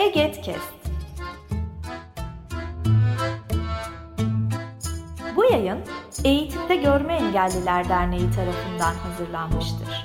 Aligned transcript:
Egetkest. 0.00 0.74
Bu 5.36 5.44
yayın 5.44 5.78
Eğitimde 6.24 6.76
Görme 6.76 7.14
Engelliler 7.14 7.88
Derneği 7.88 8.30
tarafından 8.30 8.94
hazırlanmıştır. 8.94 9.99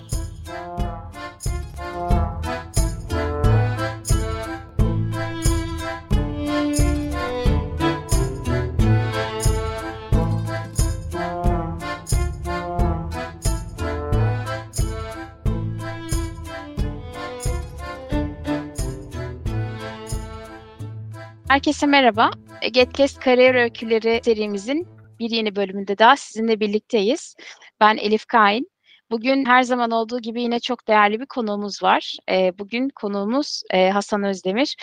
Herkese 21.56 21.86
merhaba. 21.86 22.32
Getkes 22.72 23.18
Kariyer 23.18 23.56
Öyküleri 23.56 24.22
serimizin 24.26 24.88
bir 25.20 25.30
yeni 25.30 25.56
bölümünde 25.56 25.98
daha 25.98 26.18
sizinle 26.18 26.60
birlikteyiz. 26.60 27.36
Ben 27.80 27.98
Elif 27.98 28.26
Kain. 28.26 28.72
Bugün 29.12 29.46
her 29.46 29.64
zaman 29.64 29.92
olduğu 29.92 30.20
gibi 30.20 30.42
yine 30.42 30.60
çok 30.60 30.88
değerli 30.88 31.20
bir 31.20 31.26
konuğumuz 31.26 31.84
var. 31.84 32.18
E, 32.32 32.60
bugün 32.60 32.90
konuğumuz 32.90 33.62
e, 33.74 33.90
Hasan 33.90 34.24
Özdemir. 34.24 34.76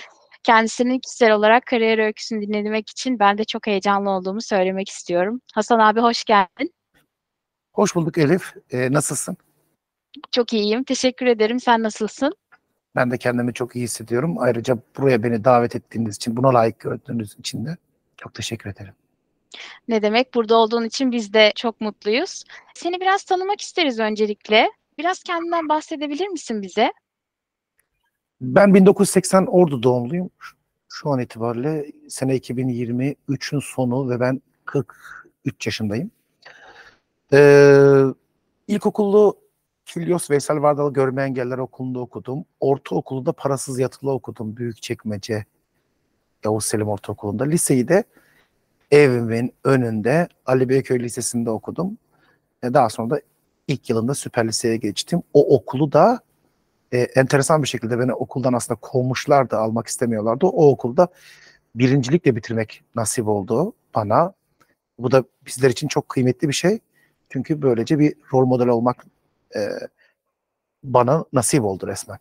Kendisinin 0.42 0.98
kişisel 0.98 1.32
olarak 1.32 1.66
kariyer 1.66 1.98
öyküsünü 1.98 2.42
dinlemek 2.42 2.90
için 2.90 3.18
ben 3.18 3.38
de 3.38 3.44
çok 3.44 3.66
heyecanlı 3.66 4.10
olduğumu 4.10 4.40
söylemek 4.40 4.88
istiyorum. 4.88 5.40
Hasan 5.54 5.78
abi 5.78 6.00
hoş 6.00 6.24
geldin. 6.24 6.74
Hoş 7.72 7.94
bulduk 7.94 8.18
Elif. 8.18 8.54
Ee, 8.70 8.92
nasılsın? 8.92 9.36
Çok 10.30 10.52
iyiyim. 10.52 10.84
Teşekkür 10.84 11.26
ederim. 11.26 11.60
Sen 11.60 11.82
nasılsın? 11.82 12.32
Ben 12.96 13.10
de 13.10 13.18
kendimi 13.18 13.54
çok 13.54 13.76
iyi 13.76 13.84
hissediyorum. 13.84 14.36
Ayrıca 14.38 14.78
buraya 14.98 15.22
beni 15.22 15.44
davet 15.44 15.76
ettiğiniz 15.76 16.16
için, 16.16 16.36
buna 16.36 16.54
layık 16.54 16.80
gördüğünüz 16.80 17.38
için 17.38 17.66
de 17.66 17.76
çok 18.16 18.34
teşekkür 18.34 18.70
ederim. 18.70 18.94
Ne 19.88 20.02
demek? 20.02 20.34
Burada 20.34 20.56
olduğun 20.56 20.84
için 20.84 21.12
biz 21.12 21.32
de 21.32 21.52
çok 21.56 21.80
mutluyuz. 21.80 22.44
Seni 22.74 23.00
biraz 23.00 23.24
tanımak 23.24 23.60
isteriz 23.60 23.98
öncelikle. 23.98 24.70
Biraz 24.98 25.22
kendinden 25.22 25.68
bahsedebilir 25.68 26.28
misin 26.28 26.62
bize? 26.62 26.92
Ben 28.40 28.74
1980 28.74 29.46
Ordu 29.46 29.82
doğumluyum. 29.82 30.30
Şu 30.88 31.10
an 31.10 31.20
itibariyle 31.20 31.92
sene 32.08 32.36
2023'ün 32.36 33.60
sonu 33.60 34.10
ve 34.10 34.20
ben 34.20 34.42
43 34.64 35.66
yaşındayım. 35.66 36.10
Ee, 37.32 38.04
ilkokullu 38.68 39.41
Kilyos 39.92 40.30
Veysel 40.30 40.62
Vardal 40.62 40.92
Görme 40.92 41.22
Engeller 41.22 41.58
Okulu'nda 41.58 41.98
okudum. 41.98 42.44
Ortaokulu 42.60 43.26
da 43.26 43.32
parasız 43.32 43.78
yatılı 43.78 44.10
okudum. 44.10 44.56
Büyükçekmece 44.56 45.44
Yavuz 46.44 46.64
Selim 46.64 46.88
Ortaokulu'nda. 46.88 47.44
Liseyi 47.44 47.88
de 47.88 48.04
evimin 48.90 49.52
önünde 49.64 50.28
Ali 50.46 50.68
Beyköy 50.68 51.00
Lisesi'nde 51.00 51.50
okudum. 51.50 51.98
E 52.62 52.74
daha 52.74 52.88
sonra 52.88 53.10
da 53.10 53.20
ilk 53.68 53.90
yılında 53.90 54.14
Süper 54.14 54.48
Lise'ye 54.48 54.76
geçtim. 54.76 55.22
O 55.34 55.56
okulu 55.56 55.92
da 55.92 56.20
e, 56.92 56.98
enteresan 56.98 57.62
bir 57.62 57.68
şekilde 57.68 57.98
beni 57.98 58.14
okuldan 58.14 58.52
aslında 58.52 58.80
kovmuşlardı, 58.80 59.56
almak 59.56 59.86
istemiyorlardı. 59.86 60.46
O 60.46 60.70
okulda 60.70 61.08
birincilikle 61.74 62.36
bitirmek 62.36 62.84
nasip 62.94 63.28
oldu 63.28 63.72
bana. 63.94 64.32
Bu 64.98 65.10
da 65.10 65.24
bizler 65.46 65.70
için 65.70 65.88
çok 65.88 66.08
kıymetli 66.08 66.48
bir 66.48 66.54
şey. 66.54 66.78
Çünkü 67.30 67.62
böylece 67.62 67.98
bir 67.98 68.14
rol 68.32 68.46
model 68.46 68.68
olmak 68.68 69.06
e, 69.56 69.68
bana 70.84 71.24
nasip 71.32 71.64
oldu 71.64 71.86
resmen. 71.86 72.18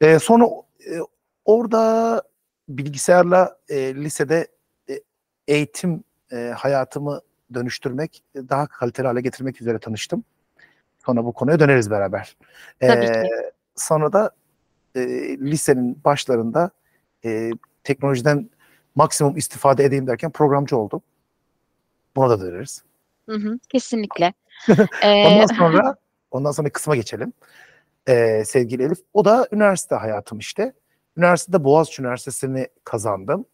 E, 0.00 0.18
sonra 0.18 0.46
e, 0.86 0.98
orada 1.44 2.22
bilgisayarla 2.68 3.58
e, 3.68 3.94
lisede 3.94 4.48
e, 4.90 5.00
eğitim 5.48 6.04
e, 6.32 6.36
hayatımı 6.56 7.20
dönüştürmek, 7.54 8.24
daha 8.36 8.66
kaliteli 8.66 9.06
hale 9.06 9.20
getirmek 9.20 9.60
üzere 9.60 9.78
tanıştım. 9.78 10.24
Sonra 11.04 11.24
bu 11.24 11.32
konuya 11.32 11.60
döneriz 11.60 11.90
beraber. 11.90 12.36
Tabii 12.80 13.06
ki. 13.06 13.30
Sonra 13.76 14.12
da 14.12 14.30
e, 14.94 15.00
lisenin 15.38 16.04
başlarında 16.04 16.70
e, 17.24 17.50
teknolojiden 17.84 18.50
maksimum 18.94 19.36
istifade 19.36 19.84
edeyim 19.84 20.06
derken 20.06 20.30
programcı 20.30 20.76
oldum. 20.76 21.02
Buna 22.16 22.30
da 22.30 22.40
döneriz. 22.40 22.82
Hı 23.28 23.36
hı, 23.36 23.58
kesinlikle. 23.68 24.34
Ondan 25.04 25.46
sonra 25.46 25.96
ondan 26.32 26.50
sonra 26.50 26.70
kısma 26.70 26.96
geçelim. 26.96 27.32
Ee, 28.08 28.42
sevgili 28.46 28.82
Elif. 28.82 28.98
O 29.12 29.24
da 29.24 29.48
üniversite 29.52 29.94
hayatım 29.94 30.38
işte. 30.38 30.72
Üniversitede 31.16 31.64
Boğaziçi 31.64 32.02
Üniversitesi'ni 32.02 32.68
kazandım. 32.84 33.46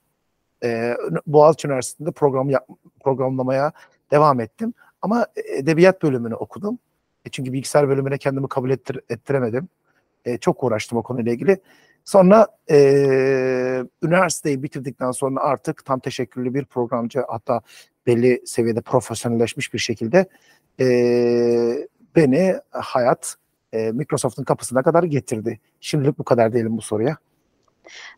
Ee, 0.64 0.96
Boğaziçi 1.26 1.68
Üniversitesi'nde 1.68 2.10
program 2.10 2.50
yap, 2.50 2.68
programlamaya 3.00 3.72
devam 4.10 4.40
ettim. 4.40 4.74
Ama 5.02 5.26
edebiyat 5.36 6.02
bölümünü 6.02 6.34
okudum. 6.34 6.78
E 7.24 7.30
çünkü 7.30 7.52
bilgisayar 7.52 7.88
bölümüne 7.88 8.18
kendimi 8.18 8.48
kabul 8.48 8.70
ettir, 8.70 9.00
ettiremedim. 9.10 9.68
E, 10.24 10.38
çok 10.38 10.64
uğraştım 10.64 10.98
o 10.98 11.02
konuyla 11.02 11.32
ilgili. 11.32 11.60
Sonra 12.04 12.46
e, 12.70 12.78
üniversiteyi 14.02 14.62
bitirdikten 14.62 15.10
sonra 15.10 15.40
artık 15.40 15.84
tam 15.84 16.00
teşekkürlü 16.00 16.54
bir 16.54 16.64
programcı 16.64 17.24
hatta 17.28 17.60
belli 18.06 18.42
seviyede 18.46 18.80
profesyonelleşmiş 18.80 19.74
bir 19.74 19.78
şekilde 19.78 20.28
e, 20.80 20.86
beni 22.18 22.54
hayat 22.70 23.36
e, 23.72 23.92
Microsoft'un 23.92 24.44
kapısına 24.44 24.82
kadar 24.82 25.02
getirdi. 25.02 25.60
Şimdilik 25.80 26.18
bu 26.18 26.24
kadar 26.24 26.52
diyelim 26.52 26.76
bu 26.76 26.82
soruya. 26.82 27.16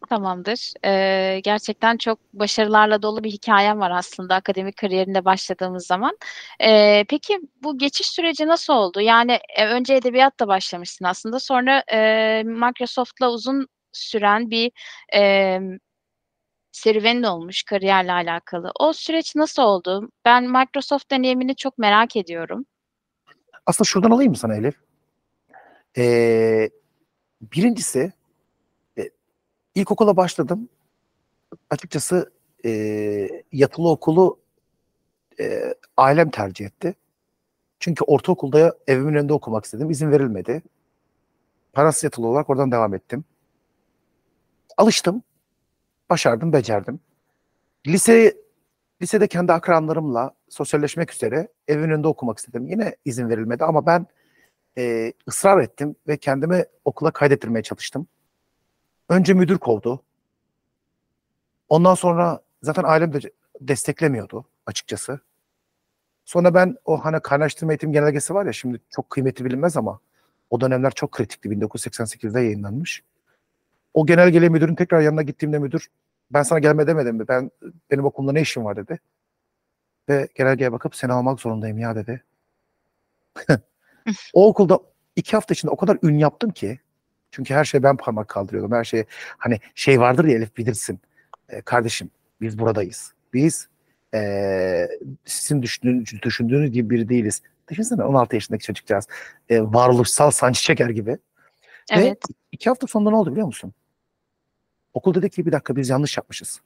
Tamamdır. 0.09 0.73
Ee, 0.85 1.41
gerçekten 1.45 1.97
çok 1.97 2.19
başarılarla 2.33 3.03
dolu 3.03 3.25
bir 3.25 3.31
hikayem 3.31 3.81
var 3.81 3.91
aslında 3.91 4.35
akademik 4.35 4.77
kariyerinde 4.77 5.25
başladığımız 5.25 5.87
zaman. 5.87 6.19
Ee, 6.63 7.05
peki 7.09 7.41
bu 7.63 7.79
geçiş 7.79 8.07
süreci 8.07 8.47
nasıl 8.47 8.73
oldu? 8.73 9.01
Yani 9.01 9.39
e, 9.57 9.67
önce 9.67 9.95
edebiyatla 9.95 10.49
başlamışsın 10.49 11.05
aslında. 11.05 11.41
Sonra 11.41 11.85
e, 11.93 12.43
Microsoft'la 12.47 13.31
uzun 13.31 13.67
süren 13.93 14.51
bir 14.51 14.73
e, 15.15 15.61
serüvenin 16.73 17.23
olmuş 17.23 17.63
kariyerle 17.63 18.13
alakalı. 18.13 18.73
O 18.81 18.93
süreç 18.93 19.37
nasıl 19.37 19.63
oldu? 19.63 20.09
Ben 20.25 20.45
Microsoft 20.45 21.11
deneyimini 21.11 21.57
çok 21.57 21.79
merak 21.79 22.17
ediyorum. 22.17 22.67
Aslında 23.67 23.87
şuradan 23.87 24.11
alayım 24.11 24.33
mı 24.33 24.39
sana 24.39 24.57
Elif? 24.57 24.75
Ee, 25.97 26.71
birincisi 27.43 28.13
e, 28.99 29.11
ilkokula 29.75 30.17
başladım. 30.17 30.69
Açıkçası 31.71 32.33
e, 32.65 32.71
yatılı 33.53 33.89
okulu 33.91 34.41
e, 35.41 35.75
ailem 35.97 36.31
tercih 36.31 36.67
etti. 36.67 36.95
Çünkü 37.81 38.05
ortaokulda 38.05 38.79
evimin 38.87 39.15
önünde 39.15 39.33
okumak 39.33 39.65
istedim. 39.65 39.91
İzin 39.91 40.11
verilmedi. 40.11 40.63
Parasız 41.73 42.05
yatılı 42.05 42.27
olarak 42.27 42.51
oradan 42.51 42.73
devam 42.73 42.95
ettim. 42.95 43.25
Alıştım. 44.77 45.23
Başardım, 46.11 46.53
becerdim. 46.53 47.01
Lise 47.87 48.37
lisede 49.03 49.27
kendi 49.29 49.53
akranlarımla 49.53 50.35
sosyalleşmek 50.49 51.13
üzere 51.13 51.49
evin 51.69 51.83
önünde 51.83 52.09
okumak 52.09 52.39
istedim. 52.39 52.67
Yine 52.69 52.97
izin 53.05 53.29
verilmedi 53.29 53.65
ama 53.65 53.87
ben 53.87 54.07
e, 54.79 55.13
ısrar 55.29 55.61
ettim 55.61 55.97
ve 56.09 56.17
kendimi 56.17 56.65
okula 56.85 57.11
kaydettirmeye 57.11 57.63
çalıştım. 57.63 58.07
Önce 59.09 59.35
müdür 59.35 59.59
kovdu. 59.59 60.03
Ondan 61.69 61.95
sonra 61.95 62.41
zaten 62.63 62.85
ailem 62.87 63.13
de 63.13 63.21
desteklemiyordu 63.61 64.45
açıkçası. 64.67 65.21
Sonra 66.25 66.55
ben 66.55 66.77
o 66.85 67.05
hani 67.05 67.21
kaynaştırma 67.21 67.73
eğitim 67.73 67.93
genelgesi 67.93 68.35
var 68.35 68.47
ya 68.47 68.53
şimdi 68.53 68.81
çok 68.91 69.11
kıymeti 69.11 69.45
bilinmez 69.45 69.77
ama 69.77 70.01
o 70.51 70.61
dönemler 70.61 70.91
çok 70.91 71.13
kritikti. 71.13 71.49
1988'de 71.49 72.41
yayınlanmış. 72.41 73.03
O 73.95 74.07
genelgeyle 74.07 74.49
müdürün 74.49 74.75
tekrar 74.75 75.01
yanına 75.01 75.23
gittiğimde 75.23 75.59
müdür 75.59 75.89
ben 76.31 76.43
sana 76.43 76.59
gelme 76.59 76.87
demedim 76.87 77.17
mi? 77.17 77.29
Ben 77.29 77.51
benim 77.91 78.05
okulumda 78.05 78.33
ne 78.33 78.41
işim 78.41 78.65
var 78.65 78.77
dedi. 78.77 79.01
Ve 80.09 80.29
genelgeye 80.35 80.73
bakıp 80.73 80.97
seni 80.97 81.13
almak 81.13 81.41
zorundayım 81.41 81.79
ya 81.79 81.95
dedi. 81.95 82.25
o 84.33 84.49
okulda 84.49 84.81
iki 85.17 85.33
hafta 85.33 85.55
içinde 85.55 85.73
o 85.73 85.77
kadar 85.77 85.99
ün 86.03 86.19
yaptım 86.19 86.51
ki 86.51 86.81
çünkü 87.31 87.55
her 87.55 87.65
şeye 87.65 87.83
ben 87.83 87.97
parmak 87.97 88.29
kaldırıyordum. 88.29 88.73
Her 88.73 88.85
şeye 88.85 89.07
hani 89.39 89.61
şey 89.75 90.01
vardır 90.01 90.25
ya 90.25 90.37
Elif 90.37 90.57
bilirsin. 90.57 91.01
E, 91.49 91.61
kardeşim 91.61 92.11
biz 92.41 92.59
buradayız. 92.59 93.13
Biz 93.35 93.69
e, 94.15 94.89
sizin 95.25 95.63
düşündüğünüz, 95.63 96.23
düşündüğünüz 96.23 96.71
gibi 96.71 96.91
biri 96.91 97.09
değiliz. 97.09 97.43
Düşünsene 97.71 98.03
16 98.03 98.37
yaşındaki 98.37 98.65
çocukcağız. 98.65 99.09
E, 99.49 99.63
varoluşsal 99.63 100.31
sancı 100.31 100.61
çeker 100.61 100.91
gibi. 100.91 101.19
Evet. 101.91 102.05
Ve 102.31 102.35
iki 102.53 102.71
hafta 102.71 102.87
sonunda 102.87 103.11
ne 103.11 103.17
oldu 103.17 103.31
biliyor 103.31 103.47
musun? 103.47 103.73
Okul 104.95 105.15
dedi 105.15 105.31
ki 105.31 105.47
bir 105.47 105.53
dakika 105.53 105.77
biz 105.77 105.89
yanlış 105.89 106.17
yapmışız. 106.17 106.61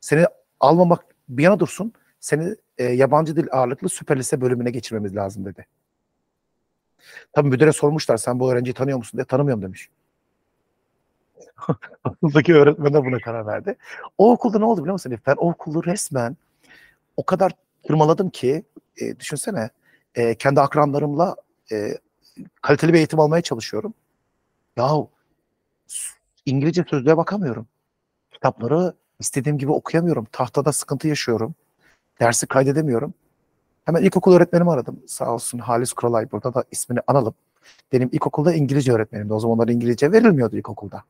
Seni 0.00 0.26
almamak 0.60 1.04
bir 1.28 1.42
yana 1.42 1.60
dursun. 1.60 1.92
Seni 2.20 2.54
e, 2.78 2.84
yabancı 2.84 3.36
dil 3.36 3.46
ağırlıklı 3.52 3.88
süper 3.88 4.18
lise 4.18 4.40
bölümüne 4.40 4.70
geçirmemiz 4.70 5.16
lazım 5.16 5.44
dedi. 5.44 5.66
Tabii 7.32 7.48
müdüre 7.48 7.72
sormuşlar 7.72 8.16
sen 8.16 8.40
bu 8.40 8.52
öğrenciyi 8.52 8.74
tanıyor 8.74 8.98
musun 8.98 9.18
diye 9.18 9.24
tanımıyorum 9.24 9.62
demiş. 9.62 9.88
okuldaki 12.04 12.54
öğretmenler 12.54 13.04
buna 13.04 13.18
karar 13.18 13.46
verdi. 13.46 13.76
O 14.18 14.32
okulda 14.32 14.58
ne 14.58 14.64
oldu 14.64 14.80
biliyor 14.80 14.92
musun? 14.92 15.18
Ben 15.26 15.34
o 15.36 15.50
okulu 15.50 15.84
resmen 15.84 16.36
o 17.16 17.24
kadar 17.24 17.52
tırmaladım 17.86 18.30
ki 18.30 18.64
e, 19.00 19.20
düşünsene 19.20 19.70
e, 20.14 20.34
kendi 20.34 20.60
akranlarımla 20.60 21.36
e, 21.72 21.98
kaliteli 22.62 22.92
bir 22.92 22.98
eğitim 22.98 23.20
almaya 23.20 23.42
çalışıyorum. 23.42 23.94
Yahu 24.76 25.10
İngilizce 26.46 26.84
sözlüğe 26.90 27.16
bakamıyorum. 27.16 27.66
Kitapları 28.32 28.94
istediğim 29.20 29.58
gibi 29.58 29.72
okuyamıyorum. 29.72 30.26
Tahtada 30.32 30.72
sıkıntı 30.72 31.08
yaşıyorum. 31.08 31.54
Dersi 32.20 32.46
kaydedemiyorum. 32.46 33.14
Hemen 33.84 34.02
ilkokul 34.02 34.34
öğretmenimi 34.34 34.70
aradım. 34.70 35.02
Sağ 35.06 35.34
olsun 35.34 35.58
Halis 35.58 35.92
Kuralay 35.92 36.32
burada 36.32 36.54
da 36.54 36.64
ismini 36.70 37.00
analım. 37.06 37.34
Benim 37.92 38.08
ilkokulda 38.12 38.54
İngilizce 38.54 38.92
öğretmenimdi. 38.92 39.32
O 39.32 39.40
zamanlar 39.40 39.68
İngilizce 39.68 40.12
verilmiyordu 40.12 40.56
ilkokulda. 40.56 41.04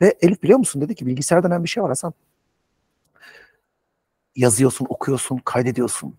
Ve 0.00 0.14
Elif 0.20 0.42
biliyor 0.42 0.58
musun 0.58 0.82
dedi 0.82 0.94
ki 0.94 1.06
bilgisayar 1.06 1.42
denen 1.42 1.64
bir 1.64 1.68
şey 1.68 1.82
var 1.82 1.90
Hasan. 1.90 2.14
Yazıyorsun, 4.36 4.86
okuyorsun, 4.88 5.36
kaydediyorsun. 5.44 6.16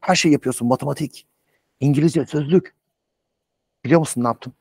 Her 0.00 0.14
şeyi 0.14 0.32
yapıyorsun. 0.32 0.68
Matematik, 0.68 1.26
İngilizce, 1.80 2.26
sözlük. 2.26 2.74
Biliyor 3.84 4.00
musun 4.00 4.22
ne 4.24 4.26
yaptım? 4.26 4.52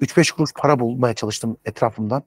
3-5 0.00 0.36
kuruş 0.36 0.52
para 0.54 0.80
bulmaya 0.80 1.14
çalıştım 1.14 1.56
etrafımdan. 1.64 2.22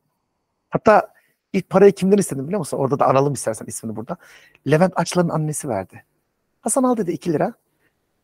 Hatta 0.70 1.14
ilk 1.54 1.70
parayı 1.70 1.92
kimden 1.92 2.18
istedim 2.18 2.46
biliyor 2.46 2.60
musun? 2.60 2.78
Orada 2.78 3.00
da 3.00 3.08
analım 3.08 3.34
istersen 3.34 3.66
ismini 3.66 3.96
burada. 3.96 4.18
Levent 4.72 4.94
Açlar'ın 4.96 5.30
annesi 5.30 5.70
verdi. 5.70 6.06
Hasan 6.62 6.84
al 6.84 6.98
dedi 6.98 7.12
2 7.12 7.34
lira. 7.34 7.54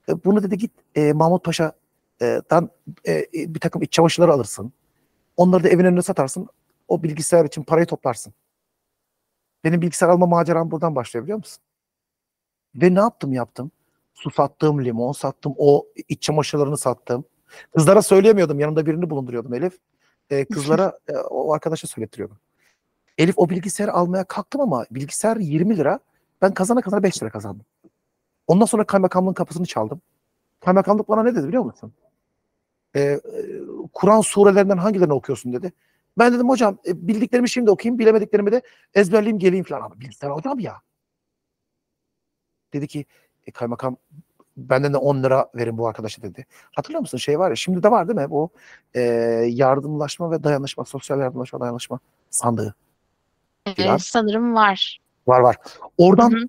E, 0.10 0.24
Bunu 0.24 0.44
dedi 0.44 0.58
git 0.58 0.72
e, 0.96 1.14
Mahmut 1.14 1.46
Paşa'dan 1.46 2.70
e, 3.06 3.14
e, 3.14 3.26
bir 3.34 3.60
takım 3.60 3.82
iç 3.82 3.92
çamaşırları 3.92 4.32
alırsın. 4.34 4.74
Onları 5.38 5.64
da 5.64 5.70
evin 5.70 5.86
önüne 5.86 6.02
satarsın. 6.02 6.48
O 6.88 7.04
bilgisayar 7.04 7.46
için 7.46 7.64
parayı 7.64 7.86
toplarsın. 7.86 8.34
Benim 9.64 9.82
bilgisayar 9.82 10.10
alma 10.10 10.26
maceram 10.26 10.72
buradan 10.72 10.96
başlıyor 10.96 11.24
biliyor 11.24 11.38
musun? 11.38 11.64
Ve 12.76 12.96
ne 12.96 13.00
yaptım 13.00 13.34
yaptım? 13.34 13.72
Su 14.14 14.32
sattım, 14.32 14.86
limon 14.86 15.12
sattım, 15.12 15.54
o 15.58 15.88
iç 16.08 16.22
çamaşırlarını 16.22 16.78
sattım. 16.78 17.26
Kızlara 17.76 18.02
söyleyemiyordum. 18.02 18.60
Yanımda 18.60 18.86
birini 18.86 19.10
bulunduruyordum 19.10 19.54
Elif. 19.54 19.80
Ee, 20.30 20.46
kızlara 20.54 21.00
e, 21.10 21.18
o 21.18 21.54
arkadaşa 21.54 21.88
söylettiriyordum. 21.88 22.38
Elif 23.18 23.38
o 23.38 23.50
bilgisayarı 23.50 23.94
almaya 23.94 24.24
kalktım 24.24 24.62
ama 24.62 24.86
bilgisayar 24.92 25.38
20 25.38 25.78
lira. 25.78 26.00
Ben 26.42 26.54
kazana 26.54 26.82
kazana 26.82 27.04
5 27.04 27.24
lira 27.24 27.30
kazandım. 27.30 27.66
Ondan 28.48 28.66
sonra 28.66 28.84
kaymakamlığın 28.84 29.34
kapısını 29.34 29.66
çaldım. 29.66 30.02
Kaymakamlık 30.60 31.10
bana 31.10 31.24
ne 31.24 31.36
dedi 31.36 31.48
biliyor 31.48 31.64
musun? 31.64 31.94
Ee, 32.96 33.02
e, 33.02 33.20
Kur'an 33.94 34.22
surelerinden 34.22 34.78
hangilerini 34.78 35.14
okuyorsun 35.14 35.54
dedi. 35.54 35.72
Ben 36.18 36.34
dedim 36.34 36.50
hocam 36.50 36.78
e, 36.88 37.08
bildiklerimi 37.08 37.50
şimdi 37.50 37.72
okuyayım, 37.72 38.00
bilemediklerimi 38.00 38.52
de 38.52 38.62
ezberleyeyim 38.94 39.40
geleyim 39.40 39.66
falan. 39.66 39.82
Ama 39.82 40.00
bilgisayar 40.00 40.32
hocam 40.32 40.60
ya. 40.60 40.82
Dedi 42.74 42.88
ki 42.88 43.06
e, 43.48 43.52
kaymakam 43.52 43.98
benden 44.58 44.94
de 44.94 44.98
10 44.98 45.24
lira 45.24 45.50
verin 45.56 45.78
bu 45.78 45.88
arkadaşa 45.88 46.22
dedi. 46.22 46.46
Hatırlıyor 46.76 47.02
musun 47.02 47.18
şey 47.18 47.40
var 47.40 47.50
ya 47.50 47.56
şimdi 47.56 47.84
de 47.84 47.92
var 47.92 48.08
değil 48.08 48.20
mi 48.20 48.30
bu 48.30 48.50
e, 48.94 49.02
yardımlaşma 49.50 50.32
ve 50.32 50.44
dayanışma, 50.44 50.86
sosyal 50.86 51.20
yardımlaşma 51.20 51.60
dayanışma 51.60 52.00
sandığı. 52.30 52.76
Ee, 53.68 53.78
Biraz. 53.78 54.04
sanırım 54.04 54.56
var. 54.56 55.02
Var 55.28 55.40
var. 55.40 55.56
Oradan 55.98 56.32
Hı 56.32 56.36
hı. 56.36 56.48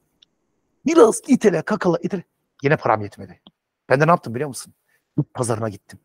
biraz 0.87 1.21
itele 1.27 1.63
kakala 1.63 1.99
itele. 2.03 2.23
Yine 2.63 2.77
param 2.77 3.03
yetmedi. 3.03 3.41
Ben 3.89 4.01
de 4.01 4.07
ne 4.07 4.11
yaptım 4.11 4.35
biliyor 4.35 4.49
musun? 4.49 4.73
Bit 5.19 5.35
pazarına 5.35 5.69
gittim. 5.69 5.99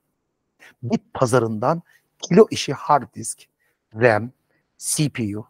Bit 0.83 1.01
pazarından 1.13 1.81
kilo 2.19 2.47
işi 2.51 2.73
hard 2.73 3.15
disk, 3.15 3.43
RAM, 3.95 4.31
CPU, 4.77 5.47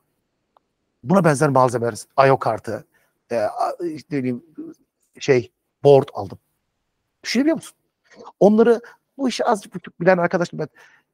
buna 1.03 1.23
benzer 1.23 1.49
malzemeler, 1.49 1.93
I.O. 2.27 2.39
kartı, 2.39 2.85
e, 3.31 3.47
işte 3.85 4.35
şey, 5.19 5.51
board 5.83 6.07
aldım. 6.13 6.39
Düşünebiliyor 7.23 7.55
musun? 7.55 7.77
Onları 8.39 8.81
bu 9.17 9.29
işi 9.29 9.45
azıcık 9.45 9.75
buçuk 9.75 10.01
bilen 10.01 10.17
arkadaşım 10.17 10.59
ben 10.59 10.67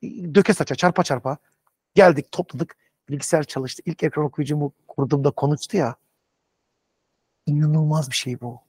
e, 0.04 0.36
döke 0.36 0.54
saça 0.54 0.75
çarpa 0.75 1.04
çarpa 1.04 1.38
geldik 1.95 2.31
topladık 2.31 2.77
bilgisayar 3.10 3.44
çalıştı. 3.44 3.83
İlk 3.86 4.04
ekran 4.04 4.25
okuyucumu 4.25 4.74
kurduğumda 4.88 5.31
konuştu 5.31 5.77
ya. 5.77 5.95
İnanılmaz 7.45 8.10
bir 8.10 8.16
şey 8.16 8.42
bu. 8.42 8.60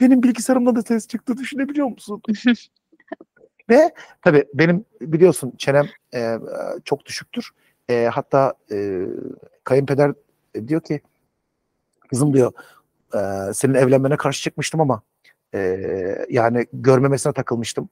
Benim 0.00 0.22
bilgisayarımdan 0.22 0.76
da 0.76 0.82
ses 0.82 1.08
çıktı 1.08 1.36
düşünebiliyor 1.36 1.86
musun? 1.86 2.22
Ve 3.70 3.94
tabii 4.22 4.44
benim 4.54 4.84
biliyorsun 5.00 5.52
çenem 5.58 5.88
e, 6.12 6.20
e, 6.20 6.38
çok 6.84 7.06
düşüktür. 7.06 7.50
E, 7.88 8.10
hatta 8.12 8.54
e, 8.72 9.06
kayınpeder 9.64 10.12
diyor 10.66 10.80
ki 10.80 11.00
kızım 12.10 12.34
diyor 12.34 12.52
e, 13.14 13.52
senin 13.54 13.74
evlenmene 13.74 14.16
karşı 14.16 14.42
çıkmıştım 14.42 14.80
ama 14.80 15.02
e, 15.54 16.26
yani 16.30 16.66
görmemesine 16.72 17.32
takılmıştım. 17.32 17.88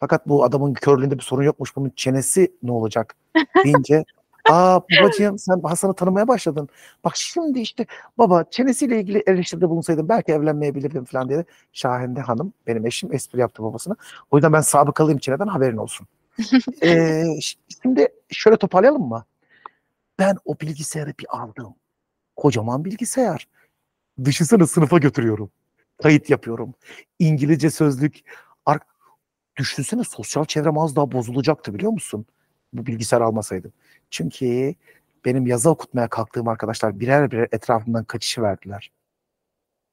Fakat 0.00 0.28
bu 0.28 0.44
adamın 0.44 0.74
körlüğünde 0.74 1.18
bir 1.18 1.22
sorun 1.22 1.42
yokmuş. 1.42 1.76
Bunun 1.76 1.92
çenesi 1.96 2.52
ne 2.62 2.72
olacak 2.72 3.16
deyince 3.64 4.04
Aa 4.50 4.80
babacığım 4.80 5.38
sen 5.38 5.60
Hasan'ı 5.60 5.94
tanımaya 5.94 6.28
başladın. 6.28 6.68
Bak 7.04 7.16
şimdi 7.16 7.60
işte 7.60 7.86
baba 8.18 8.44
çenesiyle 8.50 9.00
ilgili 9.00 9.22
eleştiride 9.26 9.68
bulunsaydın 9.68 10.08
belki 10.08 10.32
evlenmeyebilirdim 10.32 11.04
falan 11.04 11.28
dedi. 11.28 11.46
Şahende 11.72 12.20
Hanım 12.20 12.52
benim 12.66 12.86
eşim 12.86 13.14
espri 13.14 13.40
yaptı 13.40 13.62
babasına. 13.62 13.96
O 14.30 14.36
yüzden 14.36 14.52
ben 14.52 14.60
sabıkalıyım 14.60 15.18
çeneden 15.18 15.46
haberin 15.46 15.76
olsun. 15.76 16.06
ee, 16.82 17.24
şimdi 17.82 18.08
şöyle 18.30 18.56
toparlayalım 18.56 19.08
mı? 19.08 19.24
Ben 20.18 20.36
o 20.44 20.60
bilgisayarı 20.60 21.14
bir 21.20 21.26
aldım. 21.28 21.74
Kocaman 22.36 22.84
bilgisayar. 22.84 23.48
Düşünsene 24.24 24.66
sınıfa 24.66 24.98
götürüyorum. 24.98 25.50
Kayıt 26.02 26.30
yapıyorum. 26.30 26.74
İngilizce 27.18 27.70
sözlük. 27.70 28.20
Ar- 28.66 28.80
Düşünsene 29.56 30.04
sosyal 30.04 30.44
çevrem 30.44 30.78
az 30.78 30.96
daha 30.96 31.12
bozulacaktı 31.12 31.74
biliyor 31.74 31.92
musun? 31.92 32.26
Bu 32.72 32.86
bilgisayar 32.86 33.20
almasaydım. 33.20 33.72
Çünkü 34.10 34.74
benim 35.24 35.46
yazı 35.46 35.70
okutmaya 35.70 36.08
kalktığım 36.08 36.48
arkadaşlar 36.48 37.00
birer 37.00 37.30
birer 37.30 37.48
etrafımdan 37.52 38.04
kaçışı 38.04 38.42
verdiler. 38.42 38.90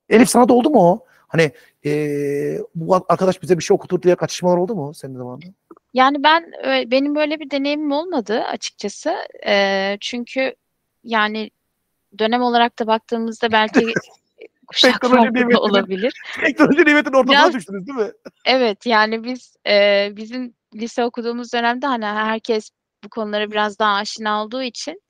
Elif 0.09 0.29
sana 0.29 0.49
da 0.49 0.53
oldu 0.53 0.69
mu 0.69 0.79
o? 0.91 1.05
Hani 1.27 1.51
eee, 1.83 2.61
bu 2.75 2.95
arkadaş 2.95 3.41
bize 3.41 3.57
bir 3.57 3.63
şey 3.63 3.75
okutur 3.75 4.01
diye 4.01 4.15
kaçışmalar 4.15 4.57
oldu 4.57 4.75
mu 4.75 4.93
senin 4.93 5.17
zamanında? 5.17 5.45
Yani 5.93 6.23
ben 6.23 6.51
benim 6.91 7.15
böyle 7.15 7.39
bir 7.39 7.51
deneyimim 7.51 7.91
olmadı 7.91 8.43
açıkçası. 8.43 9.15
Ee, 9.47 9.97
çünkü 10.01 10.55
yani 11.03 11.51
dönem 12.19 12.41
olarak 12.41 12.79
da 12.79 12.87
baktığımızda 12.87 13.51
belki 13.51 13.93
kuşak 14.69 15.01
Teknoloji 15.01 15.33
farkı 15.33 15.53
da 15.53 15.59
olabilir. 15.61 16.13
Teknoloji 16.41 16.85
nimetin 16.85 17.13
Biraz- 17.13 17.53
düştünüz 17.53 17.87
değil 17.87 17.99
mi? 17.99 18.11
Evet 18.45 18.85
yani 18.85 19.23
biz 19.23 19.55
e, 19.67 20.07
bizim 20.15 20.53
lise 20.75 21.05
okuduğumuz 21.05 21.53
dönemde 21.53 21.85
hani 21.85 22.05
herkes 22.05 22.69
bu 23.03 23.09
konulara 23.09 23.51
biraz 23.51 23.79
daha 23.79 23.95
aşina 23.95 24.43
olduğu 24.43 24.63
için 24.63 25.01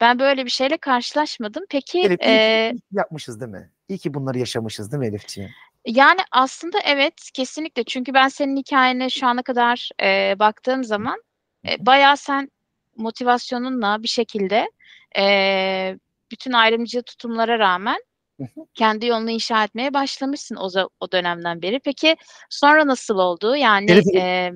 ben 0.00 0.18
böyle 0.18 0.44
bir 0.44 0.50
şeyle 0.50 0.76
karşılaşmadım. 0.76 1.64
Peki 1.70 2.00
Elif 2.00 2.20
iyi 2.20 2.28
e, 2.28 2.72
iyi 2.74 2.80
yapmışız 2.92 3.40
değil 3.40 3.52
mi? 3.52 3.70
İyi 3.88 3.98
ki 3.98 4.14
bunları 4.14 4.38
yaşamışız 4.38 4.92
değil 4.92 5.00
mi 5.00 5.06
Elifciğim? 5.06 5.50
yani 5.86 6.20
aslında 6.32 6.78
evet 6.84 7.30
kesinlikle 7.34 7.84
çünkü 7.84 8.14
ben 8.14 8.28
senin 8.28 8.56
hikayene 8.56 9.10
şu 9.10 9.26
ana 9.26 9.42
kadar 9.42 9.90
e, 10.02 10.38
baktığım 10.38 10.84
zaman 10.84 11.22
e, 11.68 11.86
bayağı 11.86 12.16
sen 12.16 12.50
motivasyonunla 12.96 14.02
bir 14.02 14.08
şekilde 14.08 14.70
e, 15.18 15.98
bütün 16.30 16.52
ayrımcı 16.52 17.02
tutumlara 17.02 17.58
rağmen 17.58 17.98
Hı 18.40 18.44
hı. 18.44 18.66
kendi 18.74 19.06
yolunu 19.06 19.30
inşa 19.30 19.64
etmeye 19.64 19.94
başlamışsın 19.94 20.56
o, 20.56 20.68
o 21.00 21.12
dönemden 21.12 21.62
beri. 21.62 21.80
Peki 21.84 22.16
sonra 22.50 22.86
nasıl 22.86 23.18
oldu? 23.18 23.56
Yani 23.56 23.90
Elif- 23.90 24.18
e, 24.18 24.52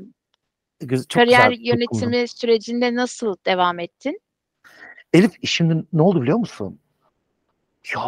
Çok 1.08 1.10
kariyer 1.10 1.50
güzel, 1.50 1.56
çok 1.58 1.66
yönetimi 1.66 2.28
sürecinde 2.28 2.94
nasıl 2.94 3.36
devam 3.46 3.78
ettin? 3.78 4.20
Elif 5.12 5.32
şimdi 5.44 5.84
ne 5.92 6.02
oldu 6.02 6.22
biliyor 6.22 6.38
musun? 6.38 6.80
Ya 7.94 8.00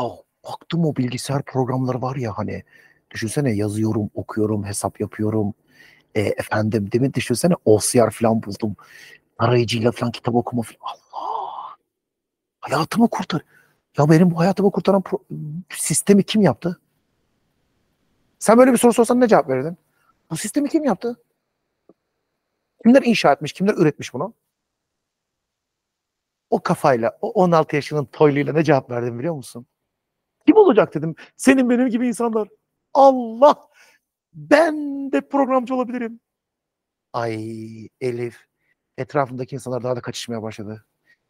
baktım 0.45 0.85
o 0.85 0.97
bilgisayar 0.97 1.43
programları 1.43 2.03
var 2.03 2.17
ya 2.17 2.39
hani 2.39 2.63
düşünsene 3.11 3.53
yazıyorum, 3.53 4.11
okuyorum, 4.15 4.65
hesap 4.65 5.01
yapıyorum. 5.01 5.55
E, 6.15 6.21
efendim 6.21 6.93
demin 6.93 7.13
düşünsene 7.13 7.55
OCR 7.65 8.11
falan 8.11 8.43
buldum. 8.43 8.77
Arayıcıyla 9.39 9.93
falan 9.93 10.13
kitap 10.13 10.35
okuma 10.35 10.63
falan. 10.63 10.79
Allah! 10.83 11.77
Hayatımı 12.61 13.09
kurtar. 13.11 13.43
Ya 13.99 14.11
benim 14.11 14.31
bu 14.31 14.38
hayatımı 14.38 14.71
kurtaran 14.71 15.00
pro- 15.02 15.23
sistemi 15.71 16.23
kim 16.23 16.43
yaptı? 16.43 16.81
Sen 18.38 18.59
böyle 18.59 18.73
bir 18.73 18.76
soru 18.78 18.93
sorsan 18.93 19.21
ne 19.21 19.28
cevap 19.28 19.49
verirdin? 19.49 19.76
Bu 20.31 20.37
sistemi 20.37 20.69
kim 20.69 20.85
yaptı? 20.85 21.23
Kimler 22.83 23.02
inşa 23.02 23.33
etmiş, 23.33 23.52
kimler 23.52 23.75
üretmiş 23.75 24.14
bunu? 24.14 24.35
O 26.50 26.62
kafayla, 26.62 27.19
o 27.21 27.31
16 27.31 27.76
yaşının 27.76 28.05
toyluyla 28.05 28.52
ne 28.52 28.64
cevap 28.64 28.90
verdim 28.90 29.19
biliyor 29.19 29.35
musun? 29.35 29.67
Kim 30.47 30.57
olacak 30.57 30.95
dedim. 30.95 31.14
Senin 31.37 31.71
benim 31.71 31.88
gibi 31.88 32.09
insanlar. 32.09 32.49
Allah! 32.95 33.69
Ben 34.33 34.75
de 35.12 35.21
programcı 35.21 35.75
olabilirim. 35.75 36.21
Ay 37.12 37.88
Elif. 38.00 38.47
etrafındaki 38.99 39.55
insanlar 39.55 39.83
daha 39.83 39.97
da 39.97 40.00
kaçışmaya 40.00 40.43
başladı. 40.43 40.87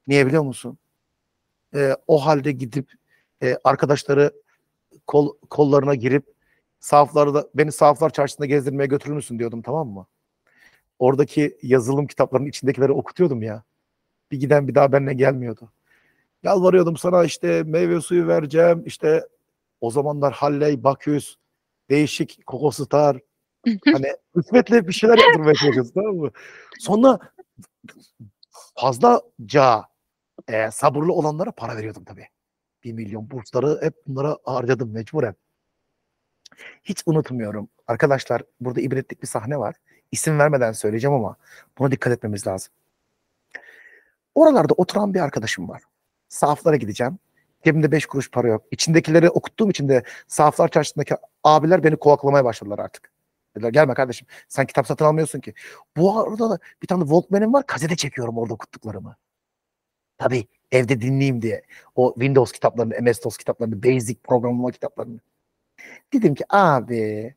Niye 0.06 0.26
biliyor 0.26 0.42
musun? 0.42 0.78
Ee, 1.74 1.96
o 2.06 2.26
halde 2.26 2.52
gidip 2.52 2.92
e, 3.42 3.58
arkadaşları 3.64 4.32
kol, 5.06 5.36
kollarına 5.50 5.94
girip 5.94 6.24
sahaflarda 6.80 7.48
beni 7.54 7.72
sahaflar 7.72 8.10
çarşısında 8.10 8.46
gezdirmeye 8.46 8.86
götürür 8.86 9.14
müsün 9.14 9.38
diyordum 9.38 9.62
tamam 9.62 9.88
mı? 9.88 10.06
Oradaki 10.98 11.58
yazılım 11.62 12.06
kitaplarının 12.06 12.48
içindekileri 12.48 12.92
okutuyordum 12.92 13.42
ya. 13.42 13.62
Bir 14.30 14.40
giden 14.40 14.68
bir 14.68 14.74
daha 14.74 14.92
benimle 14.92 15.14
gelmiyordu. 15.14 15.72
Yalvarıyordum 16.42 16.96
sana 16.96 17.24
işte 17.24 17.62
meyve 17.62 18.00
suyu 18.00 18.28
vereceğim. 18.28 18.82
işte 18.86 19.26
o 19.80 19.90
zamanlar 19.90 20.32
Halley, 20.32 20.84
Baküs, 20.84 21.36
değişik 21.90 22.46
Kokostar. 22.46 23.18
hani 23.92 24.06
hükmetle 24.36 24.88
bir 24.88 24.92
şeyler 24.92 25.18
yaptırmaya 25.18 25.54
çalışıyorsun 25.54 25.92
tamam 25.94 26.16
mı? 26.16 26.30
Sonra 26.78 27.18
fazlaca 28.74 29.84
e, 30.48 30.70
sabırlı 30.70 31.12
olanlara 31.12 31.52
para 31.52 31.76
veriyordum 31.76 32.04
tabii. 32.04 32.26
Bir 32.84 32.92
milyon 32.92 33.30
bursları 33.30 33.78
hep 33.82 33.94
bunlara 34.06 34.36
harcadım 34.44 34.92
mecburen. 34.92 35.34
Hiç 36.84 37.02
unutmuyorum. 37.06 37.68
Arkadaşlar 37.86 38.42
burada 38.60 38.80
ibretlik 38.80 39.22
bir 39.22 39.26
sahne 39.26 39.58
var. 39.58 39.76
İsim 40.12 40.38
vermeden 40.38 40.72
söyleyeceğim 40.72 41.14
ama 41.14 41.36
buna 41.78 41.90
dikkat 41.90 42.12
etmemiz 42.12 42.46
lazım. 42.46 42.72
Oralarda 44.34 44.74
oturan 44.74 45.14
bir 45.14 45.20
arkadaşım 45.20 45.68
var. 45.68 45.82
Sahaflara 46.28 46.76
gideceğim. 46.76 47.18
Cebimde 47.64 47.92
beş 47.92 48.06
kuruş 48.06 48.30
para 48.30 48.48
yok. 48.48 48.64
İçindekileri 48.70 49.30
okuttuğum 49.30 49.70
için 49.70 49.88
de 49.88 50.02
sahaflar 50.28 50.68
çarşısındaki 50.68 51.14
abiler 51.44 51.84
beni 51.84 51.96
kovaklamaya 51.96 52.44
başladılar 52.44 52.78
artık. 52.78 53.12
Dediler 53.56 53.70
gelme 53.70 53.94
kardeşim 53.94 54.26
sen 54.48 54.66
kitap 54.66 54.86
satın 54.86 55.04
almıyorsun 55.04 55.40
ki. 55.40 55.54
Bu 55.96 56.20
arada 56.20 56.50
da 56.50 56.58
bir 56.82 56.86
tane 56.86 57.02
Walkman'im 57.02 57.52
var 57.52 57.66
kasete 57.66 57.96
çekiyorum 57.96 58.38
orada 58.38 58.54
okuttuklarımı. 58.54 59.16
Tabii 60.18 60.46
evde 60.72 61.00
dinleyeyim 61.00 61.42
diye. 61.42 61.62
O 61.94 62.14
Windows 62.14 62.52
kitaplarını, 62.52 62.94
MS-DOS 62.94 63.36
kitaplarını, 63.36 63.82
Basic 63.82 64.18
programlama 64.24 64.70
kitaplarını. 64.70 65.20
Dedim 66.12 66.34
ki 66.34 66.44
abi 66.48 67.34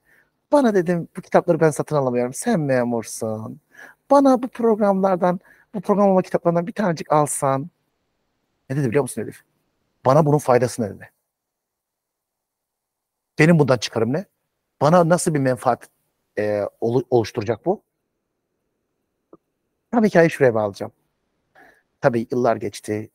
bana 0.52 0.74
dedim 0.76 1.08
bu 1.18 1.22
kitapları 1.22 1.60
ben 1.60 1.70
satın 1.72 1.96
alamıyorum. 1.96 2.34
Sen 2.34 2.60
memursun. 2.60 3.60
Bana 4.12 4.44
bu 4.44 4.48
programlardan, 4.48 5.40
bu 5.74 5.82
programlama 5.82 6.22
kitaplarından 6.22 6.68
bir 6.68 6.74
tanecik 6.74 7.12
alsan. 7.12 7.70
Ne 8.70 8.76
dedi 8.78 8.90
biliyor 8.90 9.02
musun 9.02 9.22
Elif? 9.22 9.42
Bana 10.06 10.26
bunun 10.26 10.38
faydası 10.38 10.82
ne 10.82 10.90
dedi? 10.90 11.12
Benim 13.40 13.60
bundan 13.60 13.78
çıkarım 13.78 14.14
ne? 14.14 14.26
Bana 14.82 15.10
nasıl 15.10 15.34
bir 15.34 15.40
menfaat 15.40 15.90
e, 16.40 16.64
oluşturacak 16.82 17.66
bu? 17.66 17.84
Tabii 19.92 20.08
hikayeyi 20.08 20.30
şuraya 20.30 20.54
bağlayacağım. 20.54 20.92
Tabii 22.02 22.28
yıllar 22.32 22.56
geçti. 22.56 23.10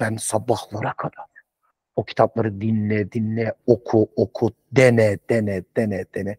Ben 0.00 0.16
sabahlara 0.16 0.92
kadar 0.92 1.26
o 1.96 2.04
kitapları 2.04 2.60
dinle, 2.60 3.12
dinle, 3.12 3.54
oku, 3.66 4.08
oku, 4.16 4.50
dene, 4.72 5.18
dene, 5.30 5.64
dene, 5.76 6.04
dene. 6.14 6.36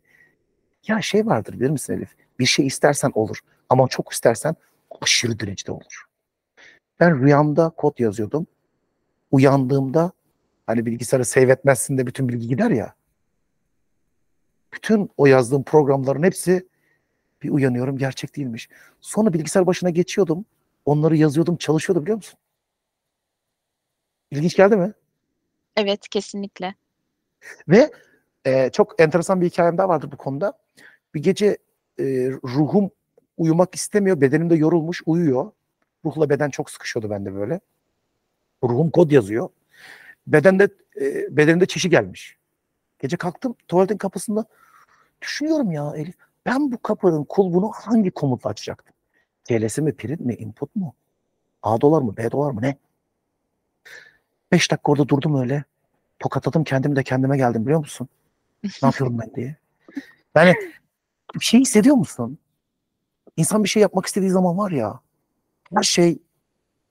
Ya 0.87 1.01
şey 1.01 1.25
vardır 1.25 1.53
bilir 1.53 1.69
misin 1.69 1.93
Elif? 1.93 2.15
Bir 2.39 2.45
şey 2.45 2.67
istersen 2.67 3.11
olur. 3.13 3.39
Ama 3.69 3.87
çok 3.87 4.13
istersen 4.13 4.55
aşırı 5.01 5.39
derecede 5.39 5.71
olur. 5.71 6.05
Ben 6.99 7.23
rüyamda 7.23 7.69
kod 7.69 7.99
yazıyordum. 7.99 8.47
Uyandığımda 9.31 10.11
hani 10.67 10.85
bilgisayarı 10.85 11.25
save 11.25 11.51
etmezsin 11.51 11.97
de 11.97 12.07
bütün 12.07 12.29
bilgi 12.29 12.47
gider 12.47 12.71
ya. 12.71 12.93
Bütün 14.73 15.09
o 15.17 15.25
yazdığım 15.25 15.63
programların 15.63 16.23
hepsi 16.23 16.67
bir 17.43 17.49
uyanıyorum 17.49 17.97
gerçek 17.97 18.35
değilmiş. 18.35 18.69
Sonra 19.01 19.33
bilgisayar 19.33 19.67
başına 19.67 19.89
geçiyordum. 19.89 20.45
Onları 20.85 21.15
yazıyordum, 21.15 21.57
çalışıyordum 21.57 22.03
biliyor 22.03 22.17
musun? 22.17 22.39
İlginç 24.31 24.55
geldi 24.55 24.75
mi? 24.75 24.93
Evet, 25.75 26.09
kesinlikle. 26.09 26.75
Ve 27.67 27.91
e, 28.45 28.69
çok 28.69 29.01
enteresan 29.01 29.41
bir 29.41 29.45
hikayem 29.45 29.77
daha 29.77 29.89
vardır 29.89 30.11
bu 30.11 30.17
konuda. 30.17 30.53
Bir 31.15 31.23
gece 31.23 31.57
e, 31.99 32.03
ruhum 32.43 32.91
uyumak 33.37 33.75
istemiyor, 33.75 34.21
bedenim 34.21 34.49
de 34.49 34.55
yorulmuş, 34.55 35.01
uyuyor. 35.05 35.51
Ruhla 36.05 36.29
beden 36.29 36.49
çok 36.49 36.69
sıkışıyordu 36.69 37.09
bende 37.09 37.35
böyle. 37.35 37.59
Ruhum 38.63 38.91
kod 38.91 39.11
yazıyor. 39.11 39.49
Bedende 40.27 40.67
e, 41.01 41.37
bedenimde 41.37 41.65
çişi 41.65 41.89
gelmiş. 41.89 42.37
Gece 42.99 43.17
kalktım 43.17 43.55
tuvaletin 43.67 43.97
kapısında 43.97 44.45
düşünüyorum 45.21 45.71
ya 45.71 45.93
Elif. 45.95 46.15
Ben 46.45 46.71
bu 46.71 46.81
kapının 46.81 47.23
kulbunu 47.23 47.71
hangi 47.73 48.11
komutla 48.11 48.49
açacaktım? 48.49 48.95
TL'si 49.43 49.81
mi, 49.81 49.93
print 49.93 50.19
mi, 50.19 50.33
input 50.33 50.75
mu? 50.75 50.95
A 51.63 51.81
dolar 51.81 52.01
mı, 52.01 52.17
B 52.17 52.31
dolar 52.31 52.51
mı 52.51 52.61
ne? 52.61 52.77
Beş 54.51 54.71
dakika 54.71 54.91
orada 54.91 55.07
durdum 55.07 55.41
öyle. 55.41 55.63
Tokatladım 56.19 56.63
kendimi 56.63 56.95
de 56.95 57.03
kendime 57.03 57.37
geldim 57.37 57.65
biliyor 57.65 57.79
musun? 57.79 58.07
Ne 58.63 58.69
yapıyorum 58.81 59.19
ben 59.19 59.35
diye. 59.35 59.55
Yani 60.35 60.55
bir 61.35 61.45
şey 61.45 61.59
hissediyor 61.59 61.95
musun? 61.95 62.37
İnsan 63.37 63.63
bir 63.63 63.69
şey 63.69 63.81
yapmak 63.81 64.05
istediği 64.05 64.29
zaman 64.29 64.57
var 64.57 64.71
ya 64.71 64.99
her 65.75 65.83
şey 65.83 66.19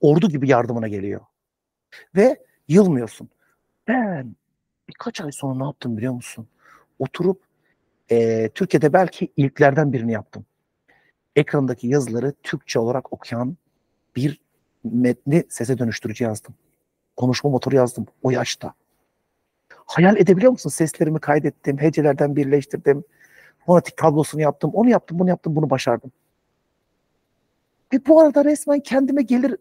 ordu 0.01 0.29
gibi 0.29 0.49
yardımına 0.49 0.89
geliyor. 0.89 1.21
Ve 2.17 2.45
yılmıyorsun. 2.69 3.29
Ben 3.89 4.37
birkaç 4.89 5.21
ay 5.21 5.33
sonra 5.33 5.59
ne 5.59 5.65
yaptım 5.65 5.97
biliyor 5.97 6.13
musun? 6.13 6.49
Oturup 6.99 7.43
e, 8.11 8.49
Türkiye'de 8.55 8.93
belki 8.93 9.33
ilklerden 9.37 9.93
birini 9.93 10.13
yaptım. 10.13 10.47
Ekrandaki 11.37 11.89
yazıları 11.89 12.33
Türkçe 12.43 12.79
olarak 12.79 13.13
okuyan 13.13 13.57
bir 14.17 14.41
metni 14.85 15.45
sese 15.49 15.79
dönüştürücü 15.79 16.25
yazdım. 16.25 16.55
Konuşma 17.17 17.51
motoru 17.51 17.77
yazdım 17.77 18.07
o 18.23 18.31
yaşta. 18.31 18.75
Hayal 19.87 20.17
edebiliyor 20.17 20.53
musun? 20.53 20.71
Seslerimi 20.71 21.21
kaydettim, 21.21 21.79
hecelerden 21.79 22.37
birleştirdim. 22.37 23.05
Fonetik 23.67 23.97
tablosunu 23.97 24.41
yaptım, 24.41 24.71
onu 24.75 24.91
yaptım, 24.91 25.19
bunu 25.19 25.29
yaptım, 25.29 25.57
bunu 25.57 25.71
başardım. 25.71 26.13
Ve 27.93 28.07
bu 28.07 28.21
arada 28.21 28.45
resmen 28.45 28.81
kendime 28.81 29.23
gelir 29.23 29.57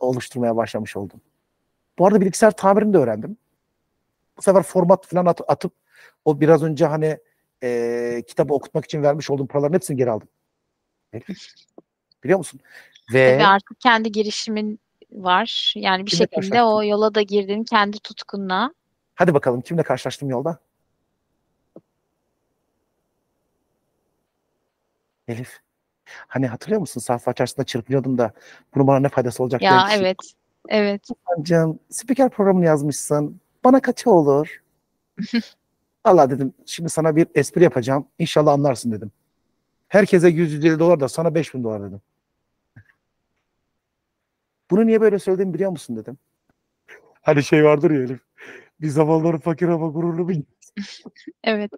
oluşturmaya 0.00 0.56
başlamış 0.56 0.96
oldum. 0.96 1.20
Bu 1.98 2.06
arada 2.06 2.20
bilgisayar 2.20 2.50
tamirini 2.50 2.92
de 2.92 2.98
öğrendim. 2.98 3.36
Bu 4.38 4.42
sefer 4.42 4.62
format 4.62 5.06
falan 5.06 5.26
at, 5.26 5.40
atıp 5.48 5.72
o 6.24 6.40
biraz 6.40 6.62
önce 6.62 6.86
hani 6.86 7.18
e, 7.62 8.22
kitabı 8.26 8.54
okutmak 8.54 8.84
için 8.84 9.02
vermiş 9.02 9.30
olduğum 9.30 9.46
paraların 9.46 9.74
hepsini 9.74 9.96
geri 9.96 10.10
aldım. 10.10 10.28
Biliyor 12.24 12.38
musun? 12.38 12.60
Ve 13.12 13.32
Tabii 13.32 13.46
artık 13.46 13.80
kendi 13.80 14.12
girişimin 14.12 14.80
var. 15.12 15.72
Yani 15.76 16.06
bir 16.06 16.10
Kimle 16.10 16.28
şekilde 16.32 16.62
o 16.62 16.82
yola 16.84 17.14
da 17.14 17.22
girdin 17.22 17.64
kendi 17.64 17.98
tutkunla. 17.98 18.74
Hadi 19.14 19.34
bakalım 19.34 19.60
kimle 19.60 19.82
karşılaştım 19.82 20.30
yolda? 20.30 20.58
Elif. 25.28 25.58
Hani 26.06 26.46
hatırlıyor 26.46 26.80
musun? 26.80 27.00
Sahaf 27.00 27.28
açarsında 27.28 27.66
çırpınıyordum 27.66 28.18
da 28.18 28.32
bunun 28.74 28.86
bana 28.86 28.98
ne 28.98 29.08
faydası 29.08 29.42
olacak 29.42 29.62
Ya 29.62 29.88
evet. 29.92 30.16
Evet. 30.68 31.02
Canım 31.42 31.78
spiker 31.90 32.30
programını 32.30 32.64
yazmışsın. 32.64 33.40
Bana 33.64 33.80
kaça 33.80 34.10
olur? 34.10 34.62
Allah 36.04 36.30
dedim 36.30 36.54
şimdi 36.66 36.90
sana 36.90 37.16
bir 37.16 37.26
espri 37.34 37.62
yapacağım. 37.64 38.08
İnşallah 38.18 38.52
anlarsın 38.52 38.92
dedim. 38.92 39.12
Herkese 39.96 40.28
150 40.28 40.78
dolar 40.78 41.00
da 41.00 41.08
sana 41.08 41.34
5000 41.34 41.64
dolar 41.64 41.82
dedim. 41.82 42.00
Bunu 44.70 44.86
niye 44.86 45.00
böyle 45.00 45.18
söyledim 45.18 45.54
biliyor 45.54 45.70
musun 45.70 45.96
dedim. 45.96 46.18
Hani 47.22 47.42
şey 47.42 47.64
vardır 47.64 47.90
ya 47.90 48.02
Elif. 48.02 48.20
Bir 48.80 48.88
zamanlar 48.88 49.38
fakir 49.38 49.68
ama 49.68 49.88
gururlu 49.88 50.28
bir 50.28 50.42
Evet. 51.44 51.70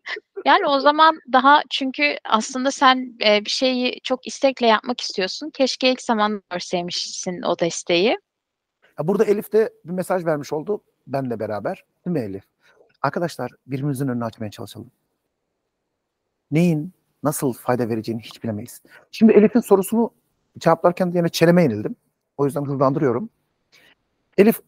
Yani 0.44 0.66
o 0.66 0.80
zaman 0.80 1.20
daha 1.32 1.62
çünkü 1.70 2.16
aslında 2.24 2.70
sen 2.70 3.16
e, 3.24 3.44
bir 3.44 3.50
şeyi 3.50 4.00
çok 4.04 4.26
istekle 4.26 4.66
yapmak 4.66 5.00
istiyorsun. 5.00 5.50
Keşke 5.50 5.92
ilk 5.92 6.02
zaman 6.02 6.42
görseymişsin 6.50 7.42
o 7.42 7.58
desteği. 7.58 8.18
Ya 8.98 9.08
Burada 9.08 9.24
Elif 9.24 9.52
de 9.52 9.72
bir 9.84 9.92
mesaj 9.92 10.24
vermiş 10.24 10.52
oldu 10.52 10.82
benle 11.06 11.40
beraber. 11.40 11.84
Değil 12.06 12.16
mi 12.16 12.20
Elif? 12.20 12.44
Arkadaşlar 13.02 13.50
birbirimizin 13.66 14.08
önünü 14.08 14.24
açmaya 14.24 14.50
çalışalım. 14.50 14.90
Neyin 16.50 16.97
nasıl 17.22 17.52
fayda 17.52 17.88
vereceğini 17.88 18.22
hiç 18.22 18.44
bilemeyiz. 18.44 18.82
Şimdi 19.10 19.32
Elif'in 19.32 19.60
sorusunu 19.60 20.10
cevaplarken 20.58 21.12
yine 21.14 21.28
çeneme 21.28 21.62
yenildim. 21.62 21.96
O 22.36 22.44
yüzden 22.44 22.64
hızlandırıyorum. 22.64 23.30
Elif 24.38 24.60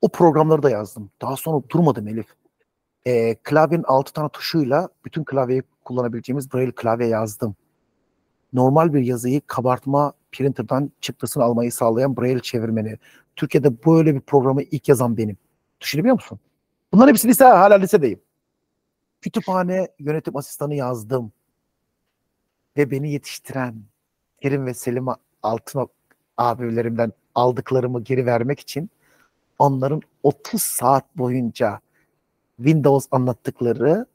o 0.00 0.08
programları 0.08 0.62
da 0.62 0.70
yazdım. 0.70 1.10
Daha 1.22 1.36
sonra 1.36 1.68
durmadım 1.68 2.08
Elif. 2.08 2.26
Ee, 3.06 3.34
klavyenin 3.34 3.84
altı 3.84 4.12
tane 4.12 4.28
tuşuyla 4.28 4.88
bütün 5.04 5.24
klavyeyi 5.24 5.62
kullanabileceğimiz 5.84 6.52
Braille 6.54 6.72
klavye 6.72 7.08
yazdım. 7.08 7.56
Normal 8.52 8.94
bir 8.94 9.00
yazıyı 9.00 9.40
kabartma 9.46 10.12
printer'dan 10.32 10.92
çıktısını 11.00 11.44
almayı 11.44 11.72
sağlayan 11.72 12.16
Braille 12.16 12.40
çevirmeni. 12.40 12.98
Türkiye'de 13.36 13.84
böyle 13.86 14.14
bir 14.14 14.20
programı 14.20 14.62
ilk 14.62 14.88
yazan 14.88 15.16
benim. 15.16 15.36
Düşünebiliyor 15.80 16.14
musun? 16.14 16.38
Bunların 16.92 17.08
hepsi 17.08 17.28
lise, 17.28 17.44
hala 17.44 17.74
lisedeyim. 17.74 18.20
Kütüphane 19.20 19.88
yönetim 19.98 20.36
asistanı 20.36 20.74
yazdım. 20.74 21.32
Ve 22.76 22.90
beni 22.90 23.12
yetiştiren 23.12 23.74
Kerim 24.42 24.66
ve 24.66 24.74
Selim 24.74 25.06
Altınok 25.42 25.90
abilerimden 26.36 27.12
aldıklarımı 27.34 28.04
geri 28.04 28.26
vermek 28.26 28.60
için 28.60 28.90
onların 29.58 30.02
30 30.22 30.62
saat 30.62 31.16
boyunca 31.16 31.80
Windows 32.56 33.06
anlattıkları 33.10 34.06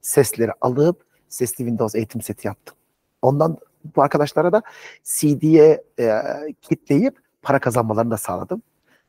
sesleri 0.00 0.50
alıp 0.60 1.04
sesli 1.28 1.56
Windows 1.56 1.94
eğitim 1.94 2.22
seti 2.22 2.46
yaptım. 2.46 2.76
Ondan 3.22 3.58
bu 3.96 4.02
arkadaşlara 4.02 4.52
da 4.52 4.62
CD'ye 5.04 5.84
e, 5.98 6.22
kitleyip 6.62 7.18
para 7.42 7.58
kazanmalarını 7.58 8.10
da 8.10 8.16
sağladım. 8.16 8.62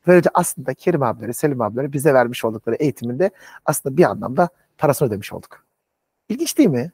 Böylece 0.06 0.30
aslında 0.34 0.74
Kerim 0.74 1.02
abileri, 1.02 1.34
Selim 1.34 1.60
abileri 1.60 1.92
bize 1.92 2.14
vermiş 2.14 2.44
oldukları 2.44 2.76
eğitiminde 2.76 3.30
aslında 3.64 3.96
bir 3.96 4.04
anlamda 4.04 4.48
parasını 4.78 5.08
ödemiş 5.08 5.32
olduk. 5.32 5.64
İlginç 6.28 6.58
değil 6.58 6.68
mi? 6.68 6.92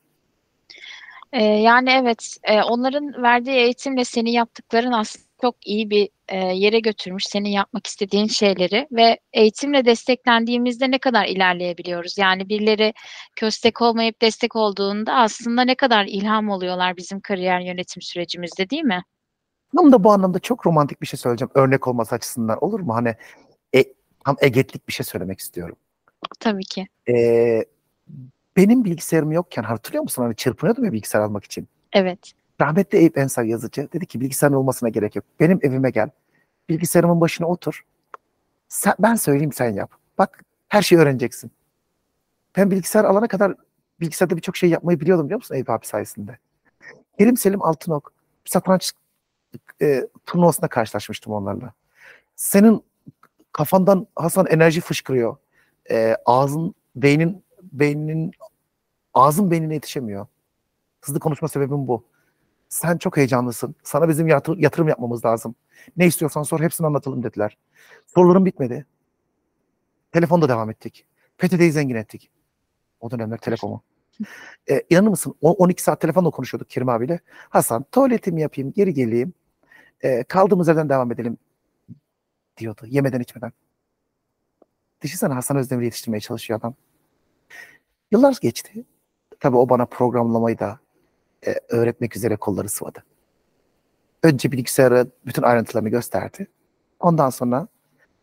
Ee, 1.35 1.45
yani 1.45 1.91
evet, 1.91 2.37
e, 2.45 2.62
onların 2.62 3.23
verdiği 3.23 3.57
eğitimle 3.57 4.05
senin 4.05 4.31
yaptıkların 4.31 4.93
aslında 4.93 5.25
çok 5.41 5.67
iyi 5.67 5.91
bir 5.91 6.09
e, 6.29 6.37
yere 6.37 6.81
götürmüş 6.81 7.25
senin 7.26 7.49
yapmak 7.49 7.87
istediğin 7.87 8.26
şeyleri 8.26 8.88
ve 8.93 9.19
eğitimle 9.33 9.85
desteklendiğimizde 9.85 10.91
ne 10.91 10.99
kadar 10.99 11.26
ilerleyebiliyoruz? 11.26 12.19
Yani 12.19 12.49
birileri 12.49 12.95
köstek 13.37 13.83
olmayıp 13.83 14.23
destek 14.23 14.57
olduğunda 14.57 15.14
aslında 15.14 15.62
ne 15.62 15.75
kadar 15.75 16.05
ilham 16.05 16.49
oluyorlar 16.49 16.97
bizim 16.97 17.21
kariyer 17.21 17.61
yönetim 17.61 18.03
sürecimizde 18.03 18.71
değil 18.71 18.85
mi? 18.85 19.03
Tam 19.76 19.93
da 19.93 20.05
bu 20.05 20.12
anlamda 20.12 20.38
çok 20.38 20.67
romantik 20.67 21.03
bir 21.03 21.07
şey 21.07 21.19
söyleyeceğim. 21.19 21.50
Örnek 21.55 21.88
olması 21.88 22.14
açısından 22.14 22.64
olur 22.64 22.81
mu? 22.81 22.95
Hani 22.95 23.14
e, 23.75 23.85
tam 24.25 24.37
egetlik 24.41 24.88
bir 24.88 24.93
şey 24.93 25.07
söylemek 25.07 25.38
istiyorum. 25.38 25.76
Tabii 26.41 26.64
ki. 26.64 26.87
Ee, 27.09 27.64
benim 28.56 28.84
bilgisayarım 28.84 29.32
yokken 29.32 29.62
hatırlıyor 29.62 30.02
musun? 30.02 30.23
Hani 30.23 30.37
çırpınıyordum 30.37 30.84
ya 30.84 30.92
bilgisayar 30.92 31.20
almak 31.20 31.44
için. 31.44 31.68
Evet. 31.92 32.32
Rahmetli 32.61 32.99
Eyüp 32.99 33.18
Ensar 33.18 33.44
yazıcı 33.44 33.88
dedi 33.92 34.06
ki 34.06 34.20
bilgisayarın 34.20 34.56
olmasına 34.56 34.88
gerek 34.88 35.16
yok. 35.16 35.25
Benim 35.40 35.58
evime 35.62 35.90
gel. 35.90 36.11
Bilgisayarımın 36.68 37.20
başına 37.20 37.46
otur. 37.46 37.84
Sen, 38.68 38.94
ben 38.99 39.14
söyleyeyim 39.14 39.52
sen 39.52 39.75
yap. 39.75 39.90
Bak 40.18 40.44
her 40.68 40.82
şeyi 40.82 40.99
öğreneceksin. 40.99 41.50
Ben 42.56 42.70
bilgisayar 42.70 43.04
alana 43.04 43.28
kadar 43.28 43.54
bilgisayarda 44.00 44.37
birçok 44.37 44.56
şey 44.56 44.70
yapmayı 44.70 45.00
biliyordum 45.00 45.26
biliyor 45.26 45.38
musun 45.38 45.54
Eyüp 45.54 45.70
abi 45.70 45.87
sayesinde. 45.87 46.38
Kerim 47.18 47.37
Selim 47.37 47.62
Altınok 47.62 48.12
satranç 48.44 48.92
e, 49.82 50.08
turnuvasında 50.26 50.68
karşılaşmıştım 50.68 51.32
onlarla. 51.32 51.73
Senin 52.37 52.84
kafandan 53.52 54.06
Hasan 54.16 54.46
enerji 54.46 54.80
fışkırıyor. 54.80 55.37
E, 55.90 56.16
ağzın, 56.26 56.75
beynin, 56.96 57.43
beyninin, 57.78 58.33
ağzın 59.14 59.50
beynine 59.50 59.75
yetişemiyor. 59.75 60.26
Hızlı 61.00 61.21
konuşma 61.21 61.49
sebebim 61.49 61.88
bu. 61.88 62.04
Sen 62.69 62.99
çok 62.99 63.16
heyecanlısın. 63.16 63.75
Sana 63.83 64.09
bizim 64.09 64.28
yatır, 64.28 64.59
yatırım 64.59 64.88
yapmamız 64.88 65.25
lazım. 65.25 65.54
Ne 65.97 66.07
istiyorsan 66.07 66.43
sor 66.43 66.61
hepsini 66.61 66.87
anlatalım 66.87 67.23
dediler. 67.23 67.59
Sorularım 68.07 68.47
bitmedi. 68.47 68.87
Telefonda 70.12 70.49
devam 70.49 70.71
ettik. 70.71 71.07
PTT'yi 71.38 71.73
zengin 71.73 71.95
ettik. 71.95 72.31
O 73.00 73.11
dönemler 73.11 73.38
telefonu. 73.38 73.83
Ee, 74.71 74.83
inanır 74.90 75.09
mısın? 75.09 75.35
O- 75.40 75.52
12 75.52 75.83
saat 75.83 76.00
telefonla 76.00 76.31
konuşuyorduk 76.31 76.71
Kerim 76.71 76.88
abiyle. 76.88 77.21
Hasan 77.49 77.85
tuvaletimi 77.93 78.40
yapayım, 78.40 78.73
geri 78.73 78.95
geleyim. 78.95 79.33
Ee, 80.04 80.25
kaldığımız 80.25 80.69
yerden 80.69 80.88
devam 80.88 81.12
edelim 81.12 81.38
diyordu. 82.57 82.83
Yemeden 82.87 83.21
içmeden. 83.21 83.52
Düşünsene 85.02 85.35
Hasan 85.35 85.57
Özdemir'i 85.57 85.85
yetiştirmeye 85.85 86.21
çalışıyor 86.21 86.61
adam. 86.61 86.75
Yıllar 88.14 88.38
geçti. 88.40 88.85
Tabii 89.40 89.56
o 89.56 89.68
bana 89.68 89.87
programlamayı 89.87 90.59
da 90.59 90.79
e, 91.46 91.55
öğretmek 91.68 92.16
üzere 92.16 92.37
kolları 92.37 92.68
sıvadı. 92.68 93.05
Önce 94.22 94.53
bilgisayarı 94.53 95.11
bütün 95.27 95.42
ayrıntılarını 95.42 95.88
gösterdi. 95.88 96.46
Ondan 97.00 97.31
sonra 97.31 97.68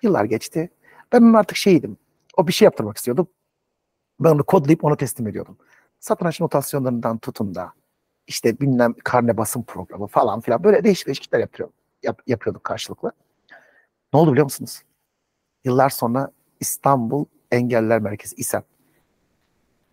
yıllar 0.01 0.25
geçti. 0.25 0.71
Ben 1.11 1.21
onun 1.21 1.33
artık 1.33 1.57
şeydim. 1.57 1.97
O 2.37 2.47
bir 2.47 2.53
şey 2.53 2.65
yaptırmak 2.65 2.97
istiyordu. 2.97 3.27
Ben 4.19 4.29
onu 4.29 4.43
kodlayıp 4.43 4.83
ona 4.83 4.95
teslim 4.95 5.27
ediyordum. 5.27 5.57
Satranç 5.99 6.41
notasyonlarından 6.41 7.17
tutun 7.17 7.55
da 7.55 7.73
işte 8.27 8.59
bilmem 8.59 8.93
karne 9.03 9.37
basım 9.37 9.63
programı 9.63 10.07
falan 10.07 10.41
filan 10.41 10.63
böyle 10.63 10.83
değişik 10.83 11.07
değişik 11.07 11.23
işler 11.23 11.39
yapıyorduk, 11.39 11.75
yap, 12.03 12.21
yapıyorduk 12.27 12.63
karşılıklı. 12.63 13.11
Ne 14.13 14.19
oldu 14.19 14.31
biliyor 14.31 14.45
musunuz? 14.45 14.83
Yıllar 15.63 15.89
sonra 15.89 16.31
İstanbul 16.59 17.25
Engeller 17.51 17.99
Merkezi 17.99 18.35
İSEM 18.35 18.63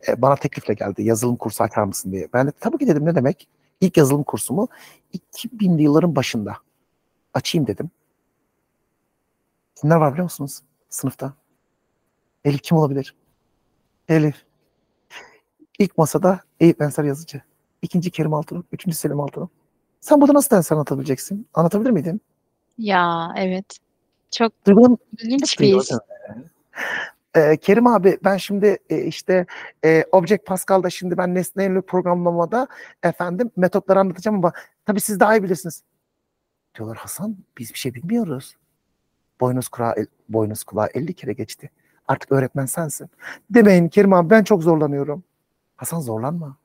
e, 0.08 0.22
bana 0.22 0.36
teklifle 0.36 0.74
geldi. 0.74 1.02
Yazılım 1.02 1.36
kursu 1.36 1.64
açar 1.64 1.82
mısın 1.82 2.12
diye. 2.12 2.28
Ben 2.32 2.46
de 2.46 2.52
tabii 2.60 2.78
ki 2.78 2.86
dedim 2.86 3.04
ne 3.04 3.14
demek? 3.14 3.48
İlk 3.80 3.96
yazılım 3.96 4.22
kursumu 4.22 4.68
2000'li 5.14 5.82
yılların 5.82 6.16
başında 6.16 6.56
açayım 7.34 7.66
dedim. 7.66 7.90
Kimler 9.74 9.96
var 9.96 10.12
biliyor 10.12 10.24
musunuz 10.24 10.60
sınıfta? 10.88 11.32
Elif 12.44 12.62
kim 12.62 12.78
olabilir? 12.78 13.14
Elif. 14.08 14.44
İlk 15.78 15.98
masada 15.98 16.40
Eyüp 16.60 16.82
Ensar 16.82 17.04
yazıcı. 17.04 17.42
İkinci 17.82 18.10
Kerim 18.10 18.34
Altınok. 18.34 18.66
Üçüncü 18.72 18.96
Selim 18.96 19.20
Altınok. 19.20 19.50
Sen 20.00 20.20
burada 20.20 20.34
nasıl 20.34 20.56
ders 20.56 20.72
anlatabileceksin? 20.72 21.46
Anlatabilir 21.54 21.90
miydin? 21.90 22.20
Ya 22.78 23.32
evet. 23.36 23.78
Çok 24.30 24.66
Duygulan, 24.66 24.98
ilginç 25.18 25.60
bir 25.60 25.76
his. 25.76 25.90
Ee, 27.36 27.56
Kerim 27.56 27.86
abi 27.86 28.18
ben 28.24 28.36
şimdi 28.36 28.78
e, 28.90 29.02
işte 29.02 29.46
e, 29.84 30.04
Object 30.12 30.46
Pascal'da 30.46 30.90
şimdi 30.90 31.18
ben 31.18 31.34
nesneyle 31.34 31.80
programlamada 31.80 32.66
efendim 33.02 33.50
metotları 33.56 34.00
anlatacağım 34.00 34.36
ama 34.36 34.52
tabii 34.86 35.00
siz 35.00 35.20
daha 35.20 35.36
iyi 35.36 35.42
bilirsiniz. 35.42 35.82
Diyorlar 36.74 36.96
Hasan 36.96 37.36
biz 37.58 37.72
bir 37.74 37.78
şey 37.78 37.94
bilmiyoruz. 37.94 38.56
Boynuz 39.40 39.68
kulağı, 39.68 39.94
el- 39.96 40.06
boynuz 40.28 40.64
kulağı 40.64 40.88
50 40.94 41.14
kere 41.14 41.32
geçti. 41.32 41.70
Artık 42.08 42.32
öğretmen 42.32 42.66
sensin. 42.66 43.10
Demeyin 43.50 43.88
Kerim 43.88 44.12
abi 44.12 44.30
ben 44.30 44.44
çok 44.44 44.62
zorlanıyorum. 44.62 45.24
Hasan 45.76 46.00
zorlanma. 46.00 46.56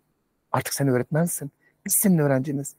Artık 0.52 0.73
sen 0.73 0.88
öğretmensin. 0.88 1.52
Biz 1.86 1.93
senin 1.93 2.17
öğrenciniz. 2.17 2.76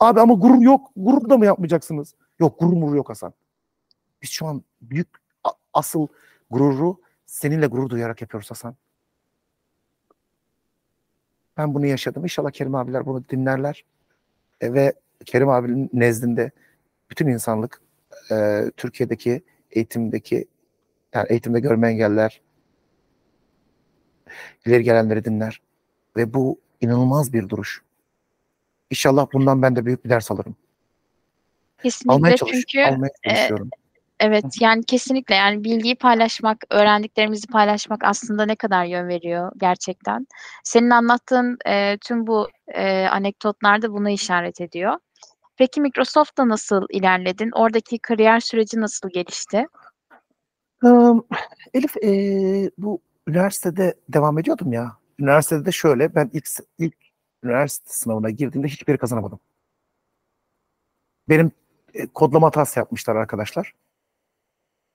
Abi 0.00 0.20
ama 0.20 0.34
gurur 0.34 0.60
yok. 0.62 0.90
Gurur 0.96 1.30
da 1.30 1.36
mı 1.36 1.44
yapmayacaksınız? 1.44 2.14
Yok 2.38 2.60
gurur 2.60 2.94
yok 2.94 3.10
Hasan. 3.10 3.32
Biz 4.22 4.30
şu 4.30 4.46
an 4.46 4.62
büyük 4.82 5.08
asıl 5.74 6.06
gururu 6.50 7.00
seninle 7.28 7.66
gurur 7.66 7.90
duyarak 7.90 8.20
yapıyoruz 8.20 8.50
Hasan. 8.50 8.76
Ben 11.56 11.74
bunu 11.74 11.86
yaşadım. 11.86 12.22
İnşallah 12.22 12.50
Kerim 12.50 12.74
abiler 12.74 13.06
bunu 13.06 13.28
dinlerler. 13.28 13.84
E, 14.60 14.72
ve 14.72 14.92
Kerim 15.24 15.48
abinin 15.48 15.90
nezdinde 15.92 16.50
bütün 17.10 17.26
insanlık 17.26 17.80
e, 18.30 18.64
Türkiye'deki 18.76 19.42
eğitimdeki 19.70 20.48
yani 21.14 21.26
eğitimde 21.28 21.60
görme 21.60 21.88
engeller 21.88 22.40
ileri 24.66 24.82
gelenleri 24.82 25.24
dinler. 25.24 25.60
Ve 26.16 26.34
bu 26.34 26.60
inanılmaz 26.80 27.32
bir 27.32 27.48
duruş. 27.48 27.82
İnşallah 28.90 29.26
bundan 29.32 29.62
ben 29.62 29.76
de 29.76 29.86
büyük 29.86 30.04
bir 30.04 30.10
ders 30.10 30.30
alırım. 30.30 30.56
Kesinlikle 31.82 32.14
Almaya 32.14 32.36
çalış, 32.36 32.52
çünkü 32.52 32.80
almaya 32.80 33.10
e. 33.24 33.48
Evet 34.20 34.44
yani 34.60 34.84
kesinlikle 34.84 35.34
yani 35.34 35.64
bilgiyi 35.64 35.94
paylaşmak, 35.94 36.64
öğrendiklerimizi 36.70 37.46
paylaşmak 37.46 38.04
aslında 38.04 38.46
ne 38.46 38.56
kadar 38.56 38.84
yön 38.84 39.08
veriyor 39.08 39.52
gerçekten. 39.56 40.26
Senin 40.64 40.90
anlattığın 40.90 41.58
e, 41.66 41.98
tüm 41.98 42.26
bu 42.26 42.48
e, 42.68 43.06
anekdotlar 43.06 43.82
da 43.82 43.92
buna 43.92 44.10
işaret 44.10 44.60
ediyor. 44.60 44.94
Peki 45.56 45.80
Microsoft'ta 45.80 46.48
nasıl 46.48 46.86
ilerledin? 46.90 47.50
Oradaki 47.54 47.98
kariyer 47.98 48.40
süreci 48.40 48.80
nasıl 48.80 49.10
gelişti? 49.10 49.66
Am, 50.82 51.22
Elif 51.74 51.96
eee, 52.02 52.70
bu 52.78 53.00
üniversitede 53.26 53.94
devam 54.08 54.38
ediyordum 54.38 54.72
ya. 54.72 54.96
Üniversitede 55.18 55.64
de 55.64 55.72
şöyle 55.72 56.14
ben 56.14 56.30
ilk 56.32 56.48
ilk 56.78 56.94
üniversite 57.44 57.88
sınavına 57.90 58.30
girdiğimde 58.30 58.68
hiçbiri 58.68 58.98
kazanamadım. 58.98 59.40
Benim 61.28 61.52
e, 61.94 62.06
kodlama 62.06 62.46
hatası 62.46 62.78
yapmışlar 62.78 63.16
arkadaşlar. 63.16 63.72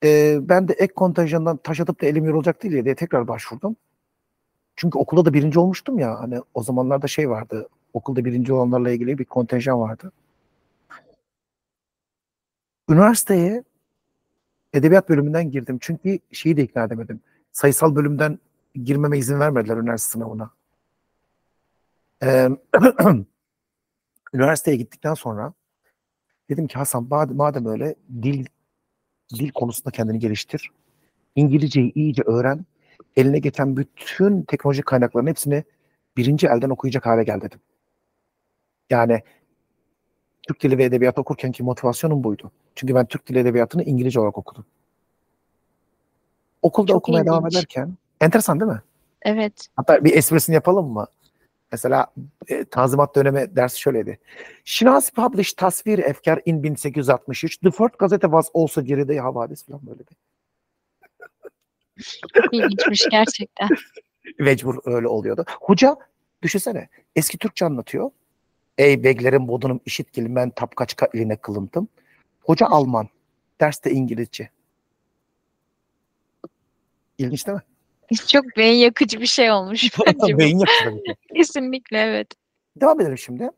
Eee, 0.04 0.40
ben 0.42 0.68
de 0.68 0.74
ek 0.74 0.94
kontenjandan 0.94 1.58
taş 1.58 1.80
atıp 1.80 2.02
da 2.02 2.06
elim 2.06 2.26
yorulacak 2.26 2.64
değil 2.64 2.86
diye 2.86 2.96
tekrar 2.96 3.28
başvurdum. 3.28 3.76
Çünkü 4.76 4.98
okulda 4.98 5.26
da 5.26 5.34
birinci 5.34 5.60
olmuştum 5.60 6.00
ya. 6.00 6.20
Hani 6.20 6.42
o 6.54 6.64
zamanlarda 6.64 7.08
şey 7.08 7.30
vardı. 7.30 7.70
Okulda 7.94 8.26
birinci 8.26 8.54
olanlarla 8.54 8.92
ilgili 8.92 9.18
bir 9.18 9.26
kontenjan 9.26 9.80
vardı. 9.80 10.12
Üniversiteye 12.90 13.64
edebiyat 14.74 15.10
bölümünden 15.10 15.52
girdim. 15.52 15.78
Çünkü 15.82 16.20
şeyi 16.32 16.58
de 16.58 16.64
ikna 16.64 16.84
edemedim. 16.84 17.20
Sayısal 17.52 17.96
bölümden 17.96 18.40
girmeme 18.84 19.18
izin 19.18 19.40
vermediler 19.40 19.78
üniversite 19.78 20.12
sınavına. 20.12 20.52
Ee, 22.24 22.50
üniversiteye 24.34 24.78
gittikten 24.78 25.14
sonra 25.14 25.54
dedim 26.50 26.68
ki 26.68 26.76
Hasan 26.78 27.08
madem 27.34 27.66
öyle 27.66 27.96
dil 28.22 28.46
dil 29.34 29.52
konusunda 29.52 29.92
kendini 29.92 30.20
geliştir. 30.20 30.72
İngilizceyi 31.36 31.94
iyice 31.94 32.24
öğren. 32.26 32.66
Eline 33.16 33.40
geçen 33.40 33.78
bütün 33.78 34.42
teknolojik 34.42 34.86
kaynakların 34.86 35.28
hepsini 35.28 35.64
birinci 36.18 36.48
elden 36.48 36.70
okuyacak 36.70 37.06
hale 37.06 37.24
gel 37.24 37.42
dedim. 37.42 37.60
Yani 38.90 39.22
Türk 40.48 40.64
Dili 40.64 40.78
ve 40.78 40.84
Edebiyatı 40.84 41.22
okurken 41.22 41.52
ki 41.52 41.64
motivasyonum 41.64 42.24
buydu. 42.24 42.52
Çünkü 42.76 42.96
ben 42.96 43.06
Türk 43.06 43.28
Dili 43.28 43.40
Edebiyatı'nı 43.40 43.84
İngilizce 43.84 44.20
olarak 44.20 44.38
okudum. 44.38 44.66
Okulda 46.62 46.88
Çok 46.88 46.98
okumaya 46.98 47.26
devam 47.26 47.46
ilginç. 47.46 47.56
ederken 47.56 47.94
enteresan 48.22 48.60
değil 48.60 48.72
mi? 48.72 48.82
Evet. 49.22 49.68
Hatta 49.76 50.04
bir 50.06 50.14
esprisini 50.18 50.56
yapalım 50.56 50.90
mı? 50.94 51.08
Mesela 51.74 52.08
e, 52.48 52.66
Tanzimat 52.66 53.16
dönemi 53.16 53.56
dersi 53.56 53.80
şöyleydi. 53.80 54.20
Şinasi 54.64 55.14
published 55.14 55.58
Tasvir 55.58 56.00
Efkar 56.00 56.42
in 56.46 56.64
1863. 56.64 57.58
The 57.58 57.72
first 57.72 58.00
gazete 58.00 58.28
was 58.28 58.50
also 58.54 58.84
Ceride 58.84 59.20
Havadis 59.20 59.66
falan 59.66 59.82
böyle 59.88 60.00
bir. 60.00 60.18
İlginçmiş 62.52 63.08
gerçekten. 63.12 63.70
Mecbur 64.40 64.78
öyle 64.86 65.08
oluyordu. 65.08 65.46
Hoca 65.62 65.96
düşünsene 66.42 66.90
eski 67.16 67.38
Türkçe 67.38 67.66
anlatıyor. 67.66 68.12
Ey 68.78 69.04
beglerin 69.04 69.48
bodunum 69.48 69.82
işit 69.86 70.08
ben 70.18 70.50
tapkaçka 70.50 71.08
iline 71.14 71.36
kılıntım. 71.36 71.88
Hoca 72.42 72.68
Alman. 72.68 73.10
Derste 73.62 73.92
İngilizce. 73.92 74.50
İlginç 77.18 77.48
değil 77.48 77.56
mi? 77.56 77.64
Çok 78.28 78.46
beyin 78.58 78.78
yakıcı 78.78 79.20
bir 79.22 79.26
şey 79.26 79.52
olmuş 79.52 80.00
bence. 80.08 80.38
Beyin 80.38 80.64
tabii 80.84 81.04
ki. 81.04 81.16
Kesinlikle 81.36 81.98
evet. 81.98 82.28
Devam 82.82 83.02
edelim 83.02 83.18
şimdi. 83.18 83.50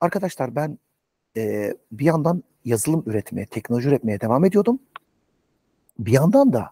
Arkadaşlar 0.00 0.56
ben 0.56 0.78
e, 1.36 1.74
bir 1.92 2.04
yandan 2.04 2.42
yazılım 2.64 3.02
üretmeye, 3.06 3.46
teknoloji 3.46 3.88
üretmeye 3.88 4.20
devam 4.20 4.44
ediyordum. 4.44 4.78
Bir 5.98 6.12
yandan 6.12 6.52
da 6.52 6.70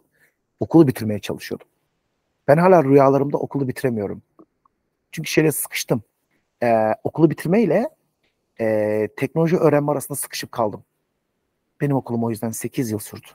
okulu 0.61 0.89
bitirmeye 0.89 1.21
çalışıyordum. 1.21 1.67
Ben 2.49 2.57
hala 2.57 2.85
rüyalarımda 2.85 3.39
okulu 3.39 3.69
bitiremiyorum. 3.69 4.23
Çünkü 5.13 5.31
şeyle 5.31 5.53
sıkıştım. 5.53 6.03
E, 6.63 6.95
okulu 7.05 7.31
bitirmeyle 7.31 7.89
e, 8.61 9.09
teknoloji 9.17 9.57
öğrenme 9.57 9.93
arasında 9.93 10.17
sıkışıp 10.17 10.53
kaldım. 10.53 10.85
Benim 11.81 11.97
okulum 11.97 12.25
o 12.25 12.31
yüzden 12.31 12.51
8 12.51 12.91
yıl 12.91 12.99
sürdü. 12.99 13.27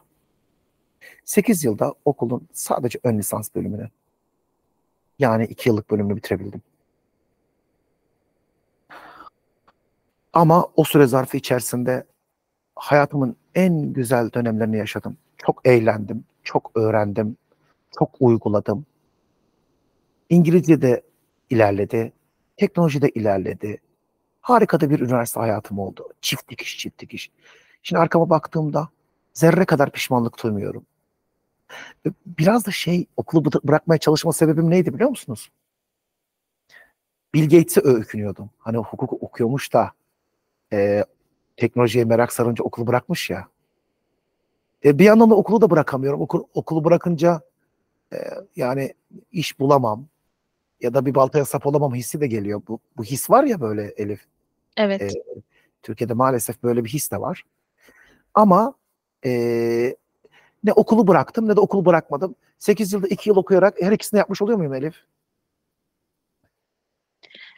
8 1.26 1.64
yılda 1.64 1.94
okulun 2.06 2.48
sadece 2.54 3.00
ön 3.04 3.18
lisans 3.18 3.56
bölümünü 3.56 3.90
yani 5.20 5.46
2 5.46 5.70
yıllık 5.70 5.92
bölümünü 5.92 6.16
bitirebildim. 6.16 6.62
Ama 10.34 10.68
o 10.76 10.84
süre 10.84 11.08
zarfı 11.08 11.38
içerisinde 11.38 12.04
hayatımın 12.76 13.36
en 13.56 13.94
güzel 13.94 14.32
dönemlerini 14.34 14.78
yaşadım. 14.78 15.18
Çok 15.38 15.62
eğlendim, 15.68 16.24
çok 16.44 16.72
öğrendim, 16.76 17.38
çok 18.00 18.10
uyguladım. 18.20 18.86
İngilizce 20.30 20.82
de 20.82 21.02
ilerledi, 21.50 22.14
teknoloji 22.58 23.02
de 23.02 23.10
ilerledi. 23.10 23.82
Harika 24.42 24.82
da 24.82 24.90
bir 24.90 25.00
üniversite 25.00 25.40
hayatım 25.40 25.80
oldu. 25.80 26.14
Çift 26.22 26.50
dikiş, 26.50 26.78
çift 26.78 27.00
dikiş. 27.00 27.32
Şimdi 27.84 28.00
arkama 28.00 28.30
baktığımda 28.30 28.90
zerre 29.34 29.66
kadar 29.66 29.92
pişmanlık 29.92 30.44
duymuyorum. 30.44 30.86
Biraz 32.26 32.66
da 32.66 32.72
şey 32.72 33.08
okulu 33.18 33.42
bıra- 33.42 33.68
bırakmaya 33.68 33.98
çalışma 33.98 34.34
sebebim 34.34 34.70
neydi 34.70 34.94
biliyor 34.94 35.10
musunuz? 35.10 35.52
Bill 37.34 37.44
Gates'e 37.44 37.82
öykünüyordum. 37.84 38.50
Hani 38.58 38.78
hukuk 38.78 39.14
okuyormuş 39.24 39.74
da 39.74 39.92
e, 40.74 41.06
teknolojiye 41.58 42.06
merak 42.06 42.34
sarınca 42.34 42.64
okulu 42.64 42.88
bırakmış 42.88 43.30
ya. 43.30 43.48
E, 44.86 45.00
bir 45.00 45.04
yandan 45.04 45.30
da 45.30 45.36
okulu 45.36 45.62
da 45.62 45.70
bırakamıyorum. 45.70 46.22
Okul, 46.22 46.44
okulu 46.54 46.84
bırakınca 46.84 47.42
e, 48.14 48.18
yani 48.56 48.94
iş 49.32 49.60
bulamam 49.60 50.08
ya 50.82 50.94
da 50.94 51.06
bir 51.06 51.16
baltaya 51.16 51.46
sap 51.46 51.68
olamam 51.68 51.96
hissi 51.96 52.22
de 52.22 52.28
geliyor. 52.28 52.62
Bu, 52.68 52.80
bu 52.98 53.04
his 53.04 53.30
var 53.30 53.44
ya 53.44 53.62
böyle 53.62 53.94
Elif. 53.98 54.26
Evet. 54.78 55.02
E, 55.02 55.10
Türkiye'de 55.84 56.14
maalesef 56.14 56.64
böyle 56.64 56.84
bir 56.84 56.90
his 56.90 57.12
de 57.12 57.22
var. 57.22 57.44
Ama 58.34 58.74
e, 59.26 59.96
ne 60.66 60.74
okulu 60.74 61.08
bıraktım 61.08 61.48
ne 61.50 61.56
de 61.56 61.60
okulu 61.60 61.86
bırakmadım. 61.86 62.36
8 62.60 62.94
yılda 62.94 63.08
2 63.08 63.30
yıl 63.30 63.38
okuyarak 63.38 63.82
her 63.82 63.92
ikisini 63.92 64.18
yapmış 64.18 64.42
oluyor 64.42 64.58
muyum 64.58 64.74
Elif? 64.74 64.96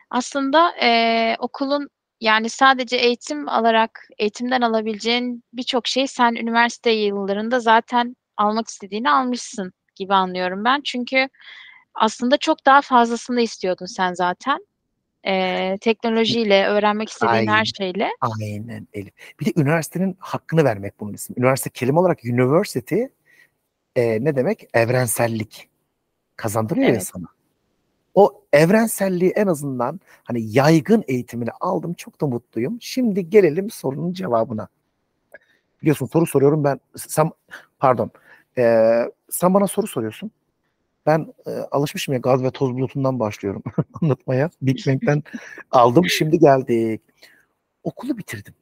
Aslında 0.10 0.72
eee, 0.82 1.36
okulun 1.40 1.88
yani 2.22 2.50
sadece 2.50 2.98
eğitim 2.98 3.50
alarak 3.50 4.00
eğitimden 4.18 4.62
alabileceğin 4.62 5.44
birçok 5.54 5.88
şey 5.88 6.08
sen 6.08 6.36
üniversite 6.36 6.92
yıllarında 6.92 7.60
zaten 7.60 8.16
almak 8.38 8.68
istediğini 8.68 9.12
almışsın 9.12 9.72
gibi 9.96 10.14
anlıyorum 10.14 10.66
ben. 10.66 10.82
Çünkü 10.86 11.28
aslında 11.96 12.38
çok 12.38 12.66
daha 12.66 12.82
fazlasını 12.82 13.42
istiyordun 13.42 13.86
sen 13.86 14.14
zaten. 14.14 14.60
Eee, 15.26 15.78
teknolojiyle, 15.82 16.68
öğrenmek 16.68 17.10
istediğin 17.10 17.34
Aynen. 17.34 17.52
her 17.52 17.66
şeyle. 17.66 18.10
Aynen 18.22 18.88
Elif. 18.94 19.14
Bir 19.40 19.46
de 19.46 19.62
üniversitenin 19.62 20.16
hakkını 20.20 20.64
vermek 20.64 21.00
bunun 21.00 21.14
ismi. 21.14 21.34
Üniversite 21.40 21.70
kelime 21.70 22.00
olarak 22.00 22.20
university 22.26 23.02
e, 23.96 24.24
ne 24.24 24.36
demek? 24.36 24.68
Evrensellik 24.74 25.70
kazandırıyor 26.36 26.88
ya 26.88 26.94
Evet. 26.94 27.08
sana. 27.08 27.26
O 28.16 28.44
evrenselliği 28.54 29.32
en 29.32 29.48
azından 29.48 30.00
hani 30.24 30.42
yaygın 30.58 31.04
eğitimini 31.08 31.52
aldım. 31.62 31.94
Çok 31.94 32.22
da 32.22 32.28
mutluyum. 32.28 32.78
Şimdi 32.82 33.30
gelelim 33.30 33.70
sorunun 33.70 34.14
cevabına. 34.14 34.68
Biliyorsun 35.82 36.06
soru 36.06 36.26
soruyorum 36.26 36.64
ben. 36.64 36.80
Sen 36.98 37.32
pardon. 37.80 38.12
E, 38.58 38.84
sen 39.30 39.54
bana 39.54 39.68
soru 39.68 39.88
soruyorsun. 39.88 40.32
Ben 41.08 41.34
e, 41.48 41.52
alışmışım 41.52 42.14
ya 42.14 42.20
gaz 42.20 42.44
ve 42.44 42.52
toz 42.52 42.74
bulutundan 42.74 43.20
başlıyorum 43.20 43.64
anlatmaya. 44.02 44.50
Big 44.62 44.88
Bang'den 44.88 45.24
aldım. 45.72 46.06
Şimdi 46.06 46.40
geldik. 46.40 47.02
Okulu 47.84 48.18
bitirdim. 48.18 48.54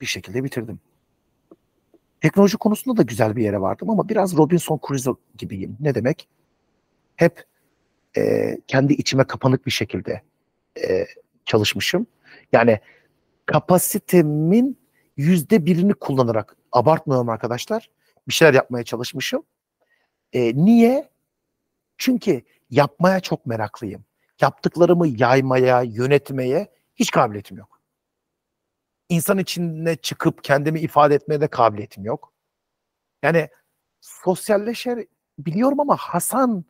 Bir 0.00 0.06
şekilde 0.06 0.44
bitirdim. 0.44 0.80
Teknoloji 2.20 2.56
konusunda 2.56 2.96
da 2.96 3.02
güzel 3.02 3.36
bir 3.36 3.44
yere 3.44 3.60
vardım 3.60 3.90
ama 3.90 4.08
biraz 4.08 4.36
Robinson 4.36 4.80
Crusoe 4.88 5.16
gibiyim. 5.38 5.76
Ne 5.80 5.94
demek? 5.94 6.28
Hep 7.16 7.44
e, 8.16 8.56
kendi 8.66 8.92
içime 8.92 9.24
kapanık 9.24 9.66
bir 9.66 9.70
şekilde 9.70 10.22
e, 10.88 11.06
çalışmışım. 11.44 12.06
Yani 12.52 12.80
kapasitemin 13.46 14.78
yüzde 15.16 15.66
birini 15.66 15.94
kullanarak 15.94 16.56
abartmıyorum 16.72 17.28
arkadaşlar. 17.28 17.90
Bir 18.28 18.32
şeyler 18.32 18.54
yapmaya 18.54 18.84
çalışmışım. 18.84 19.42
E, 20.32 20.64
niye? 20.64 21.10
Çünkü 21.98 22.42
yapmaya 22.70 23.20
çok 23.20 23.46
meraklıyım. 23.46 24.04
Yaptıklarımı 24.40 25.08
yaymaya, 25.08 25.82
yönetmeye 25.82 26.70
hiç 26.96 27.10
kabiliyetim 27.10 27.56
yok. 27.58 27.80
İnsan 29.08 29.38
içine 29.38 29.96
çıkıp 29.96 30.44
kendimi 30.44 30.80
ifade 30.80 31.14
etmeye 31.14 31.40
de 31.40 31.48
kabiliyetim 31.48 32.04
yok. 32.04 32.32
Yani 33.22 33.48
sosyalleşer 34.00 35.04
biliyorum 35.38 35.80
ama 35.80 35.96
Hasan 35.96 36.64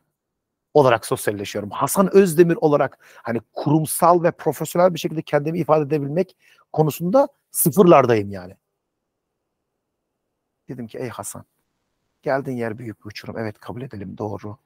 olarak 0.73 1.05
sosyalleşiyorum. 1.05 1.69
Hasan 1.69 2.15
Özdemir 2.15 2.55
olarak 2.61 2.97
hani 3.23 3.41
kurumsal 3.53 4.23
ve 4.23 4.31
profesyonel 4.31 4.93
bir 4.93 4.99
şekilde 4.99 5.21
kendimi 5.21 5.59
ifade 5.59 5.83
edebilmek 5.85 6.37
konusunda 6.73 7.27
sıfırlardayım 7.51 8.31
yani. 8.31 8.55
Dedim 10.69 10.87
ki 10.87 10.97
ey 10.97 11.09
Hasan 11.09 11.45
geldiğin 12.23 12.57
yer 12.57 12.77
büyük 12.77 12.99
bir 12.99 13.05
uçurum. 13.05 13.37
Evet 13.37 13.59
kabul 13.59 13.81
edelim 13.81 14.17
doğru. 14.17 14.57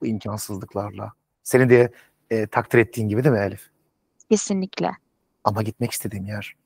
Bu 0.00 0.06
imkansızlıklarla. 0.06 1.12
Senin 1.42 1.68
de 1.68 1.92
e, 2.30 2.46
takdir 2.46 2.78
ettiğin 2.78 3.08
gibi 3.08 3.24
değil 3.24 3.34
mi 3.34 3.40
Elif? 3.40 3.70
Kesinlikle. 4.30 4.90
Ama 5.44 5.62
gitmek 5.62 5.90
istediğim 5.90 6.24
yer 6.24 6.56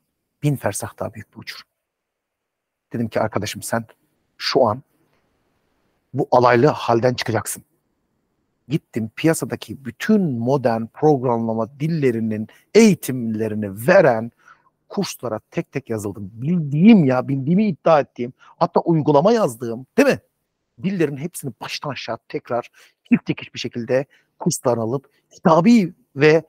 bin 0.43 0.55
fersah 0.55 0.99
daha 0.99 1.13
büyük 1.13 1.33
bir 1.33 1.39
uçurum. 1.39 1.65
Dedim 2.93 3.07
ki 3.07 3.19
arkadaşım 3.19 3.61
sen 3.61 3.85
şu 4.37 4.67
an 4.67 4.83
bu 6.13 6.27
alaylı 6.31 6.67
halden 6.67 7.13
çıkacaksın. 7.13 7.63
Gittim 8.67 9.11
piyasadaki 9.15 9.85
bütün 9.85 10.39
modern 10.39 10.85
programlama 10.85 11.79
dillerinin 11.79 12.47
eğitimlerini 12.73 13.87
veren 13.87 14.31
kurslara 14.89 15.39
tek 15.51 15.71
tek 15.71 15.89
yazıldım. 15.89 16.31
Bildiğim 16.33 17.05
ya, 17.05 17.27
bildiğimi 17.27 17.67
iddia 17.67 17.99
ettiğim, 17.99 18.33
hatta 18.39 18.79
uygulama 18.79 19.31
yazdığım, 19.31 19.85
değil 19.97 20.09
mi? 20.09 20.19
Dillerin 20.83 21.17
hepsini 21.17 21.53
baştan 21.61 21.89
aşağı 21.89 22.17
tekrar 22.27 22.69
çift 23.09 23.27
dikiş 23.27 23.53
bir 23.53 23.59
şekilde 23.59 24.05
kurslarını 24.39 24.83
alıp 24.83 25.09
kitabi 25.31 25.93
ve 26.15 26.43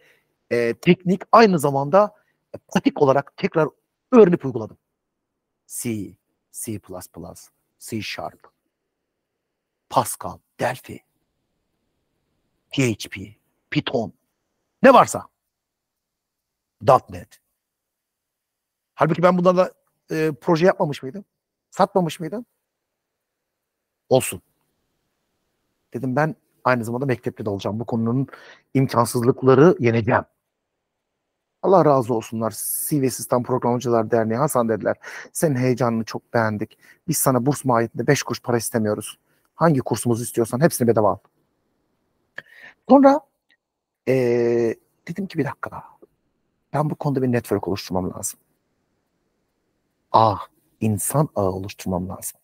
e, 0.51 0.75
teknik 0.75 1.23
aynı 1.33 1.59
zamanda 1.59 2.15
e, 2.55 2.59
pratik 2.59 3.03
olarak 3.03 3.37
tekrar 3.37 3.69
öğrenip 4.13 4.45
uyguladım. 4.45 4.79
C, 5.67 6.13
C++, 6.53 6.81
C 7.79 8.03
Sharp, 8.03 8.51
Pascal, 9.89 10.39
Delphi, 10.61 11.01
PHP, 12.71 13.17
Python, 13.71 14.13
ne 14.83 14.95
varsa. 14.95 15.29
.NET. 17.11 17.41
Halbuki 18.95 19.23
ben 19.23 19.39
bunlarla 19.39 19.73
e, 20.11 20.33
proje 20.41 20.67
yapmamış 20.67 21.03
mıydım? 21.03 21.25
Satmamış 21.71 22.21
mıydım? 22.21 22.47
Olsun. 24.09 24.43
Dedim 25.95 26.17
ben 26.17 26.37
aynı 26.65 26.85
zamanda 26.85 27.07
mektepte 27.07 27.45
de 27.45 27.51
olacağım. 27.51 27.81
Bu 27.81 27.85
konunun 27.85 28.27
imkansızlıkları 28.75 29.77
yeneceğim. 29.81 30.25
Allah 31.63 31.85
razı 31.85 32.15
olsunlar. 32.15 32.51
CV 32.51 33.09
Sistem 33.09 33.43
Programcılar 33.43 34.11
Derneği 34.11 34.39
Hasan 34.39 34.69
dediler. 34.69 34.97
Senin 35.33 35.57
heyecanını 35.57 36.05
çok 36.05 36.35
beğendik. 36.35 36.79
Biz 37.09 37.19
sana 37.19 37.47
burs 37.47 37.65
mahiyetinde 37.65 38.07
5 38.07 38.23
kuruş 38.23 38.43
para 38.43 38.57
istemiyoruz. 38.57 39.19
Hangi 39.55 39.81
kursumuzu 39.81 40.23
istiyorsan 40.23 40.61
hepsini 40.61 40.89
bedava 40.89 41.11
al. 41.11 41.19
Sonra 42.89 43.21
ee, 44.09 44.75
dedim 45.09 45.27
ki 45.27 45.39
bir 45.39 45.45
dakika. 45.45 45.85
Ben 46.73 46.91
bu 46.91 46.95
konuda 46.95 47.23
bir 47.23 47.33
network 47.33 47.69
oluşturmam 47.69 48.13
lazım. 48.15 48.39
Ah, 50.13 50.49
insan 50.81 51.29
ağı 51.37 51.51
oluşturmam 51.51 52.09
lazım. 52.09 52.41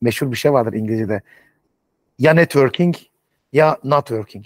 Meşhur 0.00 0.30
bir 0.30 0.36
şey 0.36 0.52
vardır 0.52 0.72
İngilizce'de. 0.72 1.22
Ya 2.18 2.32
networking 2.34 2.96
ya 3.52 3.78
not 3.84 4.06
working. 4.06 4.44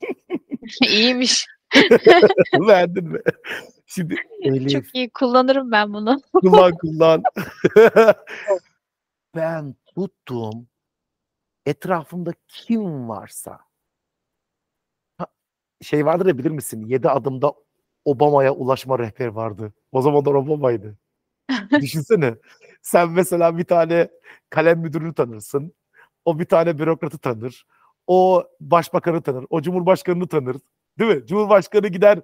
İyiymiş. 0.82 1.46
Beğendin 2.68 3.08
mi? 3.08 3.18
Şimdi 3.86 4.16
Elif 4.42 4.70
Çok 4.70 4.94
iyi 4.94 5.10
kullanırım 5.10 5.70
ben 5.72 5.92
bunu. 5.92 6.20
kullan 6.32 6.72
kullan. 6.80 7.22
ben 9.34 9.74
tuttum 9.94 10.66
etrafımda 11.66 12.32
kim 12.48 13.08
varsa 13.08 13.60
şey 15.82 16.06
vardır 16.06 16.26
ya 16.26 16.38
bilir 16.38 16.50
misin? 16.50 16.86
Yedi 16.86 17.08
adımda 17.08 17.54
Obama'ya 18.04 18.52
ulaşma 18.54 18.98
rehberi 18.98 19.34
vardı. 19.34 19.72
O 19.92 20.02
zamanlar 20.02 20.34
Obama'ydı. 20.34 20.96
Düşünsene. 21.80 22.34
Sen 22.82 23.10
mesela 23.10 23.58
bir 23.58 23.64
tane 23.64 24.08
kalem 24.50 24.78
müdürünü 24.78 25.14
tanırsın. 25.14 25.74
O 26.24 26.38
bir 26.38 26.44
tane 26.44 26.78
bürokratı 26.78 27.18
tanır. 27.18 27.66
O 28.06 28.44
başbakanı 28.60 29.22
tanır. 29.22 29.46
O 29.50 29.62
cumhurbaşkanını 29.62 30.28
tanır. 30.28 30.56
Değil 30.98 31.14
mi? 31.14 31.26
Cumhurbaşkanı 31.26 31.88
gider 31.88 32.20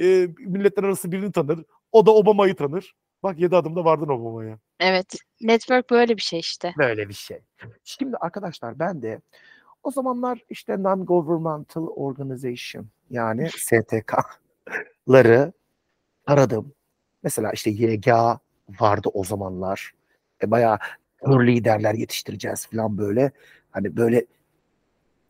e, 0.00 0.28
milletler 0.38 0.84
arası 0.84 1.12
birini 1.12 1.32
tanır. 1.32 1.64
O 1.92 2.06
da 2.06 2.10
Obama'yı 2.10 2.56
tanır. 2.56 2.94
Bak 3.22 3.38
yedi 3.38 3.56
adımda 3.56 3.84
vardın 3.84 4.08
Obama'ya. 4.08 4.58
Evet. 4.80 5.14
Network 5.40 5.90
böyle 5.90 6.16
bir 6.16 6.22
şey 6.22 6.38
işte. 6.38 6.74
Böyle 6.78 7.08
bir 7.08 7.14
şey. 7.14 7.40
Şimdi 7.84 8.16
arkadaşlar 8.16 8.78
ben 8.78 9.02
de 9.02 9.20
o 9.82 9.90
zamanlar 9.90 10.38
işte 10.50 10.72
non-governmental 10.72 11.86
organization 11.86 12.86
yani 13.10 13.50
STK'ları 13.58 15.52
aradım. 16.26 16.72
Mesela 17.22 17.52
işte 17.52 17.70
YGA 17.70 18.38
vardı 18.80 19.08
o 19.14 19.24
zamanlar. 19.24 19.92
E, 20.42 20.50
bayağı 20.50 20.78
kör 21.24 21.46
liderler 21.46 21.94
yetiştireceğiz 21.94 22.66
falan 22.66 22.98
böyle. 22.98 23.32
Hani 23.70 23.96
böyle 23.96 24.26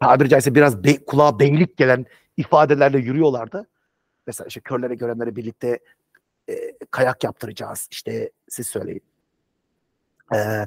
tabiri 0.00 0.28
caizse 0.28 0.54
biraz 0.54 0.84
be, 0.84 1.04
kulağa 1.04 1.38
beylik 1.38 1.76
gelen 1.76 2.06
ifadelerle 2.36 2.98
yürüyorlardı. 2.98 3.66
Mesela 4.26 4.48
işte 4.48 4.60
körlere 4.60 4.94
görenlere 4.94 5.36
birlikte 5.36 5.78
e, 6.48 6.54
kayak 6.90 7.24
yaptıracağız. 7.24 7.88
İşte 7.90 8.30
siz 8.48 8.66
söyleyin. 8.66 9.02
E, 10.34 10.66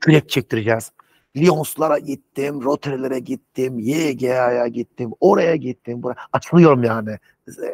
kürek 0.00 0.28
çektireceğiz. 0.28 0.92
Lyons'lara 1.36 1.98
gittim, 1.98 2.62
Rotary'lere 2.62 3.18
gittim, 3.18 3.78
YGA'ya 3.78 4.66
gittim, 4.66 5.12
oraya 5.20 5.56
gittim. 5.56 6.02
Buraya. 6.02 6.16
Açılıyorum 6.32 6.84
yani. 6.84 7.18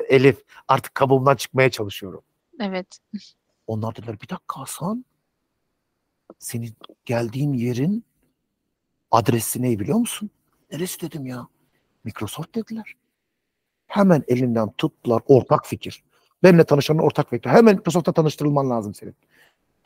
Elif 0.09 0.43
artık 0.69 0.95
kabuğumdan 0.95 1.37
çıkmaya 1.37 1.71
çalışıyorum. 1.71 2.23
Evet. 2.61 2.99
Onlar 3.67 3.97
dediler 3.97 4.15
bir 4.21 4.29
dakika 4.29 4.61
Hasan. 4.61 5.05
Senin 6.39 6.75
geldiğin 7.05 7.53
yerin 7.53 8.05
adresi 9.11 9.63
ne 9.63 9.79
biliyor 9.79 9.99
musun? 9.99 10.31
Neresi 10.73 11.01
dedim 11.01 11.27
ya. 11.27 11.47
Microsoft 12.05 12.55
dediler. 12.55 12.95
Hemen 13.87 14.23
elinden 14.29 14.71
tuttular 14.71 15.23
ortak 15.27 15.67
fikir. 15.67 16.03
Benimle 16.43 16.65
tanışanın 16.65 16.99
ortak 16.99 17.31
fikri. 17.31 17.51
Hemen 17.51 17.77
Microsoft'ta 17.77 18.13
tanıştırılman 18.13 18.71
lazım 18.71 18.95
senin. 18.95 19.15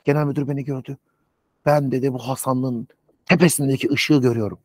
Genel 0.05 0.25
müdür 0.25 0.49
beni 0.49 0.65
gördü. 0.65 0.97
Ben 1.67 1.93
dedi 1.93 2.13
bu 2.13 2.19
Hasan'ın 2.19 2.89
tepesindeki 3.27 3.91
ışığı 3.91 4.21
görüyorum. 4.21 4.59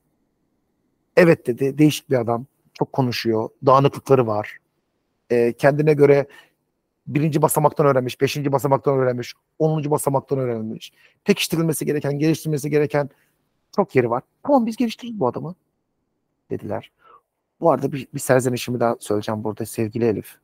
Evet 1.16 1.48
dedi 1.48 1.78
değişik 1.78 2.10
bir 2.10 2.20
adam. 2.20 2.46
Çok 2.74 2.94
konuşuyor. 2.94 3.50
Dağınıklıkları 3.66 4.28
var. 4.28 4.58
Ee, 5.32 5.54
kendine 5.58 5.94
göre 5.94 6.28
birinci 7.16 7.42
basamaktan 7.42 7.86
öğrenmiş, 7.86 8.22
beşinci 8.22 8.52
basamaktan 8.52 8.98
öğrenmiş, 8.98 9.34
onuncu 9.60 9.92
basamaktan 9.92 10.40
öğrenmiş. 10.40 10.94
Pekiştirilmesi 11.24 11.86
gereken, 11.86 12.20
geliştirilmesi 12.20 12.70
gereken 12.70 13.10
çok 13.76 13.96
yeri 13.96 14.10
var. 14.10 14.24
Tamam 14.44 14.66
biz 14.66 14.76
geliştiririz 14.76 15.20
bu 15.20 15.28
adamı 15.28 15.56
dediler. 16.50 16.92
Bu 17.62 17.72
arada 17.72 17.92
bir, 17.92 18.08
bir 18.14 18.20
serzenişimi 18.20 18.80
daha 18.80 18.96
söyleyeceğim 19.00 19.44
burada 19.44 19.66
sevgili 19.66 20.06
Elif. 20.06 20.38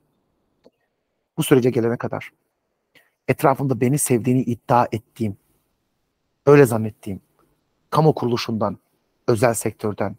Bu 1.38 1.44
sürece 1.44 1.70
gelene 1.70 1.98
kadar 1.98 2.32
etrafımda 3.28 3.82
beni 3.82 3.98
sevdiğini 3.98 4.42
iddia 4.42 4.88
ettiğim, 4.92 5.38
öyle 6.46 6.66
zannettiğim, 6.66 7.22
kamu 7.90 8.16
kuruluşundan, 8.16 8.78
özel 9.28 9.54
sektörden, 9.54 10.16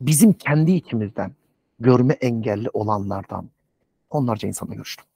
bizim 0.00 0.32
kendi 0.32 0.72
içimizden 0.72 1.32
görme 1.80 2.14
engelli 2.14 2.70
olanlardan 2.72 3.50
onlarca 4.10 4.48
insanla 4.48 4.74
görüştüm. 4.74 5.06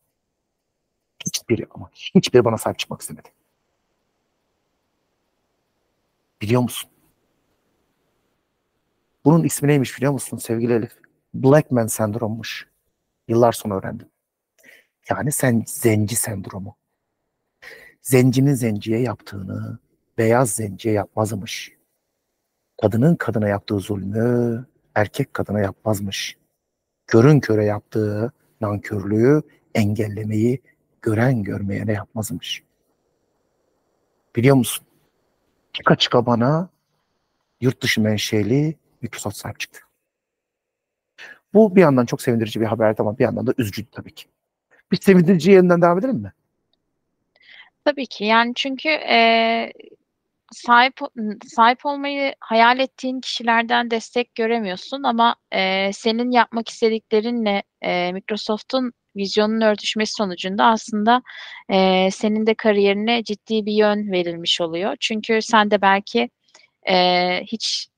Hiçbiri 1.26 1.66
ama 1.70 1.90
hiçbiri 2.14 2.44
bana 2.44 2.58
sahip 2.58 2.78
çıkmak 2.78 3.00
istemedi. 3.00 3.28
Biliyor 6.42 6.62
musun? 6.62 6.90
Bunun 9.24 9.44
ismi 9.44 9.68
neymiş 9.68 9.96
biliyor 9.96 10.12
musun 10.12 10.36
sevgili 10.36 10.72
Elif? 10.72 10.92
Black 11.34 11.70
Man 11.70 11.86
sendrommuş. 11.86 12.68
Yıllar 13.28 13.52
sonra 13.52 13.74
öğrendim. 13.74 14.08
Yani 15.10 15.32
sen 15.32 15.64
zenci 15.66 16.16
sendromu. 16.16 16.76
Zencinin 18.02 18.54
zenciye 18.54 19.00
yaptığını 19.00 19.78
beyaz 20.18 20.50
zenciye 20.50 20.94
yapmazmış. 20.94 21.72
Kadının 22.80 23.16
kadına 23.16 23.48
yaptığı 23.48 23.78
zulmü 23.80 24.66
erkek 24.94 25.34
kadına 25.34 25.60
yapmazmış. 25.60 26.36
Körün 27.06 27.40
köre 27.40 27.64
yaptığı 27.64 28.32
nankörlüğü 28.60 29.42
engellemeyi 29.74 30.62
gören 31.02 31.42
görmeyene 31.42 31.92
yapmazmış. 31.92 32.62
Biliyor 34.36 34.56
musun? 34.56 34.86
Çıka 35.72 35.96
çıka 35.96 36.26
bana 36.26 36.68
yurt 37.60 37.82
dışı 37.82 38.00
menşeli 38.00 38.76
Microsoft 39.02 39.36
sahip 39.36 39.60
çıktı. 39.60 39.80
Bu 41.54 41.76
bir 41.76 41.80
yandan 41.80 42.06
çok 42.06 42.22
sevindirici 42.22 42.60
bir 42.60 42.66
haber 42.66 42.94
ama 42.98 43.18
bir 43.18 43.24
yandan 43.24 43.46
da 43.46 43.54
üzücü 43.58 43.90
tabii 43.90 44.14
ki. 44.14 44.26
Bir 44.92 44.96
sevindirici 45.00 45.50
yerinden 45.50 45.82
devam 45.82 45.98
edelim 45.98 46.16
mi? 46.16 46.32
Tabii 47.84 48.06
ki. 48.06 48.24
Yani 48.24 48.52
çünkü 48.56 48.88
e, 48.88 49.72
sahip 50.52 50.94
sahip 51.46 51.86
olmayı 51.86 52.34
hayal 52.40 52.78
ettiğin 52.78 53.20
kişilerden 53.20 53.90
destek 53.90 54.34
göremiyorsun 54.34 55.02
ama 55.02 55.36
e, 55.52 55.92
senin 55.92 56.30
yapmak 56.30 56.68
istediklerinle 56.68 57.62
e, 57.82 58.12
Microsoft'un 58.12 58.92
vizyonun 59.18 59.60
örtüşmesi 59.60 60.12
sonucunda 60.12 60.64
aslında 60.64 61.22
e, 61.70 62.10
senin 62.10 62.46
de 62.46 62.54
kariyerine 62.54 63.24
ciddi 63.24 63.66
bir 63.66 63.72
yön 63.72 64.12
verilmiş 64.12 64.60
oluyor. 64.60 64.96
Çünkü 65.00 65.42
sen 65.42 65.70
de 65.70 65.82
belki 65.82 66.30
e, 66.90 66.96
hiç 67.44 67.88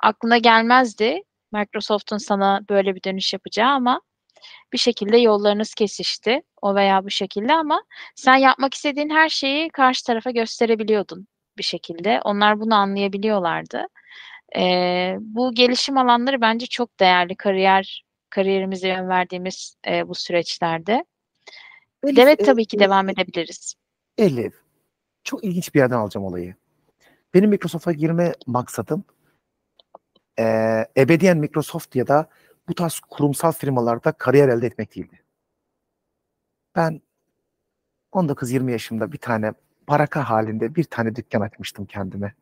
aklına 0.00 0.38
gelmezdi 0.38 1.22
Microsoft'un 1.52 2.18
sana 2.18 2.60
böyle 2.70 2.94
bir 2.94 3.02
dönüş 3.02 3.32
yapacağı 3.32 3.70
ama 3.70 4.00
bir 4.72 4.78
şekilde 4.78 5.16
yollarınız 5.18 5.74
kesişti 5.74 6.42
o 6.62 6.74
veya 6.74 7.04
bu 7.04 7.10
şekilde 7.10 7.54
ama 7.54 7.82
sen 8.14 8.36
yapmak 8.36 8.74
istediğin 8.74 9.10
her 9.10 9.28
şeyi 9.28 9.70
karşı 9.70 10.04
tarafa 10.04 10.30
gösterebiliyordun 10.30 11.26
bir 11.58 11.62
şekilde. 11.62 12.20
Onlar 12.24 12.60
bunu 12.60 12.74
anlayabiliyorlardı. 12.74 13.86
E, 14.56 15.16
bu 15.20 15.54
gelişim 15.54 15.98
alanları 15.98 16.40
bence 16.40 16.66
çok 16.66 17.00
değerli 17.00 17.36
kariyer 17.36 18.03
kariyerimize 18.34 18.88
yön 18.88 19.08
verdiğimiz 19.08 19.76
e, 19.88 20.08
bu 20.08 20.14
süreçlerde. 20.14 21.04
Elif, 22.04 22.18
evet 22.18 22.46
tabii 22.46 22.66
ki 22.66 22.76
Elif, 22.76 22.86
devam 22.86 23.08
edebiliriz. 23.08 23.74
Elif, 24.18 24.54
çok 25.24 25.44
ilginç 25.44 25.74
bir 25.74 25.80
yerden 25.80 25.96
alacağım 25.96 26.26
olayı. 26.26 26.54
Benim 27.34 27.50
Microsoft'a 27.50 27.92
girme 27.92 28.32
maksadım 28.46 29.04
e, 30.38 30.44
ebediyen 30.96 31.38
Microsoft 31.38 31.96
ya 31.96 32.06
da 32.06 32.28
bu 32.68 32.74
tarz 32.74 33.00
kurumsal 33.00 33.52
firmalarda 33.52 34.12
kariyer 34.12 34.48
elde 34.48 34.66
etmek 34.66 34.96
değildi. 34.96 35.22
Ben 36.76 37.00
19-20 38.12 38.70
yaşımda 38.70 39.12
bir 39.12 39.18
tane 39.18 39.52
baraka 39.88 40.30
halinde 40.30 40.74
bir 40.74 40.84
tane 40.84 41.16
dükkan 41.16 41.40
açmıştım 41.40 41.86
kendime. 41.86 42.34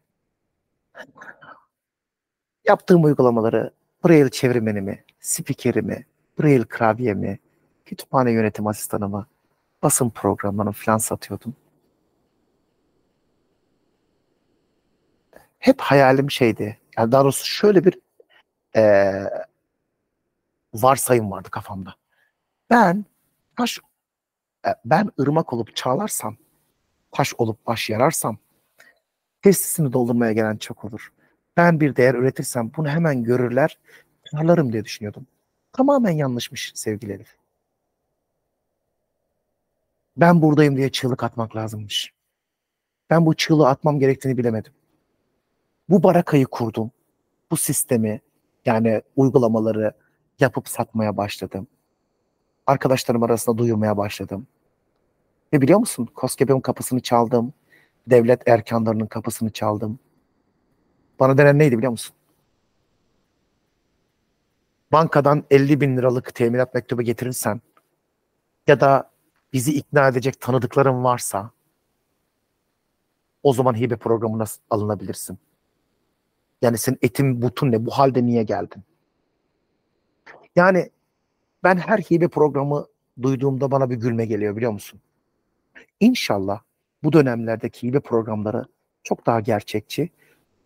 Yaptığım 2.68 3.04
uygulamaları, 3.04 3.74
Braille 4.04 4.30
çevirmenimi, 4.30 5.04
spikerimi, 5.22 6.06
Braille 6.38 6.64
klavyemi, 6.64 7.38
kütüphane 7.84 8.32
yönetim 8.32 8.66
asistanımı, 8.66 9.26
basın 9.82 10.10
programlarını 10.10 10.72
falan 10.72 10.98
satıyordum. 10.98 11.54
Hep 15.58 15.80
hayalim 15.80 16.30
şeydi. 16.30 16.78
Yani 16.98 17.12
daha 17.12 17.24
doğrusu 17.24 17.46
şöyle 17.46 17.84
bir 17.84 17.98
e, 18.76 19.12
varsayım 20.74 21.30
vardı 21.30 21.50
kafamda. 21.50 21.94
Ben 22.70 23.04
taş 23.56 23.78
e, 24.66 24.70
ben 24.84 25.10
ırmak 25.20 25.52
olup 25.52 25.76
çağlarsam, 25.76 26.36
taş 27.12 27.34
olup 27.38 27.66
baş 27.66 27.90
yararsam 27.90 28.38
testisini 29.42 29.92
doldurmaya 29.92 30.32
gelen 30.32 30.56
çok 30.56 30.84
olur. 30.84 31.12
Ben 31.56 31.80
bir 31.80 31.96
değer 31.96 32.14
üretirsem 32.14 32.70
bunu 32.76 32.88
hemen 32.88 33.24
görürler, 33.24 33.78
çağlarım 34.32 34.72
diye 34.72 34.84
düşünüyordum. 34.84 35.26
Tamamen 35.72 36.10
yanlışmış 36.10 36.72
sevgili 36.74 37.12
Elif. 37.12 37.36
Ben 40.16 40.42
buradayım 40.42 40.76
diye 40.76 40.92
çığlık 40.92 41.24
atmak 41.24 41.56
lazımmış. 41.56 42.12
Ben 43.10 43.26
bu 43.26 43.34
çığlığı 43.34 43.68
atmam 43.68 43.98
gerektiğini 43.98 44.38
bilemedim. 44.38 44.72
Bu 45.88 46.02
barakayı 46.02 46.46
kurdum. 46.46 46.90
Bu 47.50 47.56
sistemi 47.56 48.20
yani 48.64 49.02
uygulamaları 49.16 49.92
yapıp 50.40 50.68
satmaya 50.68 51.16
başladım. 51.16 51.66
Arkadaşlarım 52.66 53.22
arasında 53.22 53.58
duyurmaya 53.58 53.96
başladım. 53.96 54.46
Ve 55.52 55.60
biliyor 55.60 55.78
musun? 55.78 56.08
COSGAP'in 56.16 56.60
kapısını 56.60 57.00
çaldım. 57.00 57.52
Devlet 58.06 58.48
erkanlarının 58.48 59.06
kapısını 59.06 59.50
çaldım. 59.50 59.98
Bana 61.20 61.38
denen 61.38 61.58
neydi 61.58 61.78
biliyor 61.78 61.92
musun? 61.92 62.16
Bankadan 64.92 65.44
50 65.50 65.80
bin 65.80 65.96
liralık 65.96 66.34
teminat 66.34 66.74
mektubu 66.74 67.02
getirirsen 67.02 67.60
ya 68.66 68.80
da 68.80 69.10
bizi 69.52 69.72
ikna 69.72 70.08
edecek 70.08 70.40
tanıdıkların 70.40 71.04
varsa 71.04 71.50
o 73.42 73.52
zaman 73.52 73.74
hibe 73.74 73.96
programına 73.96 74.44
alınabilirsin. 74.70 75.38
Yani 76.62 76.78
senin 76.78 76.98
etin 77.02 77.42
butun 77.42 77.72
ne? 77.72 77.86
Bu 77.86 77.90
halde 77.90 78.26
niye 78.26 78.42
geldin? 78.42 78.82
Yani 80.56 80.90
ben 81.64 81.76
her 81.76 81.98
hibe 81.98 82.28
programı 82.28 82.86
duyduğumda 83.22 83.70
bana 83.70 83.90
bir 83.90 83.96
gülme 83.96 84.26
geliyor 84.26 84.56
biliyor 84.56 84.72
musun? 84.72 85.00
İnşallah 86.00 86.60
bu 87.02 87.12
dönemlerdeki 87.12 87.88
hibe 87.88 88.00
programları 88.00 88.64
çok 89.02 89.26
daha 89.26 89.40
gerçekçi, 89.40 90.10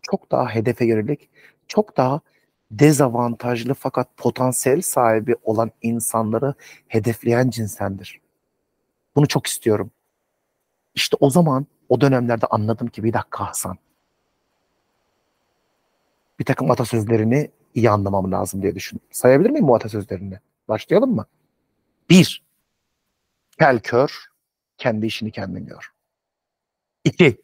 çok 0.03 0.31
daha 0.31 0.49
hedefe 0.55 0.85
yönelik, 0.85 1.31
çok 1.69 1.97
daha 1.97 2.21
dezavantajlı 2.71 3.75
fakat 3.75 4.17
potansiyel 4.17 4.83
sahibi 4.83 5.37
olan 5.43 5.71
insanları 5.83 6.55
hedefleyen 6.89 7.51
cinsendir. 7.51 8.21
Bunu 9.17 9.29
çok 9.29 9.47
istiyorum. 9.47 9.91
İşte 10.95 11.17
o 11.21 11.31
zaman 11.31 11.67
o 11.89 12.01
dönemlerde 12.01 12.47
anladım 12.47 12.87
ki 12.89 13.05
bir 13.05 13.13
dakika 13.13 13.49
Hasan. 13.49 13.79
Bir 16.39 16.45
takım 16.45 16.71
atasözlerini 16.71 17.51
iyi 17.75 17.91
anlamam 17.91 18.33
lazım 18.33 18.63
diye 18.63 18.75
düşündüm. 18.75 19.07
Sayabilir 19.11 19.51
miyim 19.51 19.69
bu 19.69 19.75
atasözlerini? 19.75 20.39
Başlayalım 20.69 21.15
mı? 21.15 21.27
Bir, 22.11 22.45
kel 23.59 23.81
kör, 23.81 24.27
kendi 24.79 25.07
işini 25.07 25.33
kendin 25.33 25.67
gör. 25.67 25.93
İki, 27.05 27.37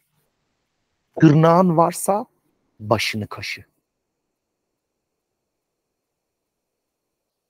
tırnağın 1.19 1.77
varsa 1.77 2.25
başını 2.79 3.27
kaşı. 3.27 3.65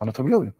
Anlatabiliyor 0.03 0.39
muyum? 0.39 0.53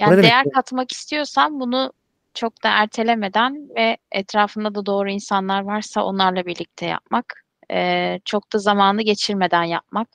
Yani 0.00 0.10
demek 0.10 0.24
değer 0.24 0.44
bu? 0.44 0.50
katmak 0.50 0.92
istiyorsan 0.92 1.60
bunu 1.60 1.92
çok 2.34 2.62
da 2.62 2.68
ertelemeden 2.68 3.68
ve 3.76 3.96
etrafında 4.12 4.74
da 4.74 4.86
doğru 4.86 5.10
insanlar 5.10 5.62
varsa 5.62 6.04
onlarla 6.04 6.46
birlikte 6.46 6.86
yapmak. 6.86 7.44
Eee, 7.70 8.20
çok 8.24 8.52
da 8.52 8.58
zamanı 8.58 9.02
geçirmeden 9.02 9.62
yapmak. 9.64 10.08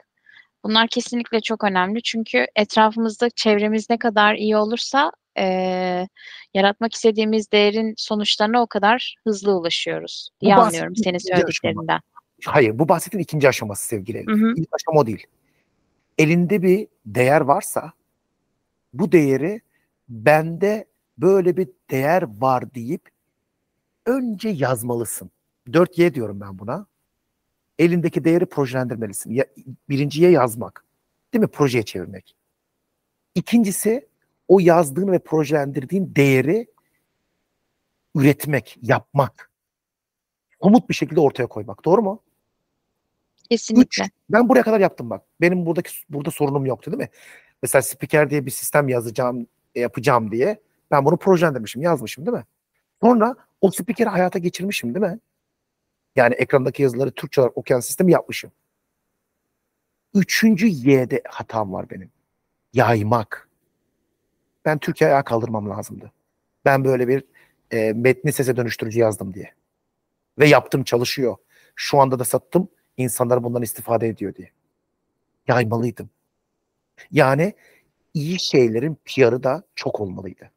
Bunlar 0.64 0.88
kesinlikle 0.88 1.42
çok 1.42 1.64
önemli. 1.64 2.02
Çünkü 2.04 2.46
etrafımızda 2.56 3.30
çevremiz 3.30 3.90
ne 3.90 3.98
kadar 3.98 4.36
iyi 4.36 4.58
olursa 4.58 5.12
eee, 5.38 6.08
yaratmak 6.54 6.94
istediğimiz 6.94 7.52
değerin 7.52 7.94
sonuçlarına 7.98 8.62
o 8.62 8.68
kadar 8.68 9.16
hızlı 9.24 9.58
ulaşıyoruz 9.58 10.30
bahsettiğin 10.42 10.56
anlıyorum 10.56 10.96
senin 10.96 11.18
ikinci 11.18 11.34
aşama. 11.34 11.42
söylediklerinden. 11.42 12.00
Hayır, 12.46 12.80
bu 12.80 12.90
bahsettiğin 12.90 13.24
ikinci 13.24 13.48
aşaması 13.50 13.88
sevgili. 13.88 14.26
Hı 14.28 14.34
hı. 14.34 14.54
İlk 14.56 14.70
aşama 14.74 15.00
o 15.00 15.06
değil. 15.06 15.28
Elinde 16.22 16.62
bir 16.62 16.88
değer 17.06 17.42
varsa 17.42 17.94
bu 18.94 19.12
değeri 19.12 19.62
bende 20.10 20.86
böyle 21.18 21.58
bir 21.58 21.70
değer 21.92 22.24
var 22.42 22.74
deyip 22.74 23.10
önce 24.06 24.50
yazmalısın. 24.50 25.32
4Y 25.68 26.14
diyorum 26.14 26.42
ben 26.42 26.60
buna. 26.60 26.86
Elindeki 27.80 28.24
değeri 28.24 28.46
projelendirmelisin. 28.46 29.32
Ya, 29.32 29.46
birinciye 29.90 30.32
yazmak. 30.32 30.86
Değil 31.34 31.42
mi? 31.42 31.48
Projeye 31.48 31.86
çevirmek. 31.86 32.36
İkincisi 33.36 34.08
o 34.48 34.60
yazdığın 34.60 35.12
ve 35.12 35.20
projelendirdiğin 35.20 36.16
değeri 36.16 36.68
üretmek, 38.16 38.78
yapmak. 38.82 39.52
Somut 40.64 40.90
bir 40.90 40.94
şekilde 40.94 41.20
ortaya 41.20 41.48
koymak. 41.48 41.86
Doğru 41.86 42.02
mu? 42.02 42.24
Kesinlikle. 43.52 44.04
Üç, 44.04 44.12
ben 44.30 44.50
buraya 44.50 44.64
kadar 44.64 44.80
yaptım 44.80 45.10
bak. 45.10 45.24
Benim 45.42 45.66
buradaki 45.66 45.92
burada 46.10 46.32
sorunum 46.32 46.66
yoktu 46.66 46.92
değil 46.92 47.04
mi? 47.04 47.10
Mesela 47.62 47.82
spiker 47.82 48.30
diye 48.30 48.46
bir 48.46 48.52
sistem 48.52 48.90
yazacağım, 48.90 49.48
yapacağım 49.76 50.32
diye 50.32 50.62
ben 50.92 51.06
bunu 51.06 51.18
projelendirmişim, 51.18 51.82
yazmışım 51.82 52.26
değil 52.26 52.38
mi? 52.38 52.46
Sonra 53.02 53.36
o 53.62 53.72
spikeri 53.72 54.10
hayata 54.10 54.40
geçirmişim 54.40 54.96
değil 54.96 55.06
mi? 55.06 55.20
Yani 56.16 56.36
ekrandaki 56.36 56.84
yazıları 56.84 57.12
Türkçe 57.12 57.42
olarak 57.42 57.58
okuyan 57.58 57.80
sistemi 57.80 58.12
yapmışım. 58.12 58.52
Üçüncü 60.14 60.68
Y'de 60.68 61.22
hatam 61.30 61.74
var 61.74 61.90
benim. 61.90 62.12
Yaymak. 62.74 63.50
Ben 64.66 64.78
Türkiye 64.78 65.10
ayağa 65.10 65.24
kaldırmam 65.24 65.70
lazımdı. 65.70 66.12
Ben 66.66 66.84
böyle 66.84 67.08
bir 67.08 67.24
e, 67.72 67.94
metni 67.94 68.34
sese 68.34 68.58
dönüştürücü 68.58 69.00
yazdım 69.00 69.34
diye. 69.34 69.54
Ve 70.40 70.48
yaptım 70.48 70.84
çalışıyor. 70.84 71.36
Şu 71.76 72.00
anda 72.00 72.20
da 72.20 72.26
sattım. 72.26 72.70
İnsanlar 73.02 73.44
bundan 73.44 73.62
istifade 73.62 74.08
ediyor 74.08 74.36
diye. 74.36 74.52
Yaymalıydım. 75.48 76.10
Yani 77.12 77.54
iyi 78.14 78.40
şeylerin 78.40 78.98
PR'ı 79.06 79.44
da 79.44 79.64
çok 79.76 80.00
olmalıydı. 80.00 80.52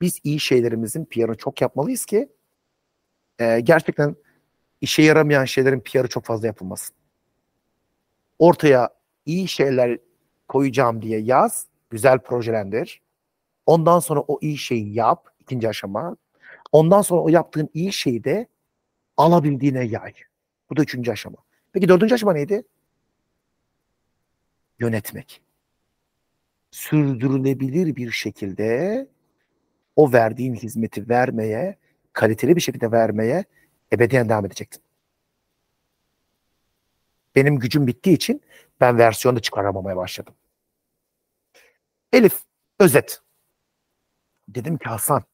Biz 0.00 0.20
iyi 0.24 0.40
şeylerimizin 0.40 1.04
PR'ını 1.04 1.36
çok 1.36 1.60
yapmalıyız 1.60 2.04
ki 2.04 2.28
e, 3.38 3.60
gerçekten 3.60 4.16
işe 4.80 5.02
yaramayan 5.02 5.44
şeylerin 5.44 5.80
PR'ı 5.80 6.08
çok 6.08 6.24
fazla 6.24 6.46
yapılmasın. 6.46 6.96
Ortaya 8.38 8.88
iyi 9.26 9.48
şeyler 9.48 9.98
koyacağım 10.48 11.02
diye 11.02 11.20
yaz, 11.20 11.66
güzel 11.90 12.18
projelendir. 12.18 13.02
Ondan 13.66 13.98
sonra 13.98 14.20
o 14.20 14.38
iyi 14.40 14.58
şeyi 14.58 14.94
yap, 14.94 15.28
ikinci 15.40 15.68
aşama. 15.68 16.16
Ondan 16.72 17.02
sonra 17.02 17.20
o 17.20 17.28
yaptığın 17.28 17.68
iyi 17.74 17.92
şeyi 17.92 18.24
de 18.24 18.46
alabildiğine 19.16 19.84
yay. 19.84 20.12
Bu 20.72 20.76
da 20.76 20.82
üçüncü 20.82 21.12
aşama. 21.12 21.36
Peki 21.72 21.88
dördüncü 21.88 22.14
aşama 22.14 22.32
neydi? 22.32 22.64
Yönetmek. 24.78 25.42
Sürdürülebilir 26.70 27.96
bir 27.96 28.10
şekilde 28.10 29.08
o 29.96 30.12
verdiğin 30.12 30.54
hizmeti 30.54 31.08
vermeye, 31.08 31.76
kaliteli 32.12 32.56
bir 32.56 32.60
şekilde 32.60 32.92
vermeye 32.92 33.44
ebediyen 33.92 34.28
devam 34.28 34.46
edecektin. 34.46 34.82
Benim 37.34 37.58
gücüm 37.58 37.86
bittiği 37.86 38.16
için 38.16 38.42
ben 38.80 38.98
versiyonu 38.98 39.40
çıkaramamaya 39.42 39.96
başladım. 39.96 40.34
Elif, 42.12 42.40
özet. 42.78 43.20
Dedim 44.48 44.78
ki 44.78 44.88
Hasan, 44.88 45.24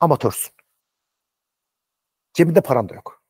amatörsün. 0.00 0.52
Cebinde 2.32 2.60
paran 2.60 2.88
da 2.88 2.94
yok. 2.94 3.23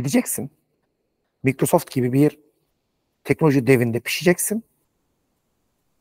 Gideceksin. 0.00 0.50
Microsoft 1.42 1.90
gibi 1.90 2.12
bir 2.12 2.38
teknoloji 3.24 3.66
devinde 3.66 4.00
pişeceksin. 4.00 4.64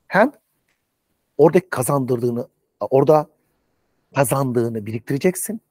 Hem 0.08 0.32
oradaki 1.38 1.70
kazandırdığını, 1.70 2.48
orada 2.80 3.30
kazandığını 4.16 4.86
biriktireceksin. 4.86 5.62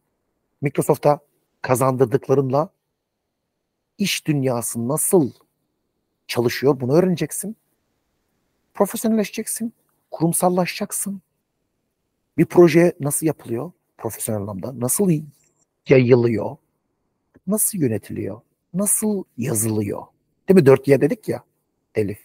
Microsoft'a 0.61 1.20
kazandırdıklarınla 1.62 2.70
iş 3.99 4.26
dünyası 4.26 4.89
nasıl 4.89 5.33
çalışıyor 6.26 6.81
bunu 6.81 6.93
öğreneceksin. 6.93 7.57
Profesyonelleşeceksin. 8.74 9.72
Kurumsallaşacaksın. 10.11 11.22
Bir 12.39 12.47
proje 12.47 12.93
nasıl 13.01 13.26
yapılıyor 13.26 13.72
profesyonel 13.99 14.41
anlamda? 14.41 14.81
Nasıl 14.81 15.11
yayılıyor? 15.89 16.57
Nasıl 17.47 17.78
yönetiliyor? 17.78 18.41
Nasıl 18.74 19.24
yazılıyor? 19.39 20.03
Değil 20.49 20.61
mi? 20.61 20.66
Dört 20.66 20.89
Y 20.89 21.01
dedik 21.01 21.28
ya 21.28 21.43
Elif. 21.95 22.18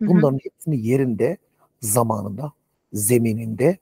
Bunların 0.00 0.38
hepsini 0.42 0.86
yerinde, 0.86 1.36
zamanında, 1.80 2.52
zemininde 2.92 3.78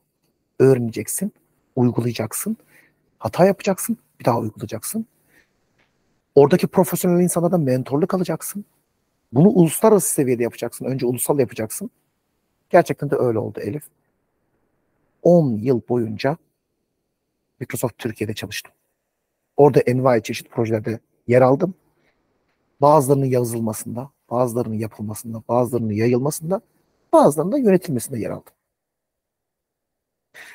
öğreneceksin, 0.58 1.32
uygulayacaksın. 1.76 2.56
Hata 3.18 3.46
yapacaksın, 3.46 3.98
bir 4.20 4.24
daha 4.24 4.38
uygulayacaksın. 4.38 5.06
Oradaki 6.34 6.66
profesyonel 6.66 7.22
insana 7.22 7.52
da 7.52 7.58
mentorluk 7.58 8.14
alacaksın. 8.14 8.64
Bunu 9.32 9.48
uluslararası 9.48 10.14
seviyede 10.14 10.42
yapacaksın. 10.42 10.84
Önce 10.84 11.06
ulusal 11.06 11.38
yapacaksın. 11.38 11.90
Gerçekten 12.70 13.10
de 13.10 13.16
öyle 13.16 13.38
oldu 13.38 13.60
Elif. 13.60 13.82
10 15.22 15.56
yıl 15.56 15.80
boyunca 15.88 16.36
Microsoft 17.60 17.98
Türkiye'de 17.98 18.34
çalıştım. 18.34 18.72
Orada 19.56 19.80
envai 19.80 20.22
çeşit 20.22 20.50
projelerde 20.50 21.00
yer 21.26 21.42
aldım. 21.42 21.74
Bazılarının 22.80 23.26
yazılmasında, 23.26 24.10
bazılarının 24.30 24.74
yapılmasında, 24.74 25.42
bazılarının 25.48 25.92
yayılmasında, 25.92 26.60
bazılarının 27.12 27.52
da 27.52 27.58
yönetilmesinde 27.58 28.18
yer 28.18 28.30
aldım. 28.30 28.52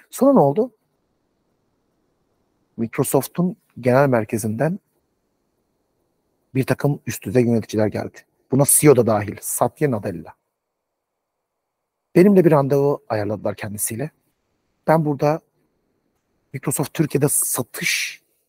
Sonra 0.10 0.34
ne 0.34 0.40
oldu? 0.40 0.72
Microsoft'un 2.78 3.56
genel 3.80 4.10
merkezinden 4.10 4.80
bir 6.56 6.64
takım 6.64 7.00
üst 7.08 7.24
düzey 7.24 7.44
yöneticiler 7.44 7.88
geldi. 7.88 8.18
Buna 8.52 8.64
CEO 8.68 8.96
da 8.96 9.08
dahil. 9.08 9.38
Satya 9.42 9.92
Nadella. 9.92 10.34
Benimle 12.16 12.46
bir 12.46 12.52
randevu 12.52 13.04
ayarladılar 13.10 13.56
kendisiyle. 13.56 14.12
Ben 14.88 15.06
burada 15.06 15.42
Microsoft 16.54 16.94
Türkiye'de 16.94 17.30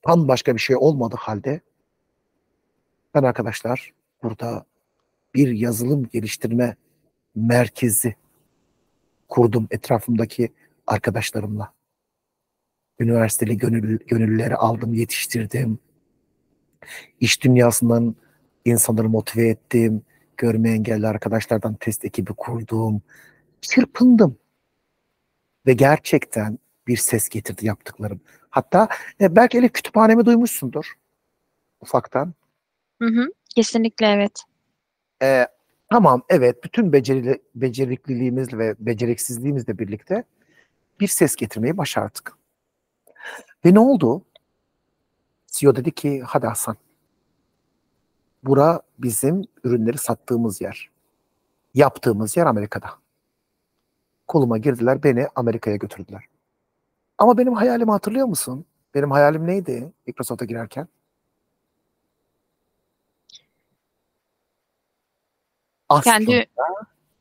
satıştan 0.03 0.29
başka 0.29 0.55
bir 0.55 0.61
şey 0.61 0.77
olmadı 0.77 1.17
halde 1.19 1.61
ben 3.15 3.23
arkadaşlar 3.23 3.93
burada 4.23 4.65
bir 5.35 5.49
yazılım 5.49 6.09
geliştirme 6.13 6.77
merkezi 7.35 8.15
kurdum 9.29 9.69
etrafımdaki 9.71 10.53
arkadaşlarımla. 10.87 11.73
Üniversiteli 12.99 13.57
gönül, 13.57 13.99
gönüllüleri 14.07 14.57
aldım, 14.57 14.95
yetiştirdim. 14.95 15.79
İş 17.21 17.43
dünyasından 17.43 18.17
insanları 18.65 19.09
motive 19.09 19.49
ettim. 19.49 20.03
Görme 20.37 20.71
engelli 20.71 21.07
arkadaşlardan 21.07 21.75
test 21.75 22.05
ekibi 22.05 22.33
kurdum. 22.35 23.03
Çırpındım. 23.61 24.37
Ve 25.67 25.73
gerçekten 25.73 26.59
bir 26.87 26.97
ses 26.97 27.29
getirdi 27.29 27.67
yaptıklarım. 27.67 28.21
Hatta 28.51 28.89
e, 29.21 29.37
belki 29.37 29.59
Elif 29.59 29.73
kütüphanemi 29.73 30.27
duymuşsundur. 30.27 30.93
Ufaktan. 31.81 32.35
Hı 33.03 33.09
hı, 33.09 33.29
kesinlikle 33.55 34.07
evet. 34.07 34.43
E, 35.23 35.47
tamam 35.91 36.23
evet 36.29 36.65
bütün 36.65 36.93
becerili, 36.93 37.43
becerikliliğimizle 37.55 38.59
ve 38.59 38.75
beceriksizliğimizle 38.79 39.79
birlikte 39.79 40.25
bir 41.01 41.09
ses 41.09 41.37
getirmeyi 41.37 41.77
başardık. 41.77 42.33
Ve 43.65 43.75
ne 43.75 43.79
oldu? 43.79 44.25
CEO 45.47 45.77
dedi 45.77 45.93
ki 45.93 46.23
hadi 46.27 46.47
Hasan 46.47 46.77
bura 48.45 48.81
bizim 48.99 49.43
ürünleri 49.65 49.99
sattığımız 49.99 50.61
yer. 50.61 50.91
Yaptığımız 51.75 52.37
yer 52.37 52.47
Amerika'da. 52.47 52.91
Koluma 54.27 54.59
girdiler 54.59 55.03
beni 55.03 55.27
Amerika'ya 55.35 55.77
götürdüler. 55.77 56.25
Ama 57.23 57.39
benim 57.39 57.55
hayalimi 57.55 57.91
hatırlıyor 57.91 58.27
musun? 58.27 58.67
Benim 58.95 59.11
hayalim 59.11 59.47
neydi 59.47 59.93
Microsoft'a 60.07 60.45
girerken? 60.45 60.89
Aslında 65.89 66.17
Kendi 66.19 66.47